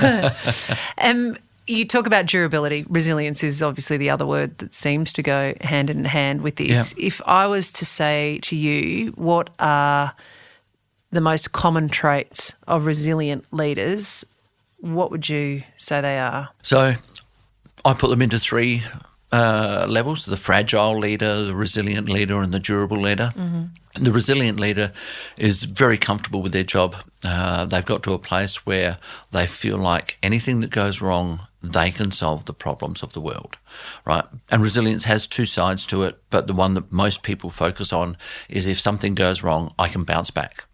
um, 0.98 1.36
You 1.68 1.86
talk 1.86 2.06
about 2.06 2.26
durability. 2.26 2.84
Resilience 2.88 3.44
is 3.44 3.62
obviously 3.62 3.98
the 3.98 4.10
other 4.10 4.26
word 4.26 4.58
that 4.58 4.74
seems 4.74 5.12
to 5.12 5.22
go 5.22 5.54
hand 5.60 5.90
in 5.90 6.04
hand 6.04 6.40
with 6.40 6.56
this. 6.56 6.96
Yeah. 6.98 7.06
If 7.06 7.22
I 7.26 7.46
was 7.46 7.70
to 7.72 7.84
say 7.84 8.40
to 8.42 8.56
you, 8.56 9.12
what 9.12 9.50
are 9.58 10.14
the 11.10 11.20
most 11.20 11.52
common 11.52 11.88
traits 11.88 12.52
of 12.66 12.86
resilient 12.86 13.46
leaders, 13.52 14.24
what 14.80 15.10
would 15.10 15.28
you 15.28 15.62
say 15.76 16.00
they 16.00 16.18
are? 16.18 16.48
So 16.62 16.94
I 17.84 17.94
put 17.94 18.10
them 18.10 18.22
into 18.22 18.38
three 18.38 18.82
uh, 19.32 19.86
levels 19.88 20.24
the 20.24 20.36
fragile 20.36 20.98
leader, 20.98 21.44
the 21.44 21.54
resilient 21.54 22.08
leader, 22.08 22.40
and 22.40 22.52
the 22.52 22.60
durable 22.60 23.00
leader. 23.00 23.32
Mm-hmm. 23.36 24.04
The 24.04 24.12
resilient 24.12 24.60
leader 24.60 24.92
is 25.36 25.64
very 25.64 25.98
comfortable 25.98 26.40
with 26.40 26.52
their 26.52 26.62
job. 26.62 26.94
Uh, 27.24 27.64
they've 27.64 27.84
got 27.84 28.02
to 28.04 28.12
a 28.12 28.18
place 28.18 28.64
where 28.64 28.98
they 29.32 29.46
feel 29.46 29.76
like 29.76 30.18
anything 30.22 30.60
that 30.60 30.70
goes 30.70 31.00
wrong, 31.00 31.40
they 31.62 31.90
can 31.90 32.10
solve 32.10 32.44
the 32.44 32.54
problems 32.54 33.02
of 33.02 33.12
the 33.12 33.20
world, 33.20 33.58
right? 34.04 34.24
And 34.50 34.62
resilience 34.62 35.04
has 35.04 35.26
two 35.26 35.44
sides 35.44 35.86
to 35.86 36.02
it, 36.04 36.22
but 36.30 36.46
the 36.46 36.54
one 36.54 36.74
that 36.74 36.92
most 36.92 37.22
people 37.22 37.50
focus 37.50 37.92
on 37.92 38.16
is 38.48 38.66
if 38.66 38.78
something 38.78 39.14
goes 39.14 39.42
wrong, 39.42 39.74
I 39.78 39.88
can 39.88 40.04
bounce 40.04 40.30
back. 40.30 40.64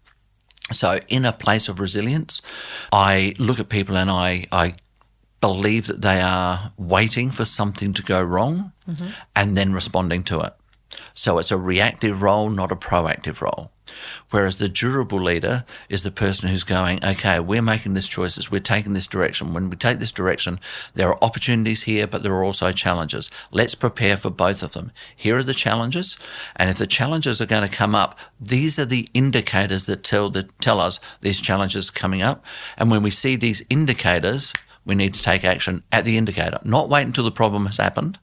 So, 0.71 0.99
in 1.07 1.25
a 1.25 1.33
place 1.33 1.69
of 1.69 1.79
resilience, 1.79 2.41
I 2.91 3.35
look 3.37 3.59
at 3.59 3.69
people 3.69 3.97
and 3.97 4.09
I, 4.09 4.47
I 4.51 4.75
believe 5.39 5.85
that 5.87 6.01
they 6.01 6.21
are 6.21 6.71
waiting 6.77 7.29
for 7.29 7.45
something 7.45 7.93
to 7.93 8.01
go 8.01 8.23
wrong 8.23 8.71
mm-hmm. 8.89 9.09
and 9.35 9.55
then 9.55 9.73
responding 9.73 10.23
to 10.23 10.39
it. 10.41 10.53
So, 11.15 11.39
it's 11.39 11.51
a 11.51 11.57
reactive 11.57 12.21
role, 12.21 12.49
not 12.49 12.71
a 12.71 12.75
proactive 12.75 13.41
role. 13.41 13.71
Whereas 14.29 14.57
the 14.57 14.67
durable 14.67 15.21
leader 15.21 15.65
is 15.89 16.03
the 16.03 16.11
person 16.11 16.49
who's 16.49 16.63
going, 16.63 17.03
okay, 17.03 17.39
we're 17.39 17.61
making 17.61 17.93
these 17.93 18.07
choices, 18.07 18.51
we're 18.51 18.59
taking 18.59 18.93
this 18.93 19.07
direction. 19.07 19.53
When 19.53 19.69
we 19.69 19.75
take 19.75 19.99
this 19.99 20.11
direction, 20.11 20.59
there 20.93 21.07
are 21.09 21.23
opportunities 21.23 21.83
here, 21.83 22.07
but 22.07 22.23
there 22.23 22.33
are 22.33 22.43
also 22.43 22.71
challenges. 22.71 23.29
Let's 23.51 23.75
prepare 23.75 24.17
for 24.17 24.29
both 24.29 24.63
of 24.63 24.73
them. 24.73 24.91
Here 25.15 25.37
are 25.37 25.43
the 25.43 25.53
challenges, 25.53 26.17
and 26.55 26.69
if 26.69 26.77
the 26.77 26.87
challenges 26.87 27.41
are 27.41 27.45
going 27.45 27.67
to 27.67 27.75
come 27.75 27.95
up, 27.95 28.17
these 28.39 28.79
are 28.79 28.85
the 28.85 29.07
indicators 29.13 29.85
that 29.85 30.03
tell 30.03 30.29
that 30.31 30.57
tell 30.59 30.79
us 30.79 30.99
these 31.21 31.41
challenges 31.41 31.89
coming 31.89 32.21
up. 32.21 32.43
And 32.77 32.91
when 32.91 33.03
we 33.03 33.09
see 33.09 33.35
these 33.35 33.63
indicators, 33.69 34.53
we 34.85 34.95
need 34.95 35.13
to 35.15 35.23
take 35.23 35.43
action 35.43 35.83
at 35.91 36.05
the 36.05 36.17
indicator, 36.17 36.59
not 36.63 36.89
wait 36.89 37.07
until 37.07 37.23
the 37.23 37.31
problem 37.31 37.65
has 37.65 37.77
happened 37.77 38.19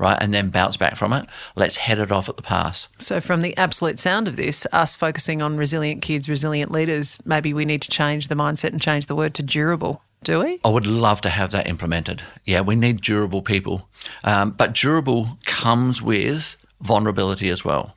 right, 0.00 0.18
and 0.20 0.34
then 0.34 0.48
bounce 0.48 0.76
back 0.76 0.96
from 0.96 1.12
it. 1.12 1.26
Let's 1.54 1.76
head 1.76 1.98
it 1.98 2.10
off 2.10 2.28
at 2.28 2.36
the 2.36 2.42
pass. 2.42 2.88
So, 2.98 3.20
from 3.20 3.42
the 3.42 3.56
absolute 3.56 4.00
sound 4.00 4.26
of 4.26 4.36
this, 4.36 4.66
us 4.72 4.96
focusing 4.96 5.42
on 5.42 5.56
resilient 5.56 6.02
kids, 6.02 6.28
resilient 6.28 6.72
leaders, 6.72 7.18
maybe 7.24 7.52
we 7.52 7.64
need 7.64 7.82
to 7.82 7.90
change 7.90 8.28
the 8.28 8.34
mindset 8.34 8.72
and 8.72 8.80
change 8.80 9.06
the 9.06 9.16
word 9.16 9.34
to 9.34 9.42
durable. 9.42 10.02
Do 10.22 10.40
we? 10.40 10.60
I 10.64 10.68
would 10.68 10.86
love 10.86 11.20
to 11.22 11.30
have 11.30 11.50
that 11.52 11.66
implemented. 11.66 12.22
Yeah, 12.44 12.60
we 12.60 12.76
need 12.76 13.00
durable 13.00 13.40
people. 13.40 13.88
Um, 14.22 14.50
but 14.50 14.74
durable 14.74 15.38
comes 15.46 16.02
with 16.02 16.56
vulnerability 16.80 17.48
as 17.48 17.64
well. 17.64 17.96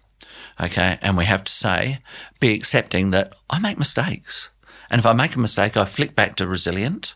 Okay. 0.62 0.98
And 1.02 1.18
we 1.18 1.26
have 1.26 1.44
to 1.44 1.52
say, 1.52 2.00
be 2.40 2.54
accepting 2.54 3.12
that 3.12 3.34
I 3.50 3.60
make 3.60 3.78
mistakes. 3.78 4.52
And 4.90 5.00
if 5.00 5.06
I 5.06 5.14
make 5.14 5.36
a 5.36 5.40
mistake, 5.40 5.76
I 5.76 5.86
flick 5.86 6.16
back 6.16 6.36
to 6.36 6.48
resilient 6.48 7.16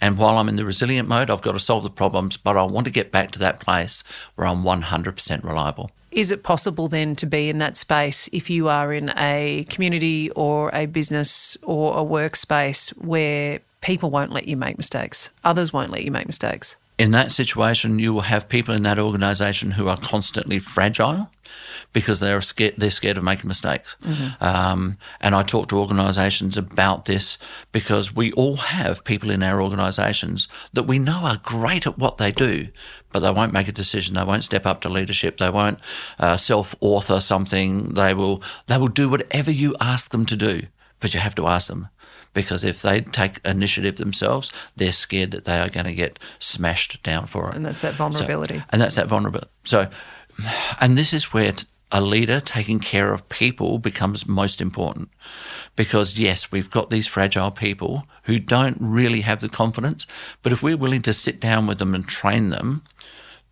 and 0.00 0.18
while 0.18 0.38
I'm 0.38 0.48
in 0.48 0.56
the 0.56 0.64
resilient 0.64 1.08
mode, 1.08 1.30
I've 1.30 1.42
got 1.42 1.52
to 1.52 1.58
solve 1.58 1.82
the 1.82 1.90
problems, 1.90 2.36
but 2.36 2.56
I 2.56 2.62
want 2.64 2.86
to 2.86 2.92
get 2.92 3.12
back 3.12 3.30
to 3.32 3.38
that 3.40 3.60
place 3.60 4.02
where 4.34 4.46
I'm 4.46 4.62
100% 4.62 5.44
reliable. 5.44 5.90
Is 6.10 6.30
it 6.30 6.44
possible 6.44 6.86
then 6.86 7.16
to 7.16 7.26
be 7.26 7.48
in 7.48 7.58
that 7.58 7.76
space 7.76 8.28
if 8.32 8.48
you 8.48 8.68
are 8.68 8.92
in 8.92 9.12
a 9.16 9.66
community 9.68 10.30
or 10.30 10.70
a 10.72 10.86
business 10.86 11.56
or 11.62 11.92
a 11.92 12.04
workspace 12.04 12.90
where 12.98 13.58
people 13.80 14.10
won't 14.10 14.30
let 14.30 14.46
you 14.46 14.56
make 14.56 14.76
mistakes? 14.76 15.30
Others 15.42 15.72
won't 15.72 15.90
let 15.90 16.04
you 16.04 16.12
make 16.12 16.26
mistakes? 16.26 16.76
In 16.96 17.10
that 17.10 17.32
situation, 17.32 17.98
you 17.98 18.12
will 18.12 18.22
have 18.22 18.48
people 18.48 18.74
in 18.74 18.84
that 18.84 18.98
organisation 18.98 19.72
who 19.72 19.88
are 19.88 19.96
constantly 19.96 20.60
fragile 20.60 21.30
because 21.92 22.20
they're 22.20 22.40
scared, 22.40 22.74
they're 22.76 22.90
scared 22.90 23.16
of 23.16 23.24
making 23.24 23.48
mistakes. 23.48 23.96
Mm-hmm. 24.02 24.44
Um, 24.44 24.98
and 25.20 25.34
I 25.34 25.42
talk 25.42 25.68
to 25.68 25.78
organisations 25.78 26.56
about 26.56 27.06
this 27.06 27.38
because 27.72 28.14
we 28.14 28.32
all 28.32 28.56
have 28.56 29.04
people 29.04 29.30
in 29.30 29.42
our 29.42 29.62
organisations 29.62 30.48
that 30.72 30.84
we 30.84 30.98
know 30.98 31.20
are 31.24 31.40
great 31.42 31.86
at 31.86 31.98
what 31.98 32.18
they 32.18 32.32
do, 32.32 32.68
but 33.12 33.20
they 33.20 33.30
won't 33.30 33.52
make 33.52 33.68
a 33.68 33.72
decision. 33.72 34.14
They 34.14 34.24
won't 34.24 34.44
step 34.44 34.66
up 34.66 34.80
to 34.82 34.88
leadership. 34.88 35.38
They 35.38 35.50
won't 35.50 35.78
uh, 36.18 36.36
self-author 36.36 37.20
something. 37.20 37.94
They 37.94 38.14
will 38.14 38.42
they 38.66 38.76
will 38.76 38.88
do 38.88 39.08
whatever 39.08 39.50
you 39.50 39.74
ask 39.80 40.10
them 40.10 40.26
to 40.26 40.36
do, 40.36 40.62
but 41.00 41.14
you 41.14 41.20
have 41.20 41.34
to 41.36 41.46
ask 41.46 41.68
them 41.68 41.88
because 42.34 42.64
if 42.64 42.82
they 42.82 43.00
take 43.00 43.40
initiative 43.44 43.96
themselves, 43.96 44.52
they're 44.76 44.92
scared 44.92 45.30
that 45.30 45.46
they 45.46 45.58
are 45.58 45.70
going 45.70 45.86
to 45.86 45.94
get 45.94 46.18
smashed 46.38 47.02
down 47.02 47.26
for 47.26 47.48
it. 47.48 47.56
And 47.56 47.64
that's 47.64 47.80
that 47.80 47.94
vulnerability. 47.94 48.58
So, 48.58 48.64
and 48.70 48.82
that's 48.82 48.96
that 48.96 49.06
vulnerability. 49.06 49.50
So, 49.64 49.88
and 50.80 50.98
this 50.98 51.12
is 51.14 51.32
where 51.32 51.52
a 51.90 52.00
leader 52.00 52.40
taking 52.40 52.80
care 52.80 53.12
of 53.12 53.28
people 53.28 53.78
becomes 53.78 54.26
most 54.26 54.60
important. 54.60 55.08
Because, 55.76 56.18
yes, 56.18 56.52
we've 56.52 56.70
got 56.70 56.90
these 56.90 57.06
fragile 57.06 57.50
people 57.50 58.06
who 58.24 58.38
don't 58.38 58.76
really 58.80 59.22
have 59.22 59.40
the 59.40 59.48
confidence, 59.48 60.06
but 60.42 60.52
if 60.52 60.62
we're 60.62 60.76
willing 60.76 61.02
to 61.02 61.12
sit 61.12 61.40
down 61.40 61.66
with 61.66 61.78
them 61.78 61.94
and 61.94 62.06
train 62.06 62.50
them, 62.50 62.82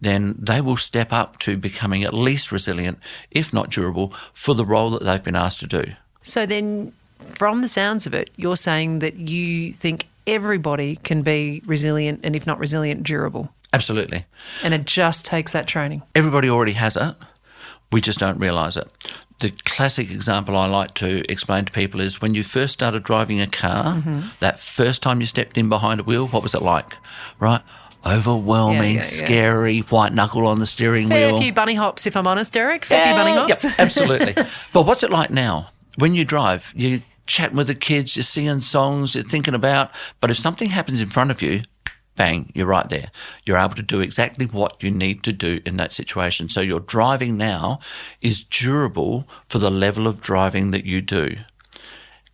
then 0.00 0.34
they 0.38 0.60
will 0.60 0.76
step 0.76 1.12
up 1.12 1.38
to 1.38 1.56
becoming 1.56 2.02
at 2.02 2.12
least 2.12 2.50
resilient, 2.50 2.98
if 3.30 3.52
not 3.52 3.70
durable, 3.70 4.12
for 4.32 4.54
the 4.54 4.64
role 4.64 4.90
that 4.90 5.04
they've 5.04 5.22
been 5.22 5.36
asked 5.36 5.60
to 5.60 5.66
do. 5.66 5.92
So 6.22 6.46
then 6.46 6.92
from 7.22 7.62
the 7.62 7.68
sounds 7.68 8.06
of 8.06 8.14
it, 8.14 8.30
you're 8.36 8.56
saying 8.56 9.00
that 9.00 9.16
you 9.16 9.72
think 9.72 10.06
everybody 10.26 10.96
can 10.96 11.22
be 11.22 11.62
resilient 11.66 12.20
and, 12.22 12.36
if 12.36 12.46
not 12.46 12.58
resilient, 12.58 13.02
durable. 13.02 13.52
Absolutely. 13.72 14.26
And 14.62 14.74
it 14.74 14.84
just 14.84 15.24
takes 15.24 15.52
that 15.52 15.66
training. 15.66 16.02
Everybody 16.14 16.48
already 16.50 16.72
has 16.72 16.96
it. 16.96 17.14
We 17.90 18.00
just 18.00 18.18
don't 18.18 18.38
realise 18.38 18.76
it. 18.76 18.88
The 19.40 19.50
classic 19.64 20.10
example 20.10 20.56
I 20.56 20.66
like 20.66 20.94
to 20.94 21.30
explain 21.30 21.64
to 21.64 21.72
people 21.72 22.00
is 22.00 22.20
when 22.20 22.34
you 22.34 22.42
first 22.42 22.74
started 22.74 23.02
driving 23.02 23.40
a 23.40 23.46
car, 23.46 23.96
mm-hmm. 23.96 24.20
that 24.40 24.60
first 24.60 25.02
time 25.02 25.20
you 25.20 25.26
stepped 25.26 25.58
in 25.58 25.68
behind 25.68 26.00
a 26.00 26.04
wheel, 26.04 26.28
what 26.28 26.42
was 26.42 26.54
it 26.54 26.62
like? 26.62 26.96
Right? 27.40 27.60
Overwhelming, 28.04 28.80
yeah, 28.80 28.86
yeah, 28.86 28.94
yeah. 28.94 29.02
scary, 29.02 29.80
white 29.80 30.12
knuckle 30.12 30.46
on 30.46 30.58
the 30.58 30.66
steering 30.66 31.08
Fair 31.08 31.28
wheel. 31.28 31.38
A 31.38 31.40
few 31.40 31.52
bunny 31.52 31.74
hops, 31.74 32.06
if 32.06 32.16
I'm 32.16 32.26
honest, 32.26 32.52
Derrick. 32.52 32.84
Fair 32.84 33.06
few 33.06 33.14
bunny 33.14 33.32
hops. 33.32 33.64
Yep, 33.64 33.74
absolutely. 33.78 34.34
but 34.72 34.86
what's 34.86 35.02
it 35.02 35.10
like 35.10 35.30
now? 35.30 35.70
When 35.98 36.14
you 36.14 36.24
drive, 36.24 36.72
you 36.74 37.02
chatting 37.26 37.56
with 37.56 37.66
the 37.68 37.74
kids, 37.74 38.16
you're 38.16 38.22
singing 38.22 38.60
songs, 38.60 39.14
you're 39.14 39.24
thinking 39.24 39.54
about. 39.54 39.90
But 40.20 40.30
if 40.30 40.38
something 40.38 40.70
happens 40.70 41.00
in 41.00 41.08
front 41.08 41.30
of 41.30 41.42
you, 41.42 41.62
bang, 42.16 42.50
you're 42.54 42.66
right 42.66 42.88
there. 42.88 43.10
You're 43.46 43.58
able 43.58 43.74
to 43.74 43.82
do 43.82 44.00
exactly 44.00 44.46
what 44.46 44.82
you 44.82 44.90
need 44.90 45.22
to 45.24 45.32
do 45.32 45.60
in 45.64 45.76
that 45.76 45.92
situation. 45.92 46.48
So 46.48 46.60
your 46.60 46.80
driving 46.80 47.36
now 47.36 47.78
is 48.20 48.44
durable 48.44 49.28
for 49.48 49.58
the 49.58 49.70
level 49.70 50.06
of 50.06 50.20
driving 50.20 50.70
that 50.72 50.84
you 50.84 51.00
do. 51.00 51.36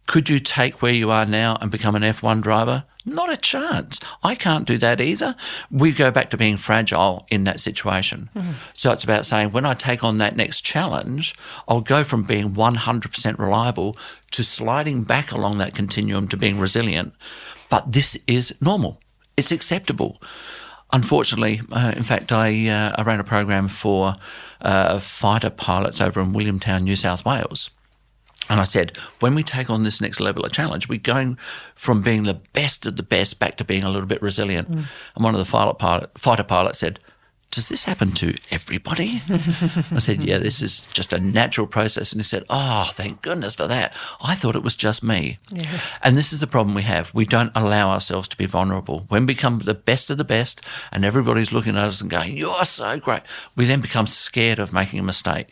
Could 0.06 0.30
you 0.30 0.38
take 0.38 0.80
where 0.80 0.92
you 0.92 1.10
are 1.10 1.26
now 1.26 1.58
and 1.60 1.70
become 1.70 1.94
an 1.94 2.02
F1 2.02 2.40
driver? 2.40 2.84
Not 3.04 3.32
a 3.32 3.36
chance. 3.36 4.00
I 4.22 4.34
can't 4.34 4.66
do 4.66 4.76
that 4.78 5.00
either. 5.00 5.36
We 5.70 5.92
go 5.92 6.10
back 6.10 6.30
to 6.30 6.36
being 6.36 6.56
fragile 6.56 7.26
in 7.30 7.44
that 7.44 7.60
situation. 7.60 8.28
Mm-hmm. 8.34 8.52
So 8.74 8.92
it's 8.92 9.04
about 9.04 9.24
saying 9.24 9.52
when 9.52 9.64
I 9.64 9.74
take 9.74 10.04
on 10.04 10.18
that 10.18 10.36
next 10.36 10.62
challenge, 10.62 11.34
I'll 11.68 11.80
go 11.80 12.04
from 12.04 12.24
being 12.24 12.50
100% 12.50 13.38
reliable 13.38 13.96
to 14.32 14.44
sliding 14.44 15.04
back 15.04 15.32
along 15.32 15.58
that 15.58 15.74
continuum 15.74 16.28
to 16.28 16.36
being 16.36 16.58
resilient. 16.58 17.14
But 17.70 17.92
this 17.92 18.16
is 18.26 18.54
normal, 18.60 19.00
it's 19.36 19.52
acceptable. 19.52 20.20
Unfortunately, 20.90 21.60
uh, 21.70 21.92
in 21.96 22.02
fact, 22.02 22.32
I, 22.32 22.68
uh, 22.68 22.94
I 22.96 23.02
ran 23.02 23.20
a 23.20 23.24
program 23.24 23.68
for 23.68 24.14
uh, 24.62 24.98
fighter 24.98 25.50
pilots 25.50 26.00
over 26.00 26.20
in 26.20 26.32
Williamtown, 26.32 26.82
New 26.82 26.96
South 26.96 27.26
Wales. 27.26 27.70
And 28.48 28.60
I 28.60 28.64
said, 28.64 28.96
when 29.20 29.34
we 29.34 29.42
take 29.42 29.70
on 29.70 29.84
this 29.84 30.00
next 30.00 30.20
level 30.20 30.44
of 30.44 30.52
challenge, 30.52 30.88
we're 30.88 30.98
going 30.98 31.38
from 31.74 32.02
being 32.02 32.24
the 32.24 32.40
best 32.52 32.86
of 32.86 32.96
the 32.96 33.02
best 33.02 33.38
back 33.38 33.56
to 33.56 33.64
being 33.64 33.84
a 33.84 33.90
little 33.90 34.08
bit 34.08 34.22
resilient. 34.22 34.70
Mm. 34.70 34.84
And 35.16 35.24
one 35.24 35.34
of 35.34 35.44
the 35.44 35.74
pilot, 35.74 36.18
fighter 36.18 36.44
pilots 36.44 36.78
said, 36.78 36.98
does 37.50 37.68
this 37.70 37.84
happen 37.84 38.12
to 38.12 38.34
everybody? 38.50 39.22
I 39.30 39.98
said, 39.98 40.22
yeah, 40.22 40.38
this 40.38 40.60
is 40.60 40.86
just 40.92 41.14
a 41.14 41.18
natural 41.18 41.66
process. 41.66 42.12
And 42.12 42.20
he 42.20 42.24
said, 42.24 42.44
oh, 42.50 42.90
thank 42.92 43.22
goodness 43.22 43.54
for 43.54 43.66
that. 43.66 43.96
I 44.20 44.34
thought 44.34 44.54
it 44.54 44.62
was 44.62 44.76
just 44.76 45.02
me. 45.02 45.38
Yeah. 45.50 45.80
And 46.02 46.14
this 46.14 46.32
is 46.32 46.40
the 46.40 46.46
problem 46.46 46.74
we 46.74 46.82
have. 46.82 47.12
We 47.14 47.24
don't 47.24 47.52
allow 47.54 47.90
ourselves 47.90 48.28
to 48.28 48.36
be 48.36 48.44
vulnerable. 48.44 49.06
When 49.08 49.22
we 49.22 49.34
become 49.34 49.60
the 49.60 49.74
best 49.74 50.10
of 50.10 50.18
the 50.18 50.24
best 50.24 50.60
and 50.92 51.04
everybody's 51.04 51.52
looking 51.52 51.76
at 51.76 51.84
us 51.84 52.00
and 52.02 52.10
going, 52.10 52.36
you're 52.36 52.64
so 52.66 52.98
great, 52.98 53.22
we 53.56 53.64
then 53.64 53.80
become 53.80 54.06
scared 54.06 54.58
of 54.58 54.72
making 54.72 54.98
a 54.98 55.04
mistake. 55.04 55.50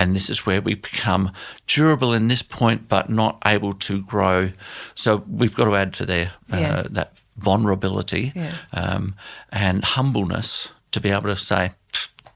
And 0.00 0.16
this 0.16 0.30
is 0.30 0.46
where 0.46 0.62
we 0.62 0.76
become 0.76 1.30
durable 1.66 2.14
in 2.14 2.28
this 2.28 2.40
point, 2.40 2.88
but 2.88 3.10
not 3.10 3.36
able 3.44 3.74
to 3.74 4.00
grow. 4.00 4.50
So 4.94 5.24
we've 5.28 5.54
got 5.54 5.66
to 5.66 5.76
add 5.76 5.92
to 5.94 6.06
there 6.06 6.32
uh, 6.50 6.56
yeah. 6.56 6.82
that 6.92 7.20
vulnerability 7.36 8.32
yeah. 8.34 8.54
um, 8.72 9.14
and 9.52 9.84
humbleness 9.84 10.70
to 10.92 11.02
be 11.02 11.10
able 11.10 11.28
to 11.28 11.36
say, 11.36 11.72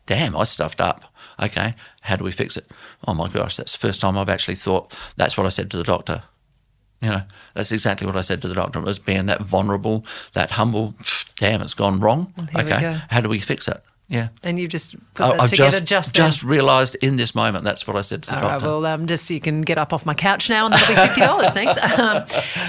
damn, 0.05 0.37
I 0.37 0.45
stuffed 0.45 0.83
up. 0.83 1.07
Okay, 1.43 1.75
how 2.03 2.17
do 2.17 2.25
we 2.25 2.33
fix 2.33 2.59
it? 2.59 2.71
Oh 3.09 3.15
my 3.15 3.29
gosh, 3.31 3.57
that's 3.57 3.73
the 3.73 3.79
first 3.79 3.99
time 3.99 4.19
I've 4.19 4.29
actually 4.29 4.57
thought 4.57 4.95
that's 5.17 5.39
what 5.39 5.47
I 5.47 5.49
said 5.49 5.71
to 5.71 5.79
the 5.79 5.85
doctor. 5.85 6.23
You 7.01 7.09
know, 7.09 7.23
that's 7.55 7.73
exactly 7.73 8.07
what 8.07 8.17
I 8.17 8.21
said 8.21 8.43
to 8.43 8.49
the 8.49 8.55
doctor. 8.55 8.79
It 8.79 8.85
was 8.85 8.99
being 8.99 9.25
that 9.27 9.41
vulnerable, 9.41 10.05
that 10.35 10.51
humble. 10.51 10.95
damn, 11.37 11.63
it's 11.63 11.73
gone 11.73 11.99
wrong. 11.99 12.31
here 12.37 12.47
we 12.57 12.61
okay, 12.61 12.81
go. 12.83 12.97
how 13.09 13.23
do 13.23 13.31
we 13.31 13.39
fix 13.39 13.69
it? 13.69 13.83
Yeah. 14.15 14.29
And 14.43 14.59
you've 14.59 14.71
just 14.71 14.97
put 15.15 15.25
I- 15.25 15.31
that 15.33 15.41
I've 15.43 15.51
together 15.51 15.81
just 15.81 16.15
just, 16.15 16.15
just 16.15 16.43
realised 16.45 16.95
in 16.97 17.17
this 17.17 17.35
moment 17.35 17.65
that's 17.65 17.87
what 17.87 17.97
I 17.97 18.01
said 18.01 18.23
to 18.25 18.31
the 18.31 18.37
All 18.37 18.43
right, 18.43 18.51
doctor. 18.53 18.67
well, 18.67 18.87
um, 18.87 19.07
just 19.07 19.27
so 19.27 19.35
you 19.35 19.41
can 19.41 19.63
get 19.63 19.77
up 19.77 19.93
off 19.93 20.07
my 20.07 20.15
couch 20.15 20.49
now, 20.49 20.67
and 20.67 20.75
that'll 20.75 20.89
be 20.95 21.01
fifty 21.01 21.21
dollars. 21.21 21.53
Thanks. 21.53 21.79
Um, 21.83 22.25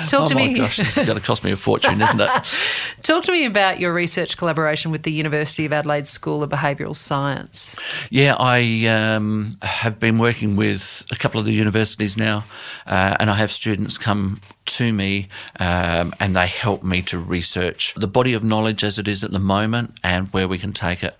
talk 0.07 0.25
oh 0.25 0.27
to 0.27 0.35
my 0.35 0.47
me. 0.47 0.55
gosh, 0.55 0.77
this 0.77 0.97
is 0.97 1.05
going 1.05 1.17
to 1.19 1.25
cost 1.25 1.43
me 1.43 1.51
a 1.51 1.55
fortune, 1.55 2.01
isn't 2.01 2.19
it? 2.19 2.29
Talk 3.03 3.23
to 3.25 3.31
me 3.31 3.45
about 3.45 3.79
your 3.79 3.93
research 3.93 4.35
collaboration 4.37 4.91
with 4.91 5.03
the 5.03 5.11
University 5.11 5.65
of 5.65 5.73
Adelaide 5.73 6.07
School 6.07 6.41
of 6.41 6.49
Behavioural 6.49 6.95
Science. 6.95 7.75
Yeah, 8.09 8.35
I 8.39 8.87
um, 8.87 9.57
have 9.61 9.99
been 9.99 10.17
working 10.17 10.55
with 10.55 11.05
a 11.11 11.15
couple 11.15 11.39
of 11.39 11.45
the 11.45 11.53
universities 11.53 12.17
now, 12.17 12.45
uh, 12.87 13.15
and 13.19 13.29
I 13.29 13.35
have 13.35 13.51
students 13.51 13.97
come 13.97 14.41
to 14.65 14.91
me 14.91 15.27
um, 15.59 16.13
and 16.19 16.35
they 16.35 16.47
help 16.47 16.83
me 16.83 17.01
to 17.03 17.19
research 17.19 17.93
the 17.95 18.07
body 18.07 18.33
of 18.33 18.43
knowledge 18.43 18.83
as 18.83 18.97
it 18.97 19.07
is 19.07 19.23
at 19.23 19.29
the 19.31 19.39
moment 19.39 19.93
and 20.03 20.27
where 20.33 20.47
we 20.47 20.57
can 20.57 20.73
take 20.73 21.03
it. 21.03 21.15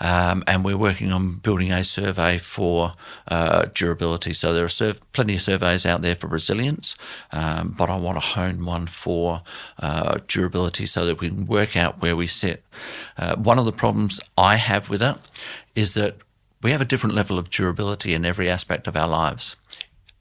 Um, 0.00 0.42
and 0.46 0.64
we're 0.64 0.76
working 0.76 1.12
on 1.12 1.36
building 1.36 1.72
a 1.72 1.84
survey 1.84 2.38
for 2.38 2.92
uh, 3.28 3.66
durability. 3.74 4.32
So 4.32 4.52
there 4.52 4.64
are 4.64 4.68
sur- 4.68 4.96
plenty 5.12 5.34
of 5.34 5.42
surveys 5.42 5.86
out 5.86 6.02
there 6.02 6.14
for 6.14 6.26
resilience, 6.26 6.94
um, 7.32 7.74
but 7.76 7.90
I 7.90 7.96
want 7.96 8.16
to 8.16 8.20
hone 8.20 8.64
one 8.64 8.86
for 8.86 9.40
uh, 9.78 10.18
durability 10.26 10.86
so 10.86 11.06
that 11.06 11.20
we 11.20 11.28
can 11.28 11.46
work 11.46 11.76
out 11.76 12.00
where 12.00 12.16
we 12.16 12.26
sit. 12.26 12.62
Uh, 13.16 13.36
one 13.36 13.58
of 13.58 13.64
the 13.64 13.72
problems 13.72 14.20
I 14.36 14.56
have 14.56 14.88
with 14.88 15.02
it 15.02 15.16
is 15.74 15.94
that 15.94 16.16
we 16.62 16.72
have 16.72 16.80
a 16.80 16.84
different 16.84 17.14
level 17.14 17.38
of 17.38 17.50
durability 17.50 18.14
in 18.14 18.24
every 18.24 18.48
aspect 18.48 18.86
of 18.86 18.96
our 18.96 19.08
lives. 19.08 19.56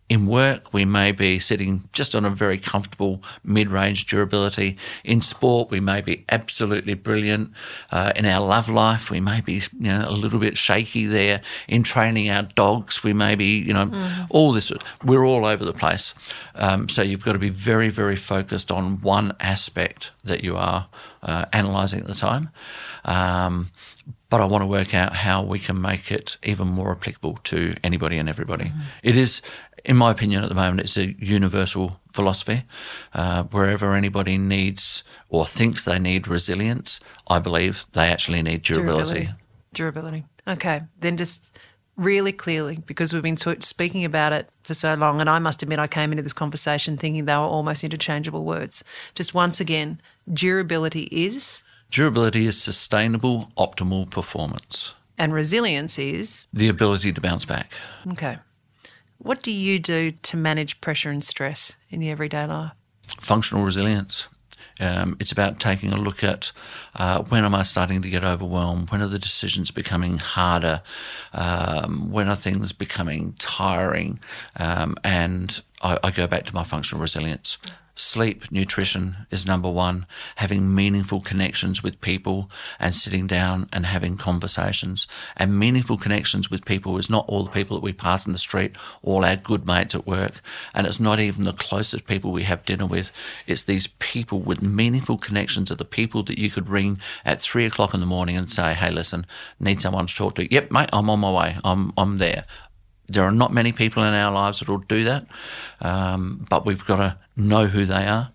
In 0.09 0.25
work, 0.25 0.73
we 0.73 0.85
may 0.85 1.11
be 1.11 1.37
sitting 1.37 1.83
just 1.91 2.15
on 2.15 2.23
a 2.23 2.29
very 2.29 2.57
comfortable 2.57 3.21
mid 3.43 3.69
range 3.69 4.05
durability. 4.05 4.77
In 5.03 5.21
sport, 5.21 5.69
we 5.69 5.81
may 5.81 5.99
be 5.99 6.23
absolutely 6.29 6.93
brilliant. 6.93 7.51
Uh, 7.91 8.13
in 8.15 8.25
our 8.25 8.41
love 8.41 8.69
life, 8.69 9.11
we 9.11 9.19
may 9.19 9.41
be 9.41 9.55
you 9.55 9.89
know, 9.89 10.05
a 10.07 10.11
little 10.11 10.39
bit 10.39 10.57
shaky 10.57 11.05
there. 11.05 11.41
In 11.67 11.83
training 11.83 12.29
our 12.29 12.43
dogs, 12.43 13.03
we 13.03 13.11
may 13.11 13.35
be, 13.35 13.59
you 13.59 13.73
know, 13.73 14.25
all 14.29 14.53
this. 14.53 14.71
We're 15.03 15.25
all 15.25 15.45
over 15.45 15.65
the 15.65 15.73
place. 15.73 16.13
Um, 16.55 16.87
so 16.87 17.01
you've 17.01 17.25
got 17.25 17.33
to 17.33 17.39
be 17.39 17.49
very, 17.49 17.89
very 17.89 18.15
focused 18.15 18.71
on 18.71 19.01
one 19.01 19.35
aspect 19.41 20.11
that 20.23 20.41
you 20.41 20.55
are 20.55 20.87
uh, 21.21 21.45
analysing 21.51 21.99
at 21.99 22.07
the 22.07 22.15
time. 22.15 22.49
Um, 23.03 23.71
but 24.29 24.41
I 24.41 24.45
want 24.45 24.61
to 24.61 24.65
work 24.67 24.93
out 24.93 25.13
how 25.13 25.43
we 25.43 25.59
can 25.59 25.81
make 25.81 26.11
it 26.11 26.37
even 26.43 26.67
more 26.67 26.91
applicable 26.91 27.39
to 27.45 27.75
anybody 27.83 28.17
and 28.17 28.27
everybody. 28.27 28.71
It 29.01 29.15
is, 29.15 29.41
in 29.87 29.97
my 29.97 30.11
opinion, 30.11 30.43
at 30.43 30.49
the 30.49 30.55
moment, 30.55 30.81
it's 30.81 30.97
a 30.97 31.13
universal 31.17 31.99
philosophy. 32.11 32.63
Uh, 33.13 33.43
wherever 33.45 33.93
anybody 33.93 34.37
needs 34.37 35.03
or 35.29 35.45
thinks 35.45 35.85
they 35.85 35.97
need 35.97 36.27
resilience, 36.27 36.99
I 37.29 37.39
believe 37.39 37.85
they 37.93 38.07
actually 38.07 38.43
need 38.43 38.61
durability. 38.63 39.29
Durability. 39.73 40.25
Okay. 40.47 40.81
Then 40.99 41.17
just 41.17 41.57
really 41.95 42.33
clearly, 42.33 42.77
because 42.85 43.13
we've 43.13 43.23
been 43.23 43.37
t- 43.37 43.55
speaking 43.61 44.03
about 44.05 44.33
it 44.33 44.49
for 44.63 44.73
so 44.73 44.93
long, 44.93 45.21
and 45.21 45.29
I 45.29 45.39
must 45.39 45.63
admit, 45.63 45.79
I 45.79 45.87
came 45.87 46.11
into 46.11 46.21
this 46.21 46.33
conversation 46.33 46.97
thinking 46.97 47.25
they 47.25 47.33
were 47.33 47.39
almost 47.39 47.83
interchangeable 47.83 48.43
words. 48.43 48.83
Just 49.15 49.33
once 49.33 49.59
again, 49.59 49.99
durability 50.31 51.03
is, 51.11 51.61
Durability 51.89 52.45
is 52.45 52.61
sustainable, 52.61 53.49
optimal 53.57 54.09
performance, 54.09 54.93
and 55.17 55.33
resilience 55.33 55.97
is. 55.97 56.45
the 56.51 56.67
ability 56.67 57.13
to 57.13 57.21
bounce 57.21 57.45
back. 57.45 57.71
Okay. 58.11 58.37
What 59.17 59.41
do 59.41 59.51
you 59.51 59.79
do 59.79 60.11
to 60.11 60.37
manage 60.37 60.79
pressure 60.81 61.09
and 61.09 61.23
stress 61.23 61.73
in 61.89 62.01
your 62.01 62.11
everyday 62.11 62.45
life? 62.45 62.71
functional 63.07 63.63
resilience. 63.63 64.27
Um, 64.79 65.17
it's 65.19 65.31
about 65.31 65.59
taking 65.59 65.91
a 65.91 65.97
look 65.97 66.23
at 66.23 66.51
uh, 66.93 67.23
when 67.23 67.43
am 67.43 67.55
I 67.55 67.63
starting 67.63 68.03
to 68.03 68.09
get 68.09 68.23
overwhelmed? 68.23 68.91
When 68.91 69.01
are 69.01 69.07
the 69.07 69.17
decisions 69.17 69.71
becoming 69.71 70.19
harder? 70.19 70.81
Um, 71.33 72.11
when 72.11 72.27
are 72.27 72.35
things 72.35 72.73
becoming 72.73 73.33
tiring? 73.39 74.19
Um, 74.59 74.95
and 75.03 75.59
I, 75.81 75.97
I 76.03 76.11
go 76.11 76.27
back 76.27 76.45
to 76.45 76.53
my 76.53 76.63
functional 76.63 77.01
resilience. 77.01 77.57
Sleep, 77.99 78.51
nutrition 78.51 79.25
is 79.31 79.47
number 79.47 79.71
one. 79.71 80.05
Having 80.35 80.75
meaningful 80.75 81.19
connections 81.19 81.81
with 81.81 81.99
people 81.99 82.47
and 82.79 82.95
sitting 82.95 83.25
down 83.25 83.67
and 83.73 83.87
having 83.87 84.17
conversations. 84.17 85.07
And 85.35 85.57
meaningful 85.57 85.97
connections 85.97 86.51
with 86.51 86.63
people 86.63 86.99
is 86.99 87.09
not 87.09 87.25
all 87.27 87.43
the 87.43 87.49
people 87.49 87.75
that 87.75 87.83
we 87.83 87.93
pass 87.93 88.27
in 88.27 88.33
the 88.33 88.37
street, 88.37 88.77
all 89.01 89.25
our 89.25 89.35
good 89.35 89.65
mates 89.65 89.95
at 89.95 90.05
work. 90.05 90.41
And 90.75 90.85
it's 90.85 90.99
not 90.99 91.19
even 91.19 91.43
the 91.43 91.53
closest 91.53 92.05
people 92.05 92.31
we 92.31 92.43
have 92.43 92.65
dinner 92.65 92.85
with. 92.85 93.11
It's 93.47 93.63
these 93.63 93.87
people 93.87 94.41
with 94.41 94.61
meaningful 94.61 95.17
connections 95.17 95.71
are 95.71 95.75
the 95.75 95.83
people 95.83 96.21
that 96.25 96.37
you 96.37 96.51
could 96.51 96.69
ring 96.69 96.99
at 97.25 97.41
three 97.41 97.65
o'clock 97.65 97.95
in 97.95 97.99
the 97.99 98.05
morning 98.05 98.37
and 98.37 98.47
say, 98.47 98.75
Hey, 98.75 98.91
listen, 98.91 99.25
need 99.59 99.81
someone 99.81 100.05
to 100.05 100.15
talk 100.15 100.35
to. 100.35 100.53
Yep, 100.53 100.69
mate, 100.69 100.89
I'm 100.93 101.09
on 101.09 101.19
my 101.19 101.31
way. 101.31 101.57
I'm, 101.63 101.91
I'm 101.97 102.19
there. 102.19 102.45
There 103.09 103.23
are 103.23 103.31
not 103.31 103.53
many 103.53 103.71
people 103.71 104.03
in 104.03 104.13
our 104.13 104.31
lives 104.33 104.59
that 104.59 104.67
will 104.67 104.79
do 104.79 105.03
that, 105.05 105.25
um, 105.81 106.45
but 106.49 106.65
we've 106.65 106.83
got 106.85 106.97
to 106.97 107.17
know 107.37 107.67
who 107.67 107.85
they 107.85 108.05
are. 108.05 108.31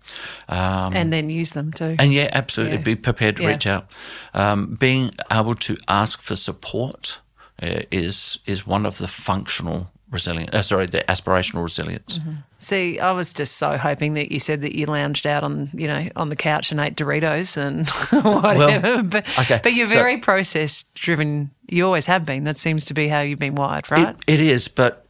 Um, 0.49 0.95
and 0.95 1.11
then 1.13 1.29
use 1.29 1.51
them 1.51 1.71
too. 1.71 1.95
and 1.99 2.11
yeah, 2.13 2.29
absolutely, 2.33 2.77
Yeah. 2.77 2.83
be 2.83 2.95
prepared 2.95 3.35
to 3.37 3.43
Yeah. 3.43 3.49
reach 3.49 3.67
out. 3.67 3.85
Um, 4.33 4.75
being 4.75 5.11
able 5.31 5.53
to 5.55 5.77
ask 5.87 6.21
for 6.21 6.35
support 6.35 7.19
uh, 7.61 7.81
is 7.91 8.39
is 8.47 8.65
one 8.65 8.85
of 8.87 8.97
the 8.97 9.07
functional 9.07 9.91
resilience. 10.13 10.53
Uh, 10.53 10.61
sorry, 10.61 10.85
the 10.85 11.03
aspirational 11.09 11.63
resilience. 11.63 12.19
See, 12.59 12.99
I 12.99 13.11
was 13.11 13.33
just 13.33 13.57
so 13.57 13.77
hoping 13.77 14.13
that 14.13 14.31
you 14.31 14.39
said 14.39 14.61
that 14.61 14.73
you 14.73 14.85
lounged 14.85 15.27
out 15.27 15.43
on, 15.43 15.69
you 15.73 15.87
know, 15.87 16.07
on 16.15 16.29
the 16.29 16.35
couch 16.37 16.71
and 16.71 16.79
ate 16.79 16.95
Doritos 16.95 17.57
and 17.57 17.89
whatever. 18.23 19.03
but, 19.03 19.27
okay, 19.39 19.59
but 19.61 19.73
you're 19.73 19.87
so- 19.87 19.95
very 19.95 20.17
process 20.17 20.83
driven. 20.95 21.51
You 21.67 21.85
always 21.85 22.05
have 22.05 22.25
been. 22.25 22.45
That 22.45 22.57
seems 22.59 22.85
to 22.85 22.93
be 22.93 23.07
how 23.09 23.21
you've 23.21 23.39
been 23.39 23.55
wired, 23.55 23.91
right? 23.91 24.15
It, 24.27 24.35
it 24.35 24.41
is, 24.41 24.67
but 24.69 25.05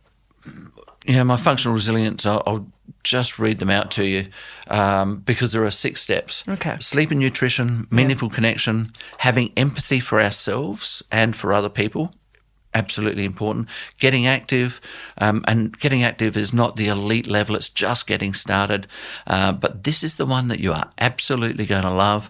you 1.06 1.14
know, 1.16 1.24
my 1.24 1.38
functional 1.38 1.74
resilience. 1.74 2.26
I'll, 2.26 2.42
I'll 2.48 2.68
just 3.04 3.38
read 3.38 3.60
them 3.60 3.70
out 3.70 3.92
to 3.92 4.06
you 4.06 4.28
um, 4.70 5.18
because 5.18 5.52
there 5.52 5.64
are 5.64 5.72
six 5.72 6.02
steps. 6.02 6.44
Okay. 6.48 6.78
Sleep 6.80 7.12
and 7.12 7.20
nutrition, 7.20 7.88
meaningful 7.92 8.30
connection, 8.30 8.92
having 9.20 9.52
empathy 9.58 10.00
for 10.00 10.22
ourselves 10.22 11.04
and 11.12 11.36
for 11.36 11.52
other 11.54 11.70
people. 11.70 12.14
Absolutely 12.74 13.26
important. 13.26 13.70
Getting 14.00 14.26
active, 14.26 14.82
um, 15.18 15.44
and 15.48 15.78
getting 15.80 16.04
active 16.04 16.36
is 16.36 16.54
not 16.54 16.76
the 16.76 16.88
elite 16.88 17.28
level, 17.28 17.56
it's 17.56 17.70
just 17.70 18.08
getting 18.08 18.34
started. 18.34 18.88
Uh, 19.28 19.54
but 19.54 19.84
this 19.84 20.04
is 20.04 20.16
the 20.16 20.26
one 20.26 20.48
that 20.48 20.60
you 20.60 20.72
are 20.72 20.92
absolutely 20.98 21.66
going 21.66 21.84
to 21.84 21.92
love 21.92 22.30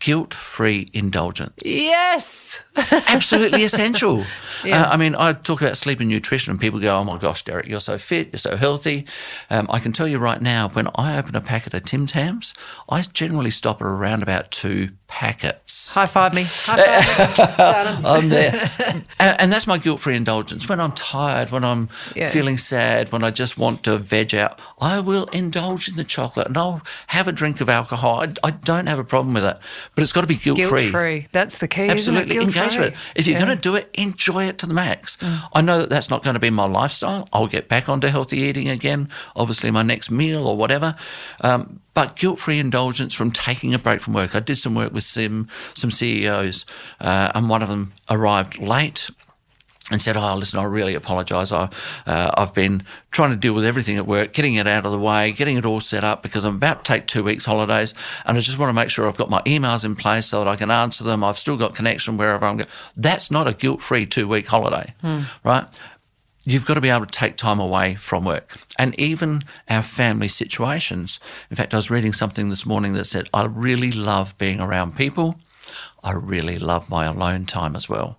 guilt 0.00 0.32
free 0.32 0.88
indulgence 0.92 1.54
yes. 1.64 2.60
absolutely 3.08 3.64
essential. 3.64 4.24
Yeah. 4.64 4.82
Uh, 4.82 4.90
I 4.90 4.96
mean, 4.96 5.14
I 5.16 5.32
talk 5.32 5.60
about 5.60 5.76
sleep 5.76 6.00
and 6.00 6.08
nutrition, 6.08 6.52
and 6.52 6.60
people 6.60 6.78
go, 6.80 6.96
"Oh 6.96 7.04
my 7.04 7.18
gosh, 7.18 7.42
Derrick, 7.42 7.66
you're 7.66 7.80
so 7.80 7.98
fit, 7.98 8.28
you're 8.32 8.38
so 8.38 8.56
healthy." 8.56 9.06
Um, 9.50 9.66
I 9.70 9.78
can 9.80 9.92
tell 9.92 10.06
you 10.06 10.18
right 10.18 10.40
now, 10.40 10.68
when 10.68 10.88
I 10.94 11.18
open 11.18 11.34
a 11.34 11.40
packet 11.40 11.74
of 11.74 11.84
Tim 11.84 12.06
Tams, 12.06 12.54
I 12.88 13.02
generally 13.02 13.50
stop 13.50 13.80
at 13.80 13.86
around 13.86 14.22
about 14.22 14.50
two 14.50 14.90
packets. 15.08 15.92
High 15.94 16.06
five 16.06 16.34
me. 16.34 16.42
High 16.46 17.02
five 17.56 17.98
me. 18.02 18.04
I'm 18.08 18.28
there, 18.28 18.70
and, 19.18 19.40
and 19.40 19.50
that's 19.52 19.66
my 19.66 19.78
guilt-free 19.78 20.14
indulgence. 20.14 20.68
When 20.68 20.78
I'm 20.80 20.92
tired, 20.92 21.50
when 21.50 21.64
I'm 21.64 21.88
Yeah. 22.14 22.30
feeling 22.30 22.58
sad, 22.58 23.10
when 23.10 23.24
I 23.24 23.30
just 23.30 23.58
want 23.58 23.82
to 23.84 23.96
veg 23.96 24.34
out, 24.34 24.60
I 24.80 25.00
will 25.00 25.24
indulge 25.26 25.88
in 25.88 25.96
the 25.96 26.04
chocolate, 26.04 26.46
and 26.46 26.56
I'll 26.56 26.82
have 27.08 27.26
a 27.26 27.32
drink 27.32 27.60
of 27.60 27.68
alcohol. 27.68 28.20
I, 28.20 28.32
I 28.46 28.50
don't 28.50 28.86
have 28.86 28.98
a 28.98 29.04
problem 29.04 29.34
with 29.34 29.44
it, 29.44 29.56
but 29.94 30.02
it's 30.02 30.12
got 30.12 30.20
to 30.20 30.26
be 30.26 30.36
guilt-free. 30.36 30.68
Guilt 30.82 30.92
free. 30.92 31.26
That's 31.32 31.58
the 31.58 31.68
key. 31.68 31.88
Absolutely, 31.88 32.36
engage 32.36 32.76
with 32.76 32.88
it. 32.92 32.94
If 33.16 33.26
you're 33.26 33.38
Yeah. 33.38 33.46
going 33.46 33.56
to 33.56 33.60
do 33.62 33.74
it, 33.74 33.90
enjoy 33.94 34.44
it 34.44 34.58
to 34.58 34.66
the 34.66 34.74
max. 34.74 35.16
I 35.54 35.62
know 35.62 35.80
that 35.80 35.90
that's 35.90 36.10
not 36.10 36.22
going 36.22 36.34
to 36.34 36.40
be 36.40 36.50
my 36.50 36.66
lifestyle. 36.66 37.28
I'll 37.32 37.46
get 37.48 37.68
back 37.68 37.88
onto 37.88 38.08
healthy 38.08 38.38
eating 38.38 38.68
again, 38.68 39.08
obviously, 39.34 39.70
my 39.70 39.82
next 39.82 40.10
meal 40.10 40.46
or 40.46 40.56
whatever. 40.56 40.94
Um, 41.40 41.80
but 41.98 42.14
guilt 42.14 42.38
free 42.38 42.60
indulgence 42.60 43.12
from 43.12 43.32
taking 43.32 43.74
a 43.74 43.78
break 43.78 44.00
from 44.00 44.14
work. 44.14 44.36
I 44.36 44.38
did 44.38 44.54
some 44.54 44.76
work 44.76 44.92
with 44.92 45.02
some, 45.02 45.48
some 45.74 45.90
CEOs, 45.90 46.64
uh, 47.00 47.32
and 47.34 47.48
one 47.48 47.60
of 47.60 47.68
them 47.68 47.90
arrived 48.08 48.60
late 48.60 49.10
and 49.90 50.00
said, 50.00 50.16
"Oh, 50.16 50.36
listen, 50.36 50.60
I 50.60 50.64
really 50.64 50.94
apologise. 50.94 51.50
I, 51.50 51.68
uh, 52.06 52.30
I've 52.36 52.54
been 52.54 52.84
trying 53.10 53.30
to 53.30 53.36
deal 53.36 53.52
with 53.52 53.64
everything 53.64 53.96
at 53.96 54.06
work, 54.06 54.32
getting 54.32 54.54
it 54.54 54.68
out 54.68 54.86
of 54.86 54.92
the 54.92 54.98
way, 55.00 55.32
getting 55.32 55.56
it 55.56 55.66
all 55.66 55.80
set 55.80 56.04
up 56.04 56.22
because 56.22 56.44
I'm 56.44 56.54
about 56.54 56.84
to 56.84 56.92
take 56.92 57.08
two 57.08 57.24
weeks 57.24 57.44
holidays, 57.44 57.94
and 58.24 58.36
I 58.36 58.40
just 58.42 58.60
want 58.60 58.68
to 58.68 58.74
make 58.74 58.90
sure 58.90 59.08
I've 59.08 59.16
got 59.16 59.28
my 59.28 59.42
emails 59.42 59.84
in 59.84 59.96
place 59.96 60.26
so 60.26 60.38
that 60.38 60.46
I 60.46 60.54
can 60.54 60.70
answer 60.70 61.02
them. 61.02 61.24
I've 61.24 61.36
still 61.36 61.56
got 61.56 61.74
connection 61.74 62.16
wherever 62.16 62.46
I'm 62.46 62.58
going. 62.58 62.70
That's 62.96 63.28
not 63.28 63.48
a 63.48 63.54
guilt-free 63.54 64.06
two-week 64.06 64.46
holiday, 64.46 64.94
right?" 65.42 65.64
You've 66.48 66.64
got 66.64 66.74
to 66.74 66.80
be 66.80 66.88
able 66.88 67.04
to 67.06 67.12
take 67.12 67.36
time 67.36 67.60
away 67.60 67.94
from 67.96 68.24
work. 68.24 68.56
And 68.78 68.98
even 68.98 69.42
our 69.68 69.82
family 69.82 70.28
situations. 70.28 71.20
In 71.50 71.56
fact, 71.56 71.74
I 71.74 71.76
was 71.76 71.90
reading 71.90 72.12
something 72.14 72.48
this 72.48 72.64
morning 72.64 72.94
that 72.94 73.04
said, 73.04 73.28
I 73.34 73.44
really 73.44 73.90
love 73.90 74.36
being 74.38 74.60
around 74.60 74.96
people. 74.96 75.38
I 76.02 76.12
really 76.12 76.58
love 76.58 76.88
my 76.88 77.04
alone 77.04 77.44
time 77.44 77.76
as 77.76 77.88
well. 77.88 78.18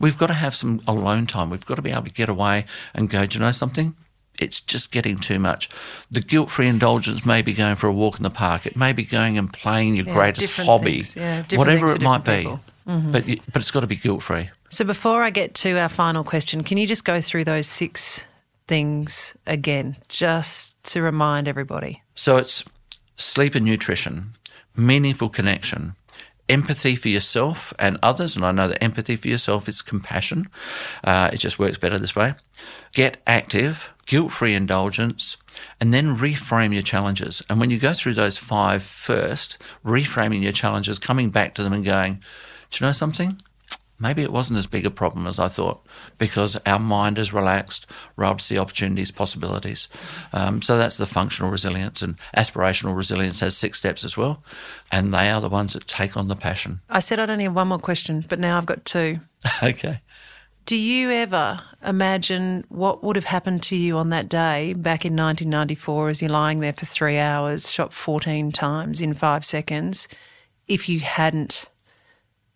We've 0.00 0.18
got 0.18 0.26
to 0.26 0.34
have 0.34 0.56
some 0.56 0.80
alone 0.88 1.26
time. 1.26 1.50
We've 1.50 1.64
got 1.64 1.76
to 1.76 1.82
be 1.82 1.90
able 1.92 2.04
to 2.04 2.10
get 2.10 2.28
away 2.28 2.64
and 2.94 3.08
go, 3.08 3.26
do 3.26 3.38
you 3.38 3.44
know 3.44 3.52
something? 3.52 3.94
it's 4.40 4.60
just 4.60 4.92
getting 4.92 5.18
too 5.18 5.38
much. 5.38 5.68
The 6.12 6.20
guilt 6.20 6.48
free 6.50 6.68
indulgence 6.68 7.26
may 7.26 7.42
be 7.42 7.52
going 7.52 7.76
for 7.76 7.88
a 7.88 7.92
walk 7.92 8.18
in 8.18 8.22
the 8.22 8.30
park, 8.30 8.66
it 8.66 8.76
may 8.76 8.92
be 8.92 9.04
going 9.04 9.36
and 9.36 9.52
playing 9.52 9.96
your 9.96 10.06
Yeah, 10.06 10.14
greatest 10.14 10.56
hobby. 10.56 11.04
Yeah, 11.16 11.42
whatever 11.54 11.92
it 11.92 12.00
might 12.02 12.24
be. 12.24 12.36
different 12.36 12.60
people. 12.86 13.12
But, 13.12 13.26
but 13.52 13.56
it's 13.56 13.70
got 13.70 13.80
to 13.80 13.86
be 13.86 13.96
guilt 13.96 14.22
free. 14.22 14.48
So 14.70 14.84
before 14.84 15.22
I 15.22 15.30
get 15.30 15.54
to 15.56 15.78
our 15.78 15.88
final 15.88 16.24
question, 16.24 16.62
can 16.62 16.76
you 16.76 16.86
just 16.86 17.04
go 17.04 17.20
through 17.20 17.44
those 17.44 17.66
six 17.66 18.24
things 18.66 19.36
again, 19.46 19.96
just 20.08 20.82
to 20.84 21.02
remind 21.02 21.48
everybody? 21.48 22.02
So 22.14 22.36
it's 22.36 22.64
sleep 23.16 23.54
and 23.54 23.64
nutrition, 23.64 24.36
meaningful 24.76 25.30
connection, 25.30 25.94
empathy 26.48 26.96
for 26.96 27.08
yourself 27.08 27.72
and 27.78 27.98
others. 28.02 28.36
And 28.36 28.44
I 28.44 28.52
know 28.52 28.68
that 28.68 28.82
empathy 28.82 29.16
for 29.16 29.28
yourself 29.28 29.68
is 29.68 29.80
compassion. 29.80 30.46
Uh, 31.02 31.30
it 31.32 31.38
just 31.38 31.58
works 31.58 31.78
better 31.78 31.98
this 31.98 32.14
way. 32.14 32.34
Get 32.92 33.18
active, 33.26 33.90
guilt 34.06 34.32
free 34.32 34.54
indulgence, 34.54 35.38
and 35.80 35.94
then 35.94 36.16
reframe 36.16 36.74
your 36.74 36.82
challenges. 36.82 37.42
And 37.48 37.58
when 37.58 37.70
you 37.70 37.78
go 37.78 37.94
through 37.94 38.14
those 38.14 38.36
five 38.36 38.82
first, 38.82 39.56
reframing 39.84 40.42
your 40.42 40.52
challenges, 40.52 40.98
coming 40.98 41.30
back 41.30 41.54
to 41.54 41.62
them 41.62 41.72
and 41.72 41.84
going, 41.84 42.22
do 42.70 42.84
you 42.84 42.86
know 42.86 42.92
something? 42.92 43.40
Maybe 43.98 44.22
it 44.22 44.32
wasn't 44.32 44.58
as 44.58 44.66
big 44.66 44.86
a 44.86 44.90
problem 44.90 45.26
as 45.26 45.38
I 45.38 45.48
thought 45.48 45.84
because 46.18 46.56
our 46.66 46.78
mind 46.78 47.18
is 47.18 47.32
relaxed. 47.32 47.86
We're 48.16 48.24
able 48.24 48.36
to 48.36 48.44
see 48.44 48.58
opportunities, 48.58 49.10
possibilities. 49.10 49.88
Um, 50.32 50.62
so 50.62 50.78
that's 50.78 50.96
the 50.96 51.06
functional 51.06 51.50
resilience 51.50 52.02
and 52.02 52.16
aspirational 52.36 52.96
resilience 52.96 53.40
has 53.40 53.56
six 53.56 53.78
steps 53.78 54.04
as 54.04 54.16
well. 54.16 54.42
And 54.92 55.12
they 55.12 55.30
are 55.30 55.40
the 55.40 55.48
ones 55.48 55.72
that 55.72 55.86
take 55.86 56.16
on 56.16 56.28
the 56.28 56.36
passion. 56.36 56.80
I 56.88 57.00
said 57.00 57.20
I'd 57.20 57.30
only 57.30 57.44
have 57.44 57.54
one 57.54 57.68
more 57.68 57.78
question, 57.78 58.24
but 58.28 58.38
now 58.38 58.56
I've 58.56 58.66
got 58.66 58.84
two. 58.84 59.20
okay. 59.62 60.00
Do 60.68 60.76
you 60.76 61.10
ever 61.10 61.62
imagine 61.82 62.64
what 62.68 63.02
would 63.02 63.16
have 63.16 63.24
happened 63.24 63.62
to 63.64 63.76
you 63.76 63.96
on 63.96 64.10
that 64.10 64.28
day 64.28 64.74
back 64.74 65.06
in 65.06 65.16
1994 65.16 66.08
as 66.10 66.20
you're 66.20 66.30
lying 66.30 66.60
there 66.60 66.74
for 66.74 66.84
three 66.84 67.16
hours, 67.16 67.72
shot 67.72 67.94
14 67.94 68.52
times 68.52 69.00
in 69.00 69.14
five 69.14 69.46
seconds, 69.46 70.08
if 70.66 70.86
you 70.86 71.00
hadn't 71.00 71.70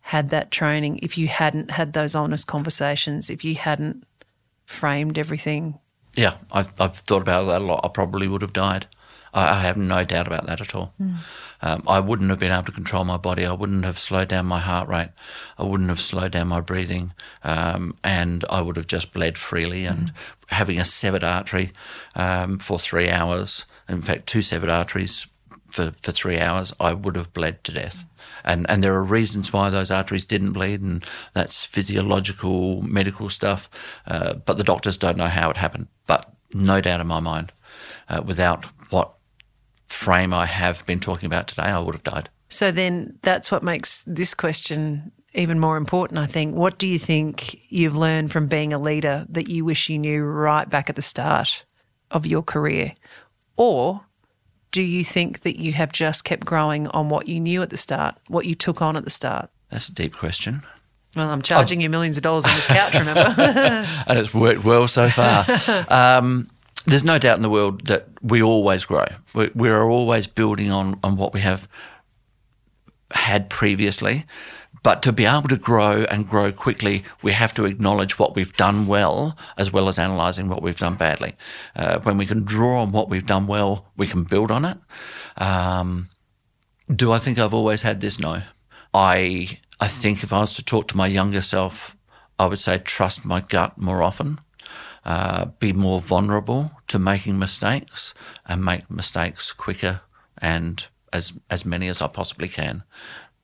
had 0.03 0.31
that 0.31 0.51
training, 0.51 0.99
if 1.03 1.17
you 1.17 1.29
hadn't 1.29 1.71
had 1.71 1.93
those 1.93 2.15
honest 2.15 2.47
conversations, 2.47 3.31
if 3.31 3.45
you 3.45 3.55
hadn't 3.55 4.05
framed 4.67 5.17
everything? 5.17 5.79
Yeah, 6.17 6.35
I've, 6.51 6.69
I've 6.79 6.97
thought 6.97 7.23
about 7.23 7.45
that 7.45 7.63
a 7.63 7.65
lot. 7.65 7.81
I 7.85 7.89
probably 7.89 8.29
would 8.29 8.43
have 8.43 8.53
died. 8.53 8.87
I, 9.33 9.59
I 9.59 9.61
have 9.63 9.77
no 9.77 10.05
doubt 10.05 10.27
about 10.27 10.47
that 10.47 10.61
at 10.61 10.75
all. 10.75 10.93
Um, 11.63 11.83
I 11.87 12.01
wouldn't 12.01 12.31
have 12.31 12.39
been 12.39 12.53
able 12.53 12.65
to 12.65 12.73
control 12.73 13.05
my 13.05 13.17
body. 13.17 13.47
I 13.47 13.53
wouldn't 13.53 13.85
have 13.85 13.99
slowed 13.99 14.29
down 14.29 14.47
my 14.47 14.59
heart 14.59 14.89
rate. 14.89 15.11
I 15.57 15.65
wouldn't 15.65 15.89
have 15.89 16.01
slowed 16.01 16.33
down 16.33 16.49
my 16.49 16.61
breathing. 16.61 17.15
Um, 17.45 17.97
and 18.05 18.45
I 18.51 18.61
would 18.61 18.77
have 18.77 18.89
just 18.89 19.13
bled 19.13 19.39
freely. 19.39 19.87
And 19.87 20.13
having 20.49 20.79
a 20.79 20.85
severed 20.85 21.25
artery 21.25 21.73
um, 22.15 22.59
for 22.59 22.79
three 22.79 23.09
hours, 23.09 23.65
in 23.89 24.03
fact, 24.03 24.27
two 24.27 24.43
severed 24.43 24.71
arteries 24.71 25.27
for, 25.71 25.93
for 26.03 26.13
three 26.13 26.39
hours, 26.39 26.75
I 26.79 26.93
would 26.93 27.17
have 27.17 27.33
bled 27.33 27.65
to 27.65 27.73
death. 27.73 28.05
And, 28.45 28.69
and 28.69 28.83
there 28.83 28.95
are 28.95 29.05
reasons 29.05 29.53
why 29.53 29.71
those 29.71 29.91
arteries 29.91 30.25
didn't 30.25 30.53
bleed, 30.53 30.81
and 30.81 31.05
that's 31.35 31.65
physiological, 31.65 32.83
medical 32.83 33.29
stuff. 33.29 33.69
Uh, 34.07 34.35
but 34.35 34.59
the 34.59 34.65
doctors 34.65 34.97
don't 34.97 35.17
know 35.17 35.27
how 35.29 35.51
it 35.51 35.57
happened. 35.57 35.89
But 36.07 36.31
no 36.55 36.81
doubt 36.81 37.01
in 37.01 37.07
my 37.07 37.21
mind, 37.21 37.53
uh, 38.09 38.23
without 38.27 38.65
what 38.91 39.15
frame 39.89 40.33
I 40.33 40.47
have 40.47 40.85
been 40.87 41.01
talking 41.01 41.27
about 41.27 41.49
today, 41.49 41.63
I 41.63 41.79
would 41.79 41.95
have 41.95 42.03
died. 42.03 42.29
So 42.49 42.71
then 42.71 43.19
that's 43.23 43.51
what 43.51 43.63
makes 43.63 44.03
this 44.07 44.35
question 44.35 45.13
even 45.35 45.59
more 45.59 45.77
important, 45.77 46.19
I 46.19 46.27
think. 46.27 46.55
What 46.55 46.79
do 46.79 46.87
you 46.87 46.99
think 46.99 47.59
you've 47.71 47.97
learned 47.97 48.31
from 48.31 48.47
being 48.47 48.73
a 48.73 48.79
leader 48.79 49.27
that 49.31 49.49
you 49.49 49.65
wish 49.65 49.89
you 49.89 49.99
knew 49.99 50.23
right 50.23 50.69
back 50.69 50.91
at 50.91 50.97
the 50.97 51.03
start 51.03 51.65
of 52.11 52.27
your 52.27 52.43
career? 52.43 52.95
Or 53.57 54.03
do 54.73 54.83
you 54.83 55.05
think 55.05 55.43
that 55.43 55.61
you 55.61 55.73
have 55.75 55.93
just 55.93 56.25
kept 56.25 56.45
growing 56.45 56.89
on 56.89 57.09
what 57.09 57.29
you 57.29 57.39
knew 57.39 57.63
at 57.63 57.71
the 57.71 57.77
start, 57.77 58.17
what 58.29 58.47
you 58.47 58.55
took 58.55 58.83
on 58.83 58.97
at 58.97 59.05
the 59.05 59.11
start? 59.11 59.51
That's 59.71 59.89
a 59.89 59.95
deep 59.95 60.17
question. 60.17 60.63
Well, 61.15 61.29
I'm 61.29 61.43
charging 61.43 61.83
you 61.83 61.91
millions 61.91 62.17
of 62.17 62.23
dollars 62.23 62.47
on 62.47 62.55
this 62.55 62.67
couch, 62.67 62.95
remember? 62.95 63.35
and 64.07 64.19
it's 64.19 64.33
worked 64.33 64.65
well 64.65 64.89
so 64.89 65.11
far. 65.11 65.47
um, 65.89 66.51
there's 66.87 67.05
no 67.05 67.19
doubt 67.19 67.37
in 67.37 67.43
the 67.43 67.51
world 67.51 67.87
that 67.87 68.07
we 68.23 68.43
always 68.43 68.87
grow. 68.87 69.05
We, 69.35 69.51
we 69.55 69.69
are 69.69 69.89
always 69.89 70.27
building 70.27 70.71
on, 70.71 70.99
on 71.05 71.17
what 71.17 71.35
we 71.35 71.41
have 71.41 71.69
had 73.11 73.51
previously. 73.51 74.25
But 74.83 75.03
to 75.03 75.13
be 75.13 75.25
able 75.25 75.49
to 75.49 75.57
grow 75.57 76.05
and 76.11 76.29
grow 76.29 76.51
quickly, 76.51 77.05
we 77.23 77.33
have 77.33 77.55
to 77.55 77.65
acknowledge 77.65 78.19
what 78.19 78.35
we've 78.35 78.53
done 78.57 78.87
well 78.87 79.37
as 79.57 79.73
well 79.73 79.89
as 79.89 79.99
analysing 79.99 80.49
what 80.49 80.63
we've 80.63 80.79
done 80.79 80.97
badly. 80.97 81.35
Uh, 81.77 82.01
when 82.01 82.19
we 82.19 82.27
can 82.27 82.43
draw 82.43 82.83
on 82.83 82.91
what 82.91 83.09
we've 83.09 83.27
done 83.27 83.47
well, 83.47 83.93
we 83.97 84.07
can 84.09 84.25
build 84.25 84.51
on 84.51 84.65
it. 84.65 84.79
Um, 85.37 86.09
do 86.95 87.13
I 87.13 87.19
think 87.19 87.39
I've 87.39 87.55
always 87.55 87.83
had 87.83 88.01
this? 88.01 88.19
No. 88.19 88.43
I 88.93 89.59
I 89.81 89.89
think 89.89 90.23
if 90.23 90.33
I 90.33 90.41
was 90.41 90.55
to 90.57 90.65
talk 90.65 90.89
to 90.89 90.97
my 90.97 91.07
younger 91.07 91.43
self, 91.43 91.97
I 92.39 92.47
would 92.47 92.61
say 92.61 92.79
trust 92.79 93.25
my 93.25 93.41
gut 93.41 93.79
more 93.79 94.03
often, 94.03 94.41
uh, 95.05 95.47
be 95.59 95.73
more 95.73 96.01
vulnerable 96.01 96.73
to 96.89 96.99
making 96.99 97.39
mistakes, 97.39 98.15
and 98.47 98.65
make 98.65 98.91
mistakes 98.91 99.53
quicker 99.53 100.01
and 100.39 100.89
as 101.13 101.33
as 101.51 101.65
many 101.65 101.89
as 101.89 102.03
I 102.03 102.09
possibly 102.09 102.49
can. 102.49 102.83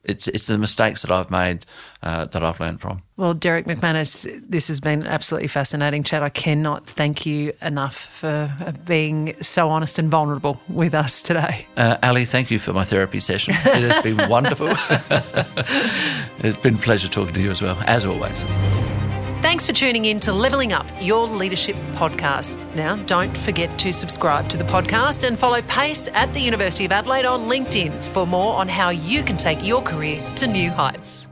It's 0.09 0.27
it's 0.29 0.47
the 0.47 0.59
mistakes 0.59 1.03
that 1.03 1.11
I've 1.11 1.31
made 1.31 1.67
uh, 2.03 2.27
that 2.27 2.43
I've 2.43 2.59
learned 2.61 2.81
from. 2.81 3.03
Well, 3.17 3.35
Derrick 3.35 3.67
McManus, 3.67 4.27
this 4.49 4.69
has 4.69 4.81
been 4.81 5.07
absolutely 5.07 5.49
fascinating 5.49 6.05
chat. 6.05 6.23
I 6.23 6.29
cannot 6.29 6.87
thank 6.87 7.27
you 7.27 7.53
enough 7.61 8.07
for 8.13 8.75
being 8.87 9.35
so 9.43 9.69
honest 9.71 9.99
and 9.99 10.11
vulnerable 10.11 10.61
with 10.69 10.95
us 10.95 11.21
today. 11.21 11.67
Uh, 11.77 11.97
Ali, 12.03 12.25
thank 12.25 12.51
you 12.51 12.59
for 12.59 12.73
my 12.73 12.85
therapy 12.85 13.21
session. 13.21 13.55
It 13.55 13.93
has 13.93 14.03
been 14.03 14.29
wonderful. 14.31 14.69
it's 16.39 16.61
been 16.61 16.77
a 16.77 16.79
pleasure 16.79 17.09
talking 17.09 17.35
to 17.35 17.41
you 17.41 17.51
as 17.51 17.61
well, 17.61 17.77
as 17.87 18.07
always. 18.07 18.45
Thanks 19.41 19.65
for 19.65 19.73
tuning 19.73 20.07
in 20.07 20.19
to 20.21 20.33
Leveling 20.33 20.73
Up, 20.73 20.85
your 21.01 21.29
leadership 21.29 21.77
podcast. 21.93 22.59
Now, 22.75 22.97
don't 23.07 23.37
forget 23.37 23.79
to 23.79 23.93
subscribe 23.93 24.49
to 24.49 24.57
the 24.57 24.65
podcast 24.65 25.25
and 25.25 25.39
follow 25.39 25.63
PACE 25.63 26.09
at 26.09 26.35
the 26.35 26.41
University 26.41 26.85
of 26.85 26.91
Adelaide 26.91 27.25
on 27.25 27.49
LinkedIn 27.49 28.03
for 28.03 28.27
more 28.27 28.57
on 28.57 28.67
how 28.67 28.89
you 28.89 29.23
can 29.23 29.37
take 29.37 29.63
your 29.63 29.81
career 29.81 30.21
to 30.35 30.49
new 30.49 30.71
heights. 30.71 31.28